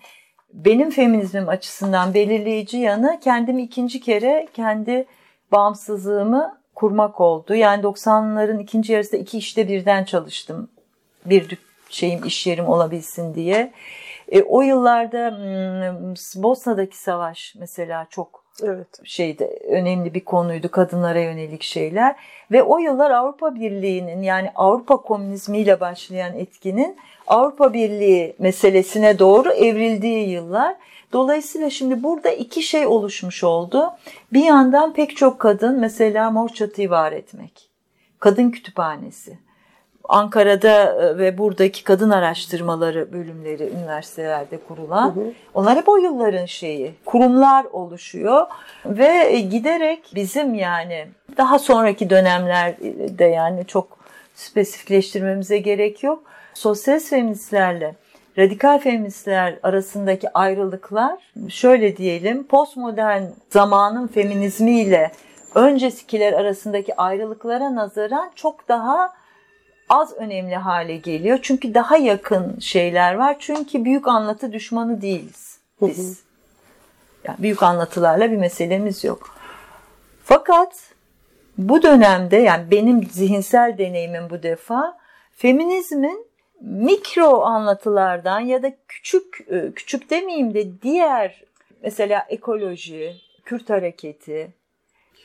benim 0.52 0.90
feminizmim 0.90 1.48
açısından 1.48 2.14
belirleyici 2.14 2.78
yanı 2.78 3.20
kendimi 3.20 3.62
ikinci 3.62 4.00
kere 4.00 4.48
kendi 4.54 5.06
bağımsızlığımı 5.52 6.58
kurmak 6.74 7.20
oldu. 7.20 7.54
Yani 7.54 7.82
90'ların 7.82 8.62
ikinci 8.62 8.92
yarısında 8.92 9.20
iki 9.20 9.38
işte 9.38 9.68
birden 9.68 10.04
çalıştım. 10.04 10.68
Bir 11.26 11.58
şeyim 11.88 12.24
iş 12.24 12.46
yerim 12.46 12.66
olabilsin 12.66 13.34
diye. 13.34 13.72
E, 14.28 14.42
o 14.42 14.62
yıllarda 14.62 15.30
hmm, 15.30 16.42
Bosna'daki 16.42 16.96
savaş 16.96 17.54
mesela 17.58 18.06
çok 18.10 18.41
evet. 18.62 19.00
şeyde 19.04 19.58
önemli 19.68 20.14
bir 20.14 20.24
konuydu 20.24 20.70
kadınlara 20.70 21.20
yönelik 21.20 21.62
şeyler 21.62 22.16
ve 22.50 22.62
o 22.62 22.78
yıllar 22.78 23.10
Avrupa 23.10 23.54
Birliği'nin 23.54 24.22
yani 24.22 24.50
Avrupa 24.54 24.96
komünizmiyle 24.96 25.80
başlayan 25.80 26.38
etkinin 26.38 26.96
Avrupa 27.26 27.72
Birliği 27.72 28.34
meselesine 28.38 29.18
doğru 29.18 29.52
evrildiği 29.52 30.28
yıllar. 30.28 30.76
Dolayısıyla 31.12 31.70
şimdi 31.70 32.02
burada 32.02 32.30
iki 32.30 32.62
şey 32.62 32.86
oluşmuş 32.86 33.44
oldu. 33.44 33.92
Bir 34.32 34.44
yandan 34.44 34.92
pek 34.92 35.16
çok 35.16 35.38
kadın 35.38 35.80
mesela 35.80 36.30
mor 36.30 36.48
çatıyı 36.48 36.90
var 36.90 37.12
etmek. 37.12 37.68
Kadın 38.18 38.50
kütüphanesi. 38.50 39.38
Ankara'da 40.04 40.84
e, 40.84 41.18
ve 41.18 41.38
buradaki 41.38 41.84
kadın 41.84 42.10
araştırmaları 42.10 43.12
bölümleri 43.12 43.70
üniversitelerde 43.70 44.58
kurulan. 44.68 45.16
Hı 45.16 45.20
hı. 45.20 45.32
Onlar 45.54 45.76
hep 45.76 45.88
o 45.88 45.96
yılların 45.96 46.46
şeyi. 46.46 46.94
Kurumlar 47.04 47.64
oluşuyor 47.64 48.46
ve 48.86 49.40
giderek 49.40 50.12
bizim 50.14 50.54
yani 50.54 51.06
daha 51.36 51.58
sonraki 51.58 52.10
dönemlerde 52.10 53.24
yani 53.24 53.66
çok 53.66 53.98
spesifikleştirmemize 54.34 55.58
gerek 55.58 56.02
yok 56.02 56.22
sosyalist 56.54 57.10
feministlerle 57.10 57.94
radikal 58.38 58.78
feministler 58.78 59.58
arasındaki 59.62 60.32
ayrılıklar 60.32 61.18
şöyle 61.48 61.96
diyelim 61.96 62.46
postmodern 62.46 63.22
zamanın 63.50 64.06
feminizmiyle 64.06 65.12
öncesikiler 65.54 66.32
arasındaki 66.32 66.96
ayrılıklara 66.96 67.74
nazaran 67.74 68.30
çok 68.34 68.68
daha 68.68 69.12
az 69.92 70.12
önemli 70.16 70.56
hale 70.56 70.96
geliyor. 70.96 71.38
Çünkü 71.42 71.74
daha 71.74 71.96
yakın 71.96 72.58
şeyler 72.60 73.14
var. 73.14 73.36
Çünkü 73.38 73.84
büyük 73.84 74.08
anlatı 74.08 74.52
düşmanı 74.52 75.02
değiliz 75.02 75.58
biz. 75.80 76.22
Yani 77.24 77.36
büyük 77.38 77.62
anlatılarla 77.62 78.30
bir 78.30 78.36
meselemiz 78.36 79.04
yok. 79.04 79.34
Fakat 80.24 80.92
bu 81.58 81.82
dönemde 81.82 82.36
yani 82.36 82.70
benim 82.70 83.04
zihinsel 83.04 83.78
deneyimim 83.78 84.30
bu 84.30 84.42
defa 84.42 84.98
feminizmin 85.32 86.26
mikro 86.60 87.40
anlatılardan 87.40 88.40
ya 88.40 88.62
da 88.62 88.72
küçük 88.88 89.46
e, 89.50 89.72
küçük 89.72 90.10
demeyeyim 90.10 90.54
de 90.54 90.82
diğer 90.82 91.44
mesela 91.82 92.26
ekoloji, 92.28 93.16
Kürt 93.44 93.70
hareketi, 93.70 94.52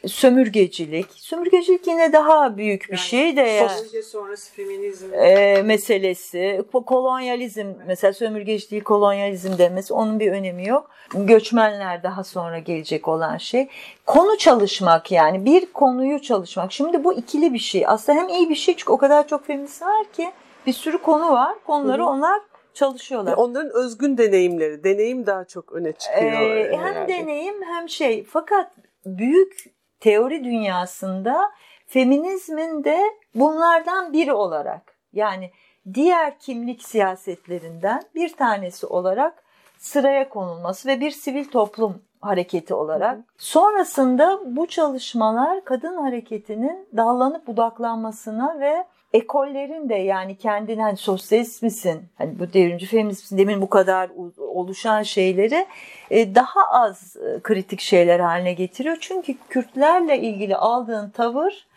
sömürgecilik. 0.05 1.05
Sömürgecilik 1.11 1.87
yine 1.87 2.13
daha 2.13 2.57
büyük 2.57 2.83
bir 2.83 2.89
yani, 2.89 2.99
şey 2.99 3.37
de 3.37 3.41
yani. 3.41 3.69
Sömürge 3.69 4.01
sonrası 4.01 4.53
feminizm. 4.53 5.13
E, 5.13 5.61
meselesi. 5.61 6.63
Kolonyalizm 6.85 7.67
mesela 7.87 8.13
sömürgeci 8.13 8.71
değil 8.71 8.83
kolonyalizm 8.83 9.57
demesi 9.57 9.93
onun 9.93 10.19
bir 10.19 10.31
önemi 10.31 10.67
yok. 10.67 10.89
Göçmenler 11.13 12.03
daha 12.03 12.23
sonra 12.23 12.59
gelecek 12.59 13.07
olan 13.07 13.37
şey. 13.37 13.67
Konu 14.05 14.37
çalışmak 14.37 15.11
yani 15.11 15.45
bir 15.45 15.65
konuyu 15.65 16.21
çalışmak. 16.21 16.71
Şimdi 16.71 17.03
bu 17.03 17.13
ikili 17.13 17.53
bir 17.53 17.59
şey. 17.59 17.83
Aslında 17.87 18.19
hem 18.19 18.29
iyi 18.29 18.49
bir 18.49 18.55
şey 18.55 18.75
çünkü 18.77 18.91
o 18.91 18.97
kadar 18.97 19.27
çok 19.27 19.45
feminist 19.45 19.81
var 19.81 20.05
ki 20.13 20.31
bir 20.65 20.73
sürü 20.73 20.97
konu 20.97 21.31
var. 21.31 21.55
Konuları 21.65 22.01
Hı-hı. 22.01 22.09
onlar 22.09 22.41
çalışıyorlar. 22.73 23.33
Onların 23.33 23.71
özgün 23.73 24.17
deneyimleri, 24.17 24.83
deneyim 24.83 25.25
daha 25.25 25.45
çok 25.45 25.73
öne 25.73 25.91
çıkıyor. 25.91 26.31
Ee, 26.31 26.77
hem 26.77 27.07
deneyim 27.07 27.63
hem 27.63 27.89
şey. 27.89 28.23
Fakat 28.23 28.71
büyük 29.05 29.76
teori 29.99 30.43
dünyasında 30.43 31.51
feminizmin 31.85 32.83
de 32.83 33.03
bunlardan 33.35 34.13
biri 34.13 34.33
olarak 34.33 34.97
yani 35.13 35.51
diğer 35.93 36.39
kimlik 36.39 36.83
siyasetlerinden 36.83 38.03
bir 38.15 38.33
tanesi 38.33 38.87
olarak 38.87 39.43
sıraya 39.77 40.29
konulması 40.29 40.87
ve 40.87 40.99
bir 40.99 41.11
sivil 41.11 41.45
toplum 41.45 42.01
hareketi 42.21 42.73
olarak. 42.73 43.19
Sonrasında 43.37 44.39
bu 44.45 44.67
çalışmalar 44.67 45.65
kadın 45.65 45.97
hareketinin 45.97 46.87
dallanıp 46.97 47.47
budaklanmasına 47.47 48.59
ve 48.59 48.85
ekollerin 49.13 49.89
de 49.89 49.95
yani 49.95 50.37
kendine 50.37 50.81
hani 50.81 50.97
sosyalist 50.97 51.63
misin, 51.63 52.01
hani 52.17 52.39
bu 52.39 52.53
devrimci 52.53 52.85
feminist 52.85 53.23
misin, 53.23 53.37
demin 53.37 53.61
bu 53.61 53.69
kadar 53.69 54.09
oluşan 54.37 55.03
şeyleri 55.03 55.65
e, 56.11 56.35
daha 56.35 56.61
az 56.69 57.17
e, 57.17 57.39
kritik 57.39 57.81
şeyler 57.81 58.19
haline 58.19 58.53
getiriyor. 58.53 58.97
Çünkü 59.01 59.35
Kürtlerle 59.49 60.19
ilgili 60.19 60.55
aldığın 60.55 61.09
tavır 61.09 61.67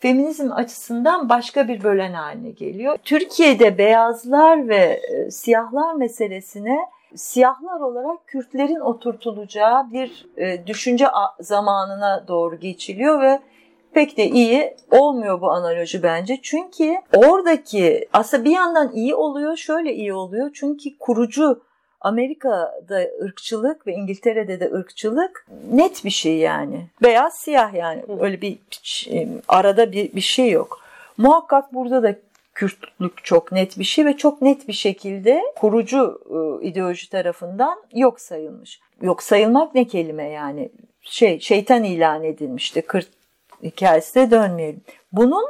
feminizm 0.00 0.52
açısından 0.52 1.28
başka 1.28 1.68
bir 1.68 1.82
bölen 1.82 2.12
haline 2.12 2.50
geliyor. 2.50 2.98
Türkiye'de 3.04 3.78
beyazlar 3.78 4.68
ve 4.68 5.00
e, 5.10 5.30
siyahlar 5.30 5.94
meselesine 5.94 6.78
siyahlar 7.14 7.80
olarak 7.80 8.26
Kürtlerin 8.26 8.80
oturtulacağı 8.80 9.92
bir 9.92 10.26
düşünce 10.66 11.06
zamanına 11.40 12.24
doğru 12.28 12.60
geçiliyor 12.60 13.20
ve 13.20 13.40
pek 13.94 14.16
de 14.16 14.26
iyi 14.26 14.76
olmuyor 14.90 15.40
bu 15.40 15.50
analoji 15.50 16.02
bence. 16.02 16.38
Çünkü 16.42 16.96
oradaki 17.16 18.08
aslında 18.12 18.44
bir 18.44 18.50
yandan 18.50 18.92
iyi 18.92 19.14
oluyor, 19.14 19.56
şöyle 19.56 19.94
iyi 19.94 20.14
oluyor. 20.14 20.50
Çünkü 20.54 20.98
kurucu 20.98 21.62
Amerika'da 22.00 23.06
ırkçılık 23.22 23.86
ve 23.86 23.92
İngiltere'de 23.92 24.60
de 24.60 24.70
ırkçılık 24.72 25.46
net 25.72 26.04
bir 26.04 26.10
şey 26.10 26.36
yani. 26.36 26.86
Beyaz 27.02 27.34
siyah 27.34 27.74
yani. 27.74 28.04
Öyle 28.20 28.40
bir 28.40 28.58
arada 29.48 29.92
bir, 29.92 30.12
bir 30.12 30.20
şey 30.20 30.50
yok. 30.50 30.80
Muhakkak 31.16 31.74
burada 31.74 32.02
da 32.02 32.14
Kürtlük 32.54 33.24
çok 33.24 33.52
net 33.52 33.78
bir 33.78 33.84
şey 33.84 34.06
ve 34.06 34.16
çok 34.16 34.42
net 34.42 34.68
bir 34.68 34.72
şekilde 34.72 35.42
kurucu 35.56 36.20
ıı, 36.30 36.62
ideoloji 36.62 37.10
tarafından 37.10 37.78
yok 37.94 38.20
sayılmış. 38.20 38.80
Yok 39.02 39.22
sayılmak 39.22 39.74
ne 39.74 39.86
kelime 39.86 40.28
yani? 40.28 40.70
Şey 41.02 41.40
şeytan 41.40 41.84
ilan 41.84 42.24
edilmişti. 42.24 42.82
Kırt 42.82 43.08
hikayesine 43.62 44.30
dönmeyelim. 44.30 44.84
Bunun 45.12 45.46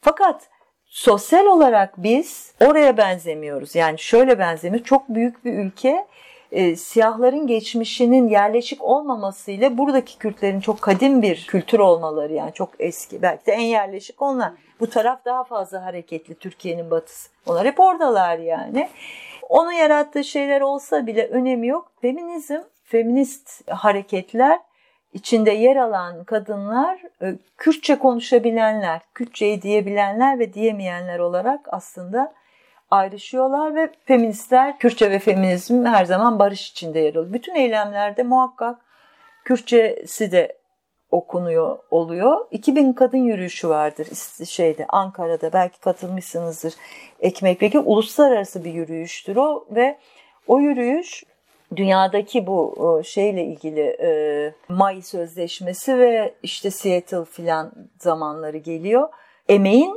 fakat 0.00 0.48
sosyal 0.84 1.46
olarak 1.46 1.94
biz 1.96 2.54
oraya 2.60 2.96
benzemiyoruz. 2.96 3.74
Yani 3.74 3.98
şöyle 3.98 4.38
benzemiyoruz. 4.38 4.88
Çok 4.88 5.08
büyük 5.08 5.44
bir 5.44 5.52
ülke 5.52 6.06
e, 6.52 6.76
siyahların 6.76 7.46
geçmişinin 7.46 8.28
yerleşik 8.28 8.82
olmamasıyla 8.82 9.78
buradaki 9.78 10.18
Kürtlerin 10.18 10.60
çok 10.60 10.82
kadim 10.82 11.22
bir 11.22 11.46
kültür 11.46 11.78
olmaları 11.78 12.32
yani 12.32 12.52
çok 12.52 12.70
eski. 12.78 13.22
Belki 13.22 13.46
de 13.46 13.52
en 13.52 13.60
yerleşik 13.60 14.22
onlar. 14.22 14.52
Bu 14.80 14.90
taraf 14.90 15.24
daha 15.24 15.44
fazla 15.44 15.84
hareketli 15.84 16.34
Türkiye'nin 16.34 16.90
batısı. 16.90 17.30
Onlar 17.46 17.66
hep 17.66 17.80
oradalar 17.80 18.38
yani. 18.38 18.88
Onun 19.48 19.72
yarattığı 19.72 20.24
şeyler 20.24 20.60
olsa 20.60 21.06
bile 21.06 21.26
önemi 21.26 21.66
yok. 21.66 21.92
Feminizm, 22.00 22.58
feminist 22.84 23.70
hareketler 23.70 24.58
içinde 25.16 25.50
yer 25.50 25.76
alan 25.76 26.24
kadınlar 26.24 27.02
e, 27.22 27.34
Kürtçe 27.56 27.98
konuşabilenler, 27.98 29.00
Kürtçeyi 29.14 29.62
diyebilenler 29.62 30.38
ve 30.38 30.54
diyemeyenler 30.54 31.18
olarak 31.18 31.60
aslında 31.72 32.34
ayrışıyorlar 32.90 33.74
ve 33.74 33.90
feministler 34.04 34.78
Kürtçe 34.78 35.10
ve 35.10 35.18
feminizm 35.18 35.84
her 35.84 36.04
zaman 36.04 36.38
barış 36.38 36.70
içinde 36.70 36.98
yer 36.98 37.14
alıyor. 37.14 37.32
Bütün 37.32 37.54
eylemlerde 37.54 38.22
muhakkak 38.22 38.78
Kürtçesi 39.44 40.32
de 40.32 40.56
okunuyor 41.10 41.78
oluyor. 41.90 42.46
2000 42.50 42.92
kadın 42.92 43.18
yürüyüşü 43.18 43.68
vardır 43.68 44.08
şeyde 44.46 44.86
Ankara'da 44.88 45.52
belki 45.52 45.80
katılmışsınızdır. 45.80 46.74
Ekmek 47.20 47.60
Peki 47.60 47.78
uluslararası 47.78 48.64
bir 48.64 48.72
yürüyüştür 48.72 49.36
o 49.36 49.66
ve 49.70 49.98
o 50.46 50.60
yürüyüş 50.60 51.24
dünyadaki 51.76 52.46
bu 52.46 53.00
şeyle 53.04 53.44
ilgili 53.44 53.96
e, 54.00 54.54
May 54.68 55.02
Sözleşmesi 55.02 55.98
ve 55.98 56.34
işte 56.42 56.70
Seattle 56.70 57.24
filan 57.24 57.72
zamanları 57.98 58.56
geliyor. 58.56 59.08
Emeğin 59.48 59.96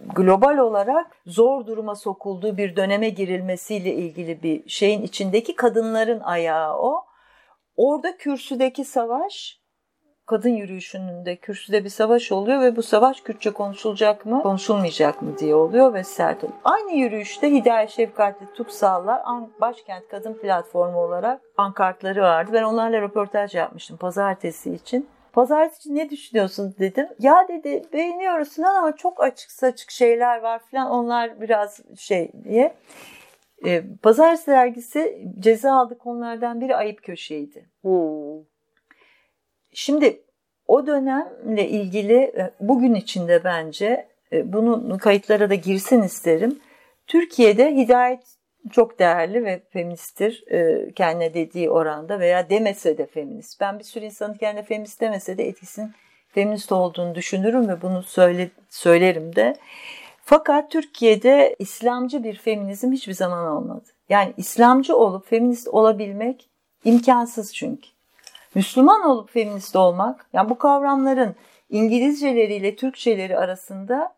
global 0.00 0.58
olarak 0.58 1.06
zor 1.26 1.66
duruma 1.66 1.94
sokulduğu 1.94 2.56
bir 2.56 2.76
döneme 2.76 3.08
girilmesiyle 3.08 3.94
ilgili 3.94 4.42
bir 4.42 4.68
şeyin 4.68 5.02
içindeki 5.02 5.56
kadınların 5.56 6.20
ayağı 6.20 6.78
o. 6.78 7.04
Orada 7.76 8.16
kürsüdeki 8.16 8.84
savaş 8.84 9.58
kadın 10.28 10.50
yürüyüşünün 10.50 11.24
de 11.26 11.36
kürsüde 11.36 11.84
bir 11.84 11.88
savaş 11.88 12.32
oluyor 12.32 12.60
ve 12.60 12.76
bu 12.76 12.82
savaş 12.82 13.20
Kürtçe 13.20 13.50
konuşulacak 13.50 14.26
mı, 14.26 14.42
konuşulmayacak 14.42 15.22
mı 15.22 15.38
diye 15.38 15.54
oluyor 15.54 15.94
ve 15.94 16.04
sert 16.04 16.44
oluyor. 16.44 16.58
Aynı 16.64 16.92
yürüyüşte 16.92 17.52
Hidayet 17.52 17.90
Şefkatli 17.90 18.46
Tuksallar 18.54 19.22
Başkent 19.60 20.08
Kadın 20.08 20.34
Platformu 20.34 20.98
olarak 20.98 21.40
ankartları 21.56 22.22
vardı. 22.22 22.50
Ben 22.54 22.62
onlarla 22.62 23.00
röportaj 23.00 23.54
yapmıştım 23.54 23.96
pazartesi 23.96 24.74
için. 24.74 25.08
Pazartesi 25.32 25.80
için 25.80 25.96
ne 25.96 26.10
düşünüyorsun 26.10 26.74
dedim. 26.78 27.08
Ya 27.18 27.48
dedi 27.48 27.82
beğeniyoruz 27.92 28.56
falan 28.56 28.74
ama 28.74 28.96
çok 28.96 29.22
açık 29.22 29.50
saçık 29.50 29.90
şeyler 29.90 30.38
var 30.38 30.60
falan 30.70 30.90
onlar 30.90 31.40
biraz 31.40 31.80
şey 31.96 32.32
diye. 32.44 32.74
E, 33.64 33.82
Pazartesi 34.02 34.46
dergisi 34.46 35.28
ceza 35.38 35.72
aldı 35.72 35.98
konulardan 35.98 36.60
biri 36.60 36.76
ayıp 36.76 37.02
köşeydi. 37.02 37.66
Hmm. 37.82 38.57
Şimdi 39.72 40.22
o 40.66 40.86
dönemle 40.86 41.68
ilgili 41.68 42.14
e, 42.14 42.50
bugün 42.60 42.94
içinde 42.94 43.44
bence 43.44 44.08
e, 44.32 44.52
bunun 44.52 44.98
kayıtlara 44.98 45.50
da 45.50 45.54
girsin 45.54 46.02
isterim. 46.02 46.58
Türkiye'de 47.06 47.76
Hidayet 47.76 48.22
çok 48.72 48.98
değerli 48.98 49.44
ve 49.44 49.62
feministtir 49.70 50.44
e, 50.50 50.90
kendine 50.92 51.34
dediği 51.34 51.70
oranda 51.70 52.20
veya 52.20 52.50
demese 52.50 52.98
de 52.98 53.06
feminist. 53.06 53.60
Ben 53.60 53.78
bir 53.78 53.84
sürü 53.84 54.04
insanın 54.04 54.34
kendine 54.34 54.62
feminist 54.62 55.00
demese 55.00 55.38
de 55.38 55.48
etkisinin 55.48 55.92
feminist 56.28 56.72
olduğunu 56.72 57.14
düşünürüm 57.14 57.68
ve 57.68 57.82
bunu 57.82 58.02
söyle, 58.02 58.50
söylerim 58.68 59.36
de. 59.36 59.54
Fakat 60.24 60.70
Türkiye'de 60.70 61.56
İslamcı 61.58 62.24
bir 62.24 62.36
feminizm 62.36 62.92
hiçbir 62.92 63.12
zaman 63.12 63.46
olmadı. 63.46 63.84
Yani 64.08 64.34
İslamcı 64.36 64.96
olup 64.96 65.26
feminist 65.26 65.68
olabilmek 65.68 66.50
imkansız 66.84 67.54
çünkü. 67.54 67.88
Müslüman 68.54 69.02
olup 69.02 69.30
feminist 69.30 69.76
olmak, 69.76 70.26
yani 70.32 70.50
bu 70.50 70.58
kavramların 70.58 71.34
İngilizceleriyle 71.70 72.76
Türkçeleri 72.76 73.38
arasında 73.38 74.14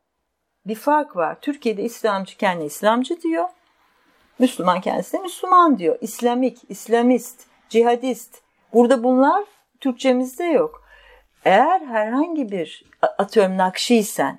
bir 0.66 0.74
fark 0.74 1.16
var. 1.16 1.40
Türkiye'de 1.40 1.82
İslamcı 1.82 2.36
kendi 2.36 2.64
İslamcı 2.64 3.22
diyor. 3.22 3.48
Müslüman 4.38 4.80
kendisi 4.80 5.12
de 5.12 5.22
Müslüman 5.22 5.78
diyor. 5.78 5.98
İslamik, 6.00 6.58
İslamist, 6.68 7.46
cihadist. 7.68 8.42
Burada 8.72 9.04
bunlar 9.04 9.44
Türkçemizde 9.80 10.44
yok. 10.44 10.82
Eğer 11.44 11.80
herhangi 11.80 12.50
bir 12.50 12.84
atıyorum 13.02 13.56
Nakşiysen, 13.56 14.38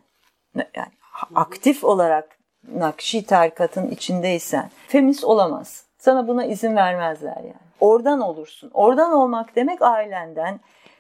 yani 0.56 0.92
aktif 1.36 1.84
olarak 1.84 2.38
Nakşi 2.74 3.26
tarikatın 3.26 3.90
içindeysen 3.90 4.70
feminist 4.88 5.24
olamaz. 5.24 5.86
Sana 5.98 6.28
buna 6.28 6.46
izin 6.46 6.76
vermezler 6.76 7.38
yani. 7.38 7.71
Oradan 7.82 8.22
olursun. 8.22 8.72
Oradan 8.74 9.12
olmak 9.12 9.56
demek 9.56 9.82
ailenden, 9.82 10.60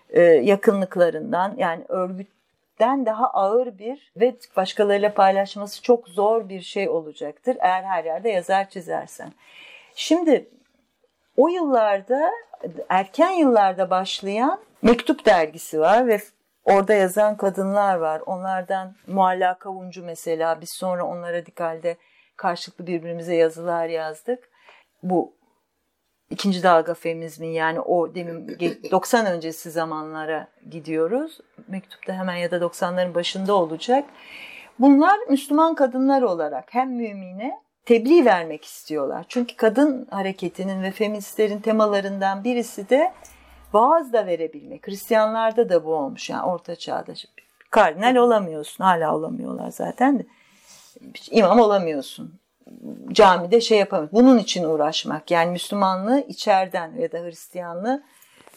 e, 0.09 0.21
yakınlıklarından 0.21 1.53
yani 1.57 1.83
örgütten 1.87 3.05
daha 3.05 3.27
ağır 3.29 3.77
bir 3.77 4.11
ve 4.15 4.35
başkalarıyla 4.55 5.13
paylaşması 5.13 5.81
çok 5.81 6.07
zor 6.07 6.49
bir 6.49 6.61
şey 6.61 6.89
olacaktır. 6.89 7.57
Eğer 7.59 7.83
her 7.83 8.03
yerde 8.03 8.29
yazar 8.29 8.69
çizersen. 8.69 9.33
Şimdi 9.95 10.49
o 11.37 11.47
yıllarda 11.47 12.31
erken 12.89 13.31
yıllarda 13.31 13.89
başlayan 13.89 14.59
Mektup 14.81 15.25
dergisi 15.25 15.79
var 15.79 16.07
ve 16.07 16.19
orada 16.65 16.93
yazan 16.93 17.37
kadınlar 17.37 17.95
var. 17.95 18.21
Onlardan 18.25 18.95
Mualla 19.07 19.57
Kavuncu 19.57 20.05
mesela 20.05 20.61
biz 20.61 20.69
sonra 20.69 21.05
onlara 21.05 21.33
radikalde 21.33 21.97
karşılıklı 22.37 22.87
birbirimize 22.87 23.35
yazılar 23.35 23.87
yazdık. 23.87 24.49
Bu 25.03 25.33
ikinci 26.31 26.63
dalga 26.63 26.93
feminizmin 26.93 27.49
yani 27.51 27.79
o 27.79 28.15
demin 28.15 28.57
90 28.91 29.25
öncesi 29.31 29.71
zamanlara 29.71 30.47
gidiyoruz. 30.69 31.39
Mektupta 31.67 32.13
hemen 32.13 32.35
ya 32.35 32.51
da 32.51 32.57
90'ların 32.57 33.15
başında 33.15 33.53
olacak. 33.53 34.05
Bunlar 34.79 35.19
Müslüman 35.29 35.75
kadınlar 35.75 36.21
olarak 36.21 36.73
hem 36.73 36.89
mümine 36.95 37.59
tebliğ 37.85 38.25
vermek 38.25 38.65
istiyorlar. 38.65 39.25
Çünkü 39.29 39.55
kadın 39.55 40.07
hareketinin 40.11 40.83
ve 40.83 40.91
feministlerin 40.91 41.59
temalarından 41.59 42.43
birisi 42.43 42.89
de 42.89 43.13
vaaz 43.73 44.13
da 44.13 44.25
verebilmek. 44.25 44.87
Hristiyanlarda 44.87 45.69
da 45.69 45.85
bu 45.85 45.93
olmuş 45.93 46.29
yani 46.29 46.43
orta 46.43 46.75
çağda. 46.75 47.13
Kardinal 47.69 48.15
olamıyorsun. 48.15 48.83
Hala 48.83 49.15
olamıyorlar 49.15 49.71
zaten 49.71 50.19
de. 50.19 50.25
İmam 51.31 51.59
olamıyorsun 51.59 52.40
camide 53.11 53.61
şey 53.61 53.79
yapamıyor. 53.79 54.09
Bunun 54.11 54.37
için 54.37 54.63
uğraşmak 54.63 55.31
yani 55.31 55.51
Müslümanlığı 55.51 56.23
içeriden 56.27 56.95
ya 56.99 57.11
da 57.11 57.17
Hristiyanlığı 57.17 58.03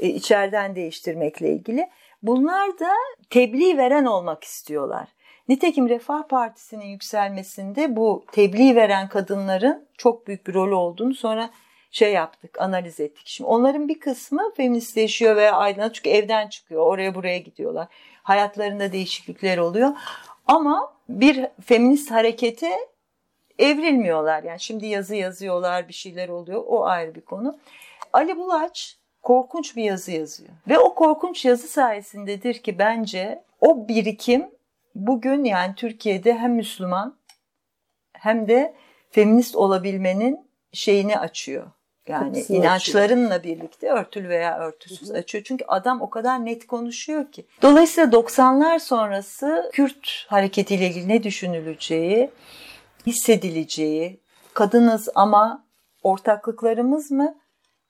e, 0.00 0.08
içeriden 0.08 0.76
değiştirmekle 0.76 1.48
ilgili. 1.48 1.90
Bunlar 2.22 2.78
da 2.78 2.90
tebliğ 3.30 3.78
veren 3.78 4.04
olmak 4.04 4.44
istiyorlar. 4.44 5.08
Nitekim 5.48 5.88
Refah 5.88 6.22
Partisi'nin 6.28 6.86
yükselmesinde 6.86 7.96
bu 7.96 8.24
tebliğ 8.32 8.76
veren 8.76 9.08
kadınların 9.08 9.88
çok 9.98 10.26
büyük 10.26 10.46
bir 10.46 10.54
rol 10.54 10.72
olduğunu 10.72 11.14
sonra 11.14 11.50
şey 11.90 12.12
yaptık, 12.12 12.60
analiz 12.60 13.00
ettik. 13.00 13.26
Şimdi 13.26 13.48
onların 13.48 13.88
bir 13.88 14.00
kısmı 14.00 14.52
feministleşiyor 14.56 15.36
veya 15.36 15.52
aydınlat 15.52 15.94
çünkü 15.94 16.10
evden 16.10 16.48
çıkıyor, 16.48 16.86
oraya 16.86 17.14
buraya 17.14 17.38
gidiyorlar. 17.38 17.88
Hayatlarında 18.22 18.92
değişiklikler 18.92 19.58
oluyor. 19.58 19.90
Ama 20.46 20.94
bir 21.08 21.46
feminist 21.64 22.10
harekete 22.10 22.78
evrilmiyorlar. 23.58 24.42
Yani 24.42 24.60
şimdi 24.60 24.86
yazı 24.86 25.14
yazıyorlar, 25.14 25.88
bir 25.88 25.94
şeyler 25.94 26.28
oluyor. 26.28 26.62
O 26.66 26.84
ayrı 26.84 27.14
bir 27.14 27.20
konu. 27.20 27.58
Ali 28.12 28.36
Bulaç 28.36 28.98
korkunç 29.22 29.76
bir 29.76 29.84
yazı 29.84 30.12
yazıyor. 30.12 30.50
Ve 30.68 30.78
o 30.78 30.94
korkunç 30.94 31.44
yazı 31.44 31.68
sayesindedir 31.68 32.54
ki 32.54 32.78
bence 32.78 33.44
o 33.60 33.88
birikim 33.88 34.50
bugün 34.94 35.44
yani 35.44 35.74
Türkiye'de 35.74 36.34
hem 36.34 36.54
Müslüman 36.54 37.16
hem 38.12 38.48
de 38.48 38.74
feminist 39.10 39.56
olabilmenin 39.56 40.50
şeyini 40.72 41.18
açıyor. 41.18 41.66
Yani 42.08 42.32
Kapısını 42.32 42.56
inançlarınla 42.56 43.34
açıyor. 43.34 43.56
birlikte 43.56 43.88
örtülü 43.88 44.28
veya 44.28 44.58
örtüsüz 44.58 45.08
hı 45.08 45.14
hı. 45.14 45.18
açıyor. 45.18 45.44
Çünkü 45.44 45.64
adam 45.68 46.02
o 46.02 46.10
kadar 46.10 46.44
net 46.44 46.66
konuşuyor 46.66 47.32
ki. 47.32 47.46
Dolayısıyla 47.62 48.10
90'lar 48.10 48.80
sonrası 48.80 49.70
Kürt 49.72 50.26
hareketiyle 50.28 50.86
ilgili 50.86 51.08
ne 51.08 51.22
düşünüleceği, 51.22 52.30
hissedileceği, 53.06 54.20
kadınız 54.54 55.08
ama 55.14 55.64
ortaklıklarımız 56.02 57.10
mı, 57.10 57.34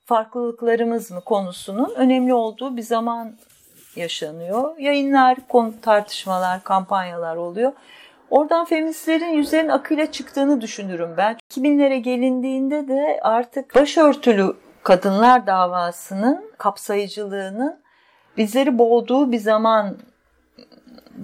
farklılıklarımız 0.04 1.10
mı 1.10 1.20
konusunun 1.20 1.94
önemli 1.96 2.34
olduğu 2.34 2.76
bir 2.76 2.82
zaman 2.82 3.36
yaşanıyor. 3.96 4.78
Yayınlar, 4.78 5.36
konu 5.48 5.72
tartışmalar, 5.82 6.64
kampanyalar 6.64 7.36
oluyor. 7.36 7.72
Oradan 8.30 8.64
feministlerin 8.64 9.28
yüzlerin 9.28 9.68
akıyla 9.68 10.12
çıktığını 10.12 10.60
düşünürüm 10.60 11.14
ben. 11.16 11.36
2000'lere 11.50 11.96
gelindiğinde 11.96 12.88
de 12.88 13.20
artık 13.22 13.74
başörtülü 13.74 14.56
kadınlar 14.82 15.46
davasının 15.46 16.52
kapsayıcılığının 16.58 17.80
bizleri 18.36 18.78
boğduğu 18.78 19.32
bir 19.32 19.38
zaman 19.38 19.96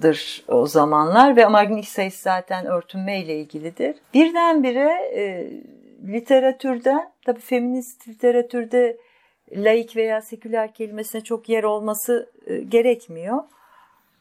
dır 0.01 0.43
o 0.47 0.67
zamanlar 0.67 1.35
ve 1.35 1.45
Magnik 1.45 1.87
sayısı 1.87 2.21
zaten 2.21 2.65
örtünme 2.65 3.19
ile 3.19 3.39
ilgilidir. 3.39 3.95
Birdenbire 4.13 4.91
e, 5.15 5.51
literatürden, 6.07 7.11
tabii 7.25 7.39
feminist 7.39 8.07
literatürde 8.07 8.97
laik 9.51 9.95
veya 9.95 10.21
seküler 10.21 10.73
kelimesine 10.73 11.21
çok 11.21 11.49
yer 11.49 11.63
olması 11.63 12.29
e, 12.45 12.57
gerekmiyor. 12.57 13.43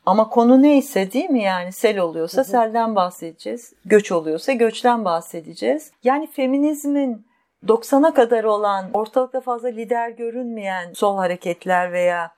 Ama 0.06 0.28
konu 0.28 0.62
neyse 0.62 1.12
değil 1.12 1.30
mi 1.30 1.42
yani 1.42 1.72
sel 1.72 1.98
oluyorsa 1.98 2.42
hı 2.42 2.46
hı. 2.46 2.50
selden 2.50 2.96
bahsedeceğiz. 2.96 3.72
Göç 3.84 4.12
oluyorsa 4.12 4.52
göçten 4.52 5.04
bahsedeceğiz. 5.04 5.92
Yani 6.04 6.26
feminizmin 6.26 7.26
90'a 7.66 8.14
kadar 8.14 8.44
olan 8.44 8.90
ortalıkta 8.92 9.40
fazla 9.40 9.68
lider 9.68 10.10
görünmeyen 10.10 10.92
sol 10.92 11.16
hareketler 11.16 11.92
veya 11.92 12.30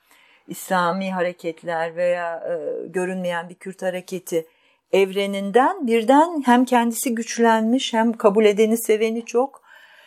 İslami 0.47 1.11
hareketler 1.11 1.95
veya 1.95 2.35
e, 2.37 2.87
görünmeyen 2.87 3.49
bir 3.49 3.55
Kürt 3.55 3.81
hareketi 3.81 4.45
evreninden 4.91 5.87
birden 5.87 6.43
hem 6.45 6.65
kendisi 6.65 7.15
güçlenmiş 7.15 7.93
hem 7.93 8.13
kabul 8.13 8.45
edeni 8.45 8.77
seveni 8.77 9.25
çok 9.25 9.61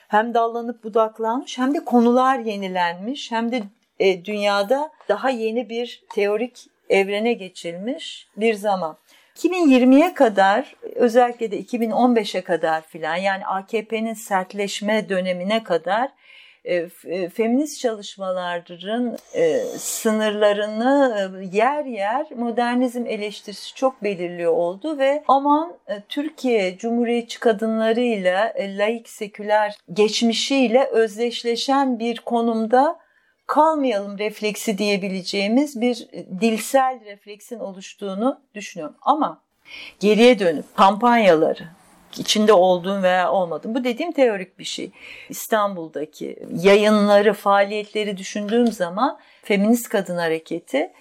hem 0.09 0.35
dallanıp 0.35 0.85
budaklanmış 0.85 1.59
hem 1.59 1.75
de 1.75 1.85
konular 1.85 2.39
yenilenmiş 2.39 3.33
hem 3.33 3.53
de 3.53 3.63
e, 3.99 4.25
dünyada 4.25 4.91
daha 5.09 5.31
yeni 5.31 5.69
bir 5.69 6.05
teorik 6.15 6.67
evrene 6.89 7.33
geçilmiş 7.33 8.29
bir 8.37 8.55
zaman. 8.55 8.97
2020'ye 9.37 10.15
kadar 10.15 10.75
özellikle 10.95 11.51
de 11.51 11.61
2015'e 11.61 12.41
kadar 12.41 12.83
filan 12.83 13.17
yani 13.17 13.47
AKP'nin 13.47 14.15
sertleşme 14.15 15.09
dönemine 15.09 15.63
kadar 15.63 16.11
feminist 17.35 17.81
çalışmaların 17.81 19.19
e, 19.35 19.59
sınırlarını 19.79 21.17
e, 21.43 21.57
yer 21.57 21.85
yer 21.85 22.27
modernizm 22.37 23.07
eleştirisi 23.07 23.75
çok 23.75 24.03
belirliyor 24.03 24.53
oldu 24.53 24.99
ve 24.99 25.25
aman 25.29 25.77
e, 25.89 26.03
Türkiye 26.09 26.79
Cumhuriyetçi 26.79 27.41
kadınlarıyla 27.41 28.49
e, 28.49 28.79
laik 28.79 29.09
seküler 29.09 29.77
geçmişiyle 29.93 30.85
özdeşleşen 30.85 31.99
bir 31.99 32.19
konumda 32.19 32.99
kalmayalım 33.47 34.19
refleksi 34.19 34.79
diyebileceğimiz 34.79 35.81
bir 35.81 36.09
dilsel 36.41 37.05
refleksin 37.05 37.59
oluştuğunu 37.59 38.41
düşünüyorum. 38.55 38.97
Ama 39.03 39.43
geriye 40.01 40.39
dönüp 40.39 40.77
kampanyaları, 40.77 41.69
içinde 42.19 42.53
olduğum 42.53 43.03
veya 43.03 43.33
olmadığım. 43.33 43.75
Bu 43.75 43.85
dediğim 43.85 44.13
teorik 44.13 44.59
bir 44.59 44.65
şey. 44.65 44.91
İstanbul'daki 45.29 46.37
yayınları, 46.63 47.33
faaliyetleri 47.33 48.17
düşündüğüm 48.17 48.67
zaman 48.67 49.19
feminist 49.43 49.89
kadın 49.89 50.17
hareketi 50.17 50.93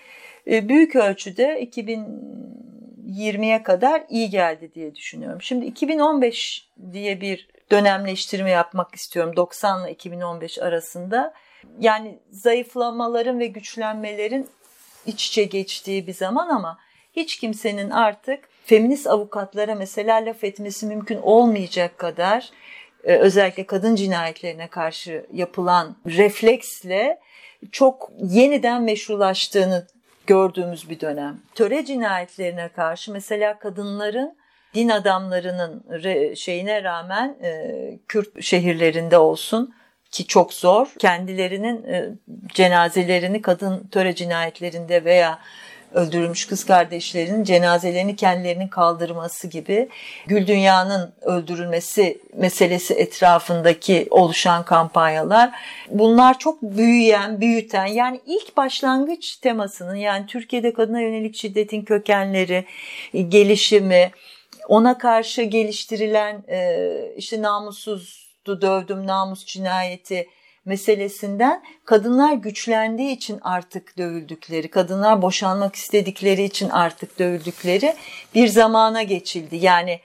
e, 0.47 0.70
büyük 0.70 0.95
ölçüde 0.95 1.63
2020'ye 1.63 3.63
kadar 3.63 4.03
iyi 4.09 4.30
geldi 4.30 4.72
diye 4.76 4.95
düşünüyorum. 4.95 5.41
Şimdi 5.41 5.66
2015 5.66 6.70
diye 6.93 7.22
bir 7.22 7.47
dönemleştirme 7.72 8.51
yapmak 8.51 8.95
istiyorum 8.95 9.36
90 9.36 9.84
ile 9.84 9.91
2015 9.91 10.59
arasında. 10.59 11.34
Yani 11.80 12.20
zayıflamaların 12.32 13.39
ve 13.39 13.47
güçlenmelerin 13.47 14.49
iç 15.05 15.28
içe 15.28 15.43
geçtiği 15.43 16.07
bir 16.07 16.13
zaman 16.13 16.49
ama 16.49 16.78
hiç 17.13 17.39
kimsenin 17.39 17.89
artık 17.89 18.49
feminist 18.66 19.07
avukatlara 19.07 19.76
mesela 19.76 20.26
laf 20.26 20.43
etmesi 20.43 20.86
mümkün 20.86 21.20
olmayacak 21.22 21.97
kadar 21.97 22.49
e, 23.03 23.16
özellikle 23.16 23.66
kadın 23.66 23.95
cinayetlerine 23.95 24.68
karşı 24.68 25.26
yapılan 25.34 25.95
refleksle 26.05 27.20
çok 27.72 28.11
yeniden 28.20 28.82
meşrulaştığını 28.82 29.88
gördüğümüz 30.28 30.89
bir 30.89 30.99
dönem. 30.99 31.39
Töre 31.55 31.86
cinayetlerine 31.86 32.70
karşı 32.70 33.11
mesela 33.11 33.59
kadınların 33.59 34.38
din 34.74 34.89
adamlarının 34.89 35.84
şeyine 36.36 36.84
rağmen 36.84 37.38
e, 37.43 37.99
Kürt 38.07 38.43
şehirlerinde 38.43 39.18
olsun 39.18 39.74
ki 40.11 40.28
çok 40.28 40.53
zor 40.53 40.88
kendilerinin 40.99 41.84
e, 41.84 42.09
cenazelerini 42.53 43.41
kadın 43.41 43.88
töre 43.88 44.16
cinayetlerinde 44.16 45.05
veya 45.05 45.39
öldürülmüş 45.94 46.48
kız 46.48 46.66
kardeşlerinin 46.66 47.44
cenazelerini 47.44 48.16
kendilerinin 48.16 48.68
kaldırması 48.68 49.48
gibi 49.48 49.90
Gül 50.28 50.48
Dünya'nın 50.48 51.14
öldürülmesi 51.22 52.22
meselesi 52.34 52.94
etrafındaki 52.94 54.08
oluşan 54.10 54.66
kampanyalar. 54.66 55.52
Bunlar 55.90 56.40
çok 56.40 56.62
büyüyen, 56.62 57.42
büyüten 57.42 57.86
yani 57.86 58.22
ilk 58.26 58.58
başlangıç 58.58 59.36
temasının 59.36 59.96
yani 59.96 60.26
Türkiye'de 60.26 60.74
kadına 60.74 61.02
yönelik 61.02 61.36
şiddetin 61.36 61.82
kökenleri, 61.82 62.66
gelişimi, 63.14 64.12
ona 64.68 64.98
karşı 64.98 65.42
geliştirilen 65.42 66.44
işte 67.18 67.42
namussuzdu 67.42 68.62
dövdüm 68.62 69.08
namus 69.08 69.46
cinayeti 69.46 70.28
meselesinden 70.66 71.63
kadınlar 71.86 72.34
güçlendiği 72.34 73.11
için 73.11 73.39
artık 73.41 73.97
dövüldükleri, 73.97 74.68
kadınlar 74.68 75.22
boşanmak 75.22 75.76
istedikleri 75.76 76.43
için 76.43 76.70
artık 76.70 77.20
dövüldükleri 77.20 77.95
bir 78.36 78.47
zamana 78.47 79.03
geçildi. 79.03 79.55
Yani 79.55 79.99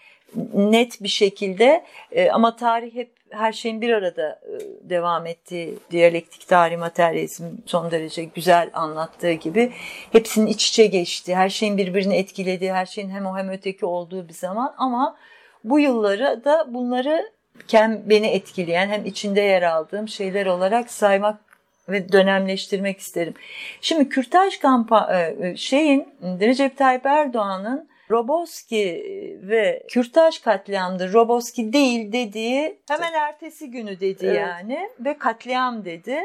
net 0.55 1.03
bir 1.03 1.09
şekilde 1.09 1.85
e, 2.13 2.31
ama 2.31 2.57
tarih 2.57 2.95
hep 2.95 3.11
her 3.31 3.53
şeyin 3.53 3.81
bir 3.81 3.91
arada 3.91 4.41
e, 4.43 4.91
devam 4.91 5.27
ettiği 5.27 5.79
diyalektik 5.91 6.49
tarih 6.49 6.79
materyalizm 6.79 7.45
son 7.67 7.91
derece 7.91 8.25
güzel 8.25 8.71
anlattığı 8.73 9.33
gibi 9.33 9.73
hepsinin 10.13 10.47
iç 10.47 10.69
içe 10.69 10.87
geçti. 10.87 11.35
Her 11.35 11.49
şeyin 11.49 11.79
birbirini 11.79 12.17
etkilediği, 12.17 12.73
her 12.73 12.87
şeyin 12.87 13.11
hem 13.11 13.27
o 13.27 13.37
hem 13.37 13.49
öteki 13.49 13.87
olduğu 13.87 14.29
bir 14.29 14.35
zaman 14.35 14.75
ama 14.79 15.17
bu 15.65 15.81
yılları 15.81 16.45
da 16.45 16.75
bunları 16.75 17.31
hem 17.73 18.03
beni 18.07 18.27
etkileyen 18.27 18.89
hem 18.89 19.05
içinde 19.05 19.41
yer 19.41 19.63
aldığım 19.63 20.09
şeyler 20.09 20.47
olarak 20.47 20.91
saymak 20.91 21.41
ve 21.89 22.13
dönemleştirmek 22.13 22.99
isterim. 22.99 23.35
Şimdi 23.81 24.09
kürtaj 24.09 24.59
kampa 24.59 25.09
e, 25.13 25.49
e, 25.49 25.57
şeyin 25.57 26.09
Recep 26.23 26.79
Tayyip 26.79 27.07
Erdoğan'ın 27.07 27.91
Roboski 28.11 29.05
ve 29.43 29.83
kürtaj 29.89 30.39
katliamdı. 30.39 31.13
Roboski 31.13 31.73
değil 31.73 32.13
dediği 32.13 32.79
hemen 32.89 33.13
ertesi 33.13 33.71
günü 33.71 34.01
dedi 34.01 34.27
evet. 34.27 34.39
yani 34.39 34.91
ve 35.01 35.19
katliam 35.19 35.85
dedi. 35.85 36.23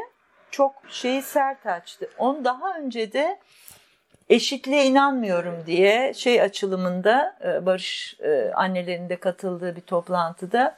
Çok 0.50 0.74
şeyi 0.88 1.22
sert 1.22 1.66
açtı. 1.66 2.10
On 2.18 2.44
daha 2.44 2.78
önce 2.78 3.12
de 3.12 3.38
eşitliğe 4.28 4.84
inanmıyorum 4.84 5.54
diye 5.66 6.14
şey 6.14 6.42
açılımında 6.42 7.36
e, 7.44 7.66
Barış 7.66 8.16
annelerinde 8.54 9.16
katıldığı 9.16 9.76
bir 9.76 9.80
toplantıda 9.80 10.76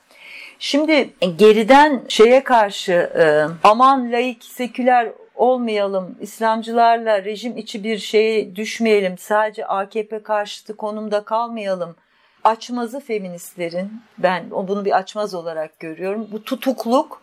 Şimdi 0.59 1.11
geriden 1.37 2.05
şeye 2.09 2.45
karşı 2.45 2.93
e, 2.93 3.47
aman 3.65 4.13
laik, 4.13 4.45
seküler 4.45 5.13
olmayalım, 5.35 6.17
İslamcılarla 6.21 7.25
rejim 7.25 7.57
içi 7.57 7.85
bir 7.85 7.99
şeye 7.99 8.57
düşmeyelim, 8.57 9.19
sadece 9.19 9.67
AKP 9.67 10.23
karşıtı 10.23 10.77
konumda 10.77 11.25
kalmayalım. 11.25 11.97
Açmazı 12.45 13.01
feministlerin, 13.01 13.91
ben 14.19 14.51
bunu 14.51 14.85
bir 14.85 14.97
açmaz 14.97 15.35
olarak 15.35 15.81
görüyorum, 15.81 16.29
bu 16.33 16.45
tutukluk 16.45 17.23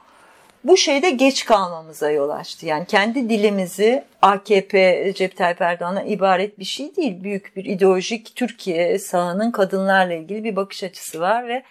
bu 0.66 0.78
şeyde 0.78 1.10
geç 1.10 1.46
kalmamıza 1.46 2.12
yol 2.12 2.30
açtı. 2.30 2.66
Yani 2.66 2.86
kendi 2.86 3.30
dilimizi 3.30 4.04
AKP, 4.22 5.06
Recep 5.06 5.38
Tayyip 5.38 5.62
Erdoğan'a 5.62 6.04
ibaret 6.04 6.60
bir 6.60 6.66
şey 6.66 6.96
değil. 6.96 7.24
Büyük 7.24 7.56
bir 7.56 7.66
ideolojik 7.66 8.36
Türkiye 8.36 9.00
sağının 9.00 9.52
kadınlarla 9.52 10.14
ilgili 10.14 10.44
bir 10.44 10.56
bakış 10.56 10.84
açısı 10.84 11.20
var 11.20 11.48
ve 11.48 11.64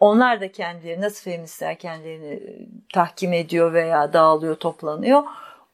onlar 0.00 0.40
da 0.40 0.52
kendileri 0.52 1.00
nasıl 1.00 1.30
feministler 1.30 1.78
kendilerini 1.78 2.32
e, 2.32 2.66
tahkim 2.94 3.32
ediyor 3.32 3.72
veya 3.72 4.12
dağılıyor, 4.12 4.54
toplanıyor. 4.54 5.22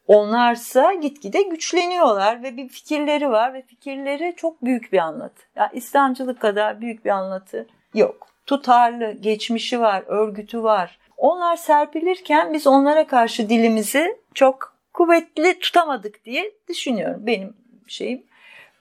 Onlarsa 0.07 0.93
gitgide 0.95 1.43
güçleniyorlar 1.43 2.43
ve 2.43 2.57
bir 2.57 2.69
fikirleri 2.69 3.31
var 3.31 3.55
ve 3.55 3.63
fikirleri 3.63 4.35
çok 4.37 4.65
büyük 4.65 4.93
bir 4.93 4.99
anlatı. 4.99 5.43
Yani 5.57 5.71
İslamcılık 5.73 6.41
kadar 6.41 6.81
büyük 6.81 7.05
bir 7.05 7.11
anlatı 7.11 7.67
yok. 7.95 8.27
Tutarlı, 8.47 9.13
geçmişi 9.13 9.81
var, 9.81 10.03
örgütü 10.07 10.63
var. 10.63 10.99
Onlar 11.17 11.57
serpilirken 11.57 12.53
biz 12.53 12.67
onlara 12.67 13.07
karşı 13.07 13.49
dilimizi 13.49 14.17
çok 14.35 14.77
kuvvetli 14.93 15.59
tutamadık 15.59 16.25
diye 16.25 16.53
düşünüyorum. 16.69 17.27
Benim 17.27 17.55
şeyim 17.87 18.23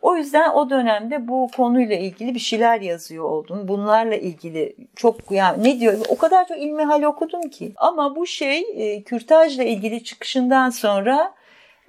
o 0.05 0.15
yüzden 0.15 0.49
o 0.49 0.69
dönemde 0.69 1.27
bu 1.27 1.49
konuyla 1.55 1.95
ilgili 1.95 2.35
bir 2.35 2.39
şeyler 2.39 2.81
yazıyor 2.81 3.23
oldum. 3.23 3.67
Bunlarla 3.67 4.15
ilgili 4.15 4.75
çok 4.95 5.31
yani 5.31 5.63
ne 5.63 5.79
diyor 5.79 5.97
o 6.09 6.17
kadar 6.17 6.47
çok 6.47 6.57
ilmihal 6.57 7.03
okudum 7.03 7.49
ki. 7.49 7.73
Ama 7.75 8.15
bu 8.15 8.27
şey 8.27 8.65
e, 8.75 9.03
kürtajla 9.03 9.63
ilgili 9.63 10.03
çıkışından 10.03 10.69
sonra 10.69 11.33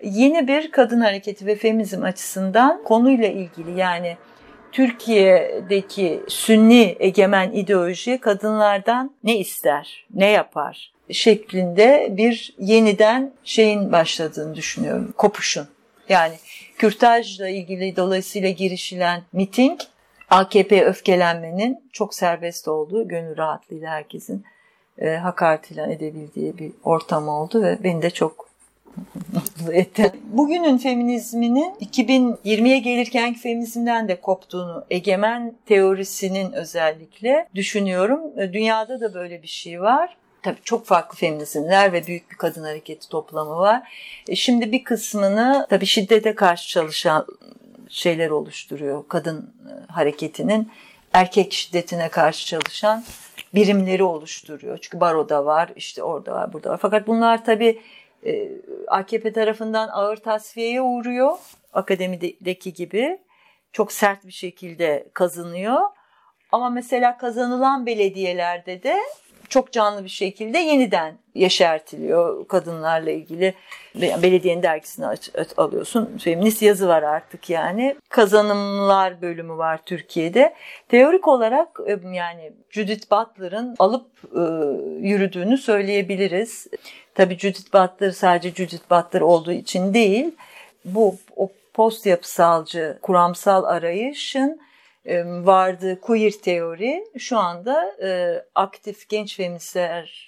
yeni 0.02 0.48
bir 0.48 0.70
kadın 0.70 1.00
hareketi 1.00 1.46
ve 1.46 1.54
feminizm 1.54 2.02
açısından 2.02 2.82
konuyla 2.84 3.28
ilgili 3.28 3.78
yani 3.78 4.16
Türkiye'deki 4.76 6.22
sünni 6.28 6.96
egemen 6.98 7.52
ideoloji 7.52 8.18
kadınlardan 8.18 9.14
ne 9.24 9.38
ister, 9.38 10.06
ne 10.14 10.30
yapar 10.30 10.92
şeklinde 11.10 12.08
bir 12.10 12.54
yeniden 12.58 13.32
şeyin 13.44 13.92
başladığını 13.92 14.54
düşünüyorum, 14.54 15.14
kopuşun. 15.16 15.68
Yani 16.08 16.34
kürtajla 16.78 17.48
ilgili 17.48 17.96
dolayısıyla 17.96 18.50
girişilen 18.50 19.22
miting 19.32 19.80
AKP 20.30 20.84
öfkelenmenin 20.84 21.90
çok 21.92 22.14
serbest 22.14 22.68
olduğu, 22.68 23.08
gönül 23.08 23.36
rahatlığıyla 23.36 23.90
herkesin 23.90 24.44
e, 24.98 25.16
hakaret 25.16 25.72
edebildiği 25.72 26.58
bir 26.58 26.72
ortam 26.84 27.28
oldu 27.28 27.62
ve 27.62 27.78
beni 27.84 28.02
de 28.02 28.10
çok 28.10 28.45
mutlu 29.32 29.72
etti. 29.72 30.12
Bugünün 30.24 30.78
feminizminin 30.78 31.74
2020'ye 31.74 32.78
gelirken 32.78 33.34
feminizmden 33.34 34.08
de 34.08 34.20
koptuğunu, 34.20 34.84
egemen 34.90 35.54
teorisinin 35.66 36.52
özellikle 36.52 37.48
düşünüyorum. 37.54 38.20
E, 38.40 38.52
dünyada 38.52 39.00
da 39.00 39.14
böyle 39.14 39.42
bir 39.42 39.48
şey 39.48 39.80
var. 39.80 40.16
Tabii 40.42 40.58
çok 40.64 40.86
farklı 40.86 41.18
feminizmler 41.18 41.92
ve 41.92 42.06
büyük 42.06 42.30
bir 42.30 42.36
kadın 42.36 42.62
hareketi 42.62 43.08
toplamı 43.08 43.56
var. 43.56 43.92
E 44.28 44.36
şimdi 44.36 44.72
bir 44.72 44.84
kısmını 44.84 45.66
tabii 45.70 45.86
şiddete 45.86 46.34
karşı 46.34 46.68
çalışan 46.68 47.26
şeyler 47.88 48.30
oluşturuyor. 48.30 49.04
Kadın 49.08 49.38
e, 49.40 49.92
hareketinin 49.92 50.70
erkek 51.12 51.52
şiddetine 51.52 52.08
karşı 52.08 52.46
çalışan 52.46 53.04
birimleri 53.54 54.02
oluşturuyor. 54.02 54.78
Çünkü 54.78 55.00
baroda 55.00 55.44
var, 55.44 55.70
işte 55.76 56.02
orada 56.02 56.32
var, 56.32 56.52
burada 56.52 56.70
var. 56.70 56.78
Fakat 56.82 57.06
bunlar 57.06 57.44
tabii 57.44 57.80
AKP 58.88 59.32
tarafından 59.32 59.88
ağır 59.88 60.16
tasfiyeye 60.16 60.82
uğruyor. 60.82 61.38
Akademideki 61.72 62.72
gibi. 62.72 63.18
Çok 63.72 63.92
sert 63.92 64.26
bir 64.26 64.32
şekilde 64.32 65.08
kazanıyor. 65.14 65.80
Ama 66.52 66.70
mesela 66.70 67.18
kazanılan 67.18 67.86
belediyelerde 67.86 68.82
de 68.82 68.96
çok 69.48 69.72
canlı 69.72 70.04
bir 70.04 70.08
şekilde 70.08 70.58
yeniden 70.58 71.18
yeşertiliyor 71.34 72.48
kadınlarla 72.48 73.10
ilgili. 73.10 73.54
Belediyenin 73.94 74.62
dergisini 74.62 75.06
alıyorsun. 75.56 76.18
Feminist 76.18 76.62
yazı 76.62 76.88
var 76.88 77.02
artık 77.02 77.50
yani. 77.50 77.96
Kazanımlar 78.08 79.22
bölümü 79.22 79.56
var 79.56 79.80
Türkiye'de. 79.86 80.54
Teorik 80.88 81.28
olarak 81.28 81.80
e, 81.86 81.98
yani 82.12 82.52
Judith 82.70 83.10
Butler'ın 83.10 83.74
alıp 83.78 84.06
e, 84.24 84.40
yürüdüğünü 85.08 85.58
söyleyebiliriz. 85.58 86.66
Tabii 87.16 87.38
Judith 87.38 87.74
Butler 87.74 88.10
sadece 88.10 88.50
Judith 88.50 88.90
Butler 88.90 89.20
olduğu 89.20 89.52
için 89.52 89.94
değil. 89.94 90.34
Bu 90.84 91.16
o 91.36 91.48
post 91.74 92.06
yapısalcı 92.06 92.98
kuramsal 93.02 93.64
arayışın 93.64 94.60
vardı 95.44 96.00
queer 96.00 96.30
teori 96.30 97.04
şu 97.18 97.38
anda 97.38 97.96
e, 98.02 98.42
aktif 98.54 99.08
genç 99.08 99.36
feministler 99.36 100.26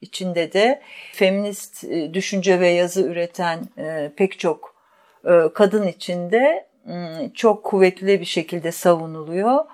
içinde 0.00 0.52
de 0.52 0.82
feminist 1.12 1.84
e, 1.84 2.14
düşünce 2.14 2.60
ve 2.60 2.68
yazı 2.68 3.02
üreten 3.02 3.60
e, 3.78 4.12
pek 4.16 4.38
çok 4.38 4.76
kadın 5.54 5.86
içinde 5.86 6.66
çok 7.34 7.64
kuvvetli 7.64 8.20
bir 8.20 8.26
şekilde 8.26 8.72
savunuluyor. 8.72 9.64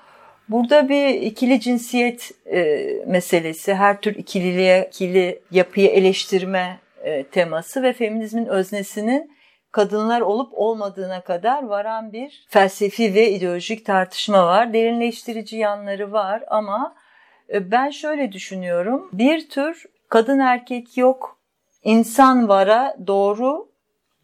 Burada 0.53 0.89
bir 0.89 1.09
ikili 1.09 1.61
cinsiyet 1.61 2.31
e, 2.47 2.87
meselesi, 3.07 3.75
her 3.75 4.01
tür 4.01 4.15
ikililiğe, 4.15 4.89
ikili 4.89 5.43
yapıyı 5.51 5.89
eleştirme 5.89 6.79
e, 7.05 7.23
teması 7.23 7.83
ve 7.83 7.93
feminizmin 7.93 8.47
öznesinin 8.47 9.33
kadınlar 9.71 10.21
olup 10.21 10.53
olmadığına 10.55 11.21
kadar 11.21 11.63
varan 11.63 12.13
bir 12.13 12.47
felsefi 12.49 13.15
ve 13.15 13.31
ideolojik 13.31 13.87
tartışma 13.87 14.47
var. 14.47 14.73
Derinleştirici 14.73 15.57
yanları 15.57 16.13
var 16.13 16.45
ama 16.49 16.95
e, 17.53 17.71
ben 17.71 17.91
şöyle 17.91 18.33
düşünüyorum. 18.33 19.09
Bir 19.13 19.49
tür 19.49 19.85
kadın 20.09 20.39
erkek 20.39 20.97
yok, 20.97 21.41
insan 21.85 22.49
vara 22.49 22.97
doğru 23.07 23.69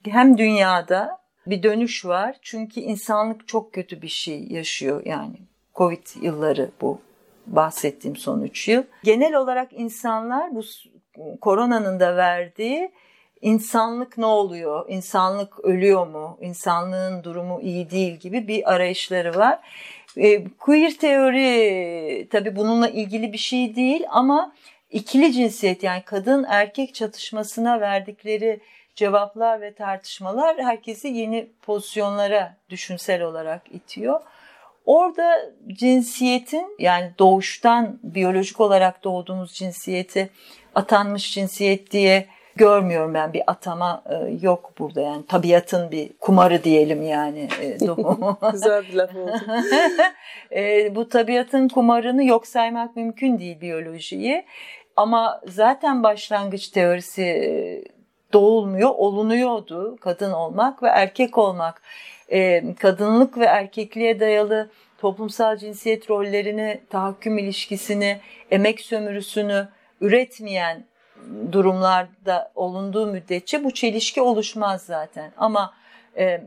hem 0.04 0.38
dünyada 0.38 1.18
bir 1.46 1.62
dönüş 1.62 2.04
var. 2.06 2.36
Çünkü 2.42 2.80
insanlık 2.80 3.48
çok 3.48 3.72
kötü 3.72 4.02
bir 4.02 4.08
şey 4.08 4.48
yaşıyor 4.48 5.02
yani. 5.04 5.47
Covid 5.78 6.06
yılları 6.20 6.70
bu 6.80 7.00
bahsettiğim 7.46 8.16
son 8.16 8.40
3 8.40 8.68
yıl. 8.68 8.82
Genel 9.04 9.34
olarak 9.34 9.68
insanlar 9.72 10.54
bu 10.54 10.62
koronanın 11.40 12.00
da 12.00 12.16
verdiği 12.16 12.92
insanlık 13.40 14.18
ne 14.18 14.26
oluyor, 14.26 14.84
insanlık 14.88 15.60
ölüyor 15.64 16.06
mu, 16.06 16.38
insanlığın 16.40 17.24
durumu 17.24 17.60
iyi 17.60 17.90
değil 17.90 18.16
gibi 18.16 18.48
bir 18.48 18.72
arayışları 18.72 19.38
var. 19.38 19.58
E, 20.16 20.48
queer 20.48 20.90
teori 20.90 22.28
tabii 22.30 22.56
bununla 22.56 22.88
ilgili 22.88 23.32
bir 23.32 23.38
şey 23.38 23.76
değil 23.76 24.04
ama 24.10 24.52
ikili 24.90 25.32
cinsiyet 25.32 25.82
yani 25.82 26.02
kadın 26.02 26.46
erkek 26.48 26.94
çatışmasına 26.94 27.80
verdikleri 27.80 28.60
cevaplar 28.94 29.60
ve 29.60 29.74
tartışmalar 29.74 30.62
herkesi 30.62 31.08
yeni 31.08 31.48
pozisyonlara 31.62 32.56
düşünsel 32.70 33.22
olarak 33.22 33.62
itiyor. 33.70 34.20
Orada 34.88 35.52
cinsiyetin 35.68 36.76
yani 36.78 37.10
doğuştan 37.18 37.98
biyolojik 38.02 38.60
olarak 38.60 39.04
doğduğumuz 39.04 39.52
cinsiyeti 39.52 40.30
atanmış 40.74 41.34
cinsiyet 41.34 41.90
diye 41.90 42.26
görmüyorum 42.56 43.14
ben 43.14 43.32
bir 43.32 43.42
atama 43.46 44.02
e, 44.10 44.14
yok 44.42 44.72
burada 44.78 45.00
yani 45.00 45.26
tabiatın 45.26 45.90
bir 45.90 46.12
kumarı 46.20 46.64
diyelim 46.64 47.02
yani. 47.02 47.48
E, 47.62 47.68
Güzel 48.52 48.82
bir 48.82 48.94
laf 48.94 49.16
oldu. 49.16 49.32
e, 50.52 50.94
bu 50.94 51.08
tabiatın 51.08 51.68
kumarını 51.68 52.24
yok 52.24 52.46
saymak 52.46 52.96
mümkün 52.96 53.38
değil 53.38 53.60
biyolojiyi 53.60 54.44
ama 54.96 55.40
zaten 55.46 56.02
başlangıç 56.02 56.68
teorisi 56.68 57.84
doğulmuyor, 58.32 58.90
olunuyordu 58.90 59.96
kadın 60.00 60.32
olmak 60.32 60.82
ve 60.82 60.88
erkek 60.88 61.38
olmak. 61.38 61.82
E, 62.32 62.64
kadınlık 62.78 63.38
ve 63.38 63.44
erkekliğe 63.44 64.20
dayalı 64.20 64.70
toplumsal 64.98 65.56
cinsiyet 65.56 66.10
rollerini, 66.10 66.80
tahakküm 66.90 67.38
ilişkisini, 67.38 68.20
emek 68.50 68.80
sömürüsünü 68.80 69.68
üretmeyen 70.00 70.84
durumlarda 71.52 72.52
olunduğu 72.54 73.06
müddetçe 73.06 73.64
bu 73.64 73.70
çelişki 73.70 74.20
oluşmaz 74.22 74.82
zaten. 74.82 75.32
Ama 75.36 75.74
e, 76.16 76.40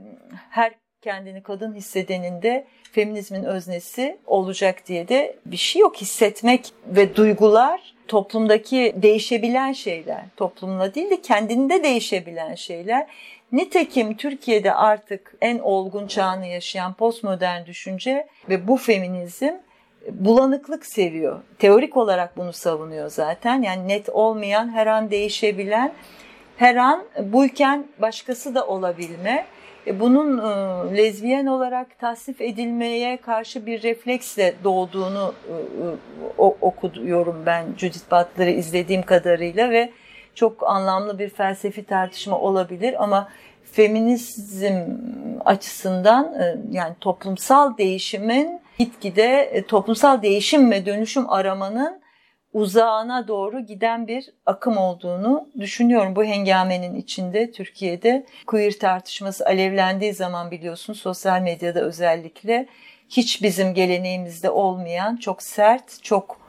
her 0.50 0.74
kendini 1.02 1.44
kadın 1.44 1.74
hissedenin 1.74 2.42
de 2.42 2.68
feminizmin 2.92 3.44
öznesi 3.44 4.18
olacak 4.26 4.88
diye 4.88 5.08
de 5.08 5.36
bir 5.46 5.58
şey 5.58 5.80
yok. 5.80 5.98
Hissetmek 5.98 6.74
ve 6.86 7.16
duygular 7.16 7.94
toplumdaki 8.08 8.94
değişebilen 8.96 9.74
şeyler. 9.74 10.24
Toplumla 10.38 10.96
değil 10.96 11.10
de 11.10 11.22
kendinde 11.22 11.84
değişebilen 11.84 12.56
şeyler. 12.56 13.08
Nitekim 13.52 14.18
Türkiye'de 14.18 14.74
artık 14.74 15.34
en 15.42 15.60
olgun 15.60 16.08
çağını 16.08 16.48
yaşayan 16.48 16.94
postmodern 16.94 17.66
düşünce 17.66 18.28
ve 18.50 18.68
bu 18.68 18.78
feminizm 18.78 19.52
bulanıklık 20.12 20.86
seviyor. 20.86 21.40
Teorik 21.60 21.98
olarak 21.98 22.38
bunu 22.38 22.54
savunuyor 22.54 23.10
zaten. 23.10 23.62
Yani 23.62 23.88
net 23.88 24.10
olmayan, 24.10 24.70
her 24.70 24.88
an 24.88 25.12
değişebilen, 25.12 25.94
her 26.58 26.76
an 26.76 27.04
buyken 27.20 27.88
başkası 28.00 28.56
da 28.56 28.68
olabilme. 28.68 29.46
E, 29.88 30.00
bunun 30.00 30.38
e, 30.38 30.98
lezbiyen 30.98 31.46
olarak 31.46 32.00
tasnif 32.00 32.42
edilmeye 32.42 33.18
karşı 33.18 33.66
bir 33.66 33.84
refleksle 33.84 34.54
doğduğunu 34.64 35.34
e, 36.38 36.42
okuyorum 36.42 37.44
ben 37.46 37.66
Judith 37.78 38.12
Butler'ı 38.12 38.52
izlediğim 38.52 39.02
kadarıyla 39.02 39.70
ve 39.70 39.90
çok 40.36 40.70
anlamlı 40.70 41.20
bir 41.20 41.30
felsefi 41.30 41.84
tartışma 41.84 42.40
olabilir 42.40 43.04
ama 43.04 43.30
feminizm 43.72 44.76
açısından 45.46 46.36
yani 46.72 46.96
toplumsal 47.02 47.78
değişimin 47.78 48.62
gitgide 48.80 49.42
e, 49.42 49.66
toplumsal 49.66 50.22
değişim 50.22 50.72
ve 50.72 50.86
dönüşüm 50.86 51.30
aramanın 51.30 52.02
uzağına 52.54 53.28
doğru 53.28 53.60
giden 53.60 54.08
bir 54.08 54.30
akım 54.46 54.78
olduğunu 54.78 55.50
düşünüyorum. 55.60 56.16
Bu 56.16 56.24
hengamenin 56.24 56.96
içinde 56.96 57.52
Türkiye'de 57.52 58.26
queer 58.48 58.72
tartışması 58.80 59.46
alevlendiği 59.46 60.14
zaman 60.14 60.52
biliyorsun 60.52 60.94
sosyal 60.94 61.42
medyada 61.42 61.82
özellikle 61.82 62.68
hiç 63.10 63.44
bizim 63.44 63.74
geleneğimizde 63.74 64.50
olmayan 64.50 65.18
çok 65.18 65.44
sert, 65.44 66.04
çok 66.04 66.41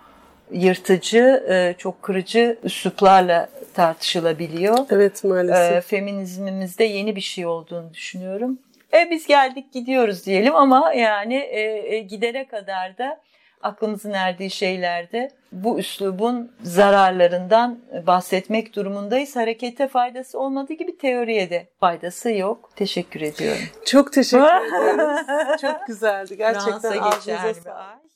yırtıcı, 0.53 1.45
e, 1.49 1.75
çok 1.79 2.03
kırıcı 2.03 2.59
üsluplarla 2.65 3.49
tartışılabiliyor. 3.75 4.79
Evet 4.91 5.25
maalesef. 5.25 5.77
E, 5.77 5.81
feminizmimizde 5.81 6.85
yeni 6.85 7.17
bir 7.17 7.21
şey 7.21 7.47
olduğunu 7.47 7.95
düşünüyorum. 7.95 8.59
E, 8.95 9.11
biz 9.11 9.27
geldik 9.27 9.73
gidiyoruz 9.73 10.27
diyelim 10.27 10.57
ama 10.57 10.93
yani 10.93 11.35
e, 11.35 11.61
e, 11.95 12.01
gidere 12.01 12.47
kadar 12.47 12.99
da 12.99 13.21
aklımızın 13.63 14.13
erdiği 14.13 14.51
şeylerde 14.51 15.31
bu 15.53 15.79
üslubun 15.79 16.53
zararlarından 16.63 17.79
bahsetmek 18.07 18.77
durumundayız. 18.77 19.37
Harekete 19.37 19.89
faydası 19.89 20.39
olmadığı 20.39 20.73
gibi 20.73 20.99
teoriye 20.99 21.51
de 21.51 21.69
faydası 21.81 22.31
yok. 22.31 22.71
Teşekkür 22.77 23.21
ediyorum. 23.21 23.63
Çok 23.87 24.13
teşekkür 24.13 24.45
ederiz. 24.95 25.61
Çok 25.61 25.87
güzeldi. 25.87 26.37
Gerçekten 26.37 26.99
ağzınıza 26.99 27.55
sağlık. 27.55 28.12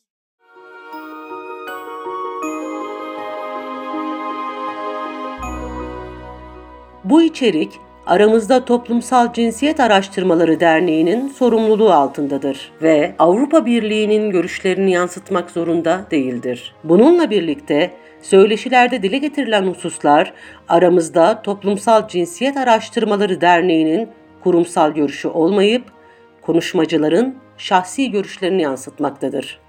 Bu 7.10 7.22
içerik 7.22 7.72
Aramızda 8.06 8.64
Toplumsal 8.64 9.32
Cinsiyet 9.32 9.80
Araştırmaları 9.80 10.60
Derneği'nin 10.60 11.28
sorumluluğu 11.28 11.92
altındadır 11.92 12.72
ve 12.82 13.14
Avrupa 13.18 13.66
Birliği'nin 13.66 14.30
görüşlerini 14.30 14.92
yansıtmak 14.92 15.50
zorunda 15.50 16.06
değildir. 16.10 16.74
Bununla 16.84 17.30
birlikte 17.30 17.90
söyleşilerde 18.22 19.02
dile 19.02 19.18
getirilen 19.18 19.62
hususlar 19.62 20.32
aramızda 20.68 21.42
Toplumsal 21.42 22.08
Cinsiyet 22.08 22.56
Araştırmaları 22.56 23.40
Derneği'nin 23.40 24.08
kurumsal 24.44 24.90
görüşü 24.90 25.28
olmayıp 25.28 25.84
konuşmacıların 26.42 27.34
şahsi 27.58 28.10
görüşlerini 28.10 28.62
yansıtmaktadır. 28.62 29.65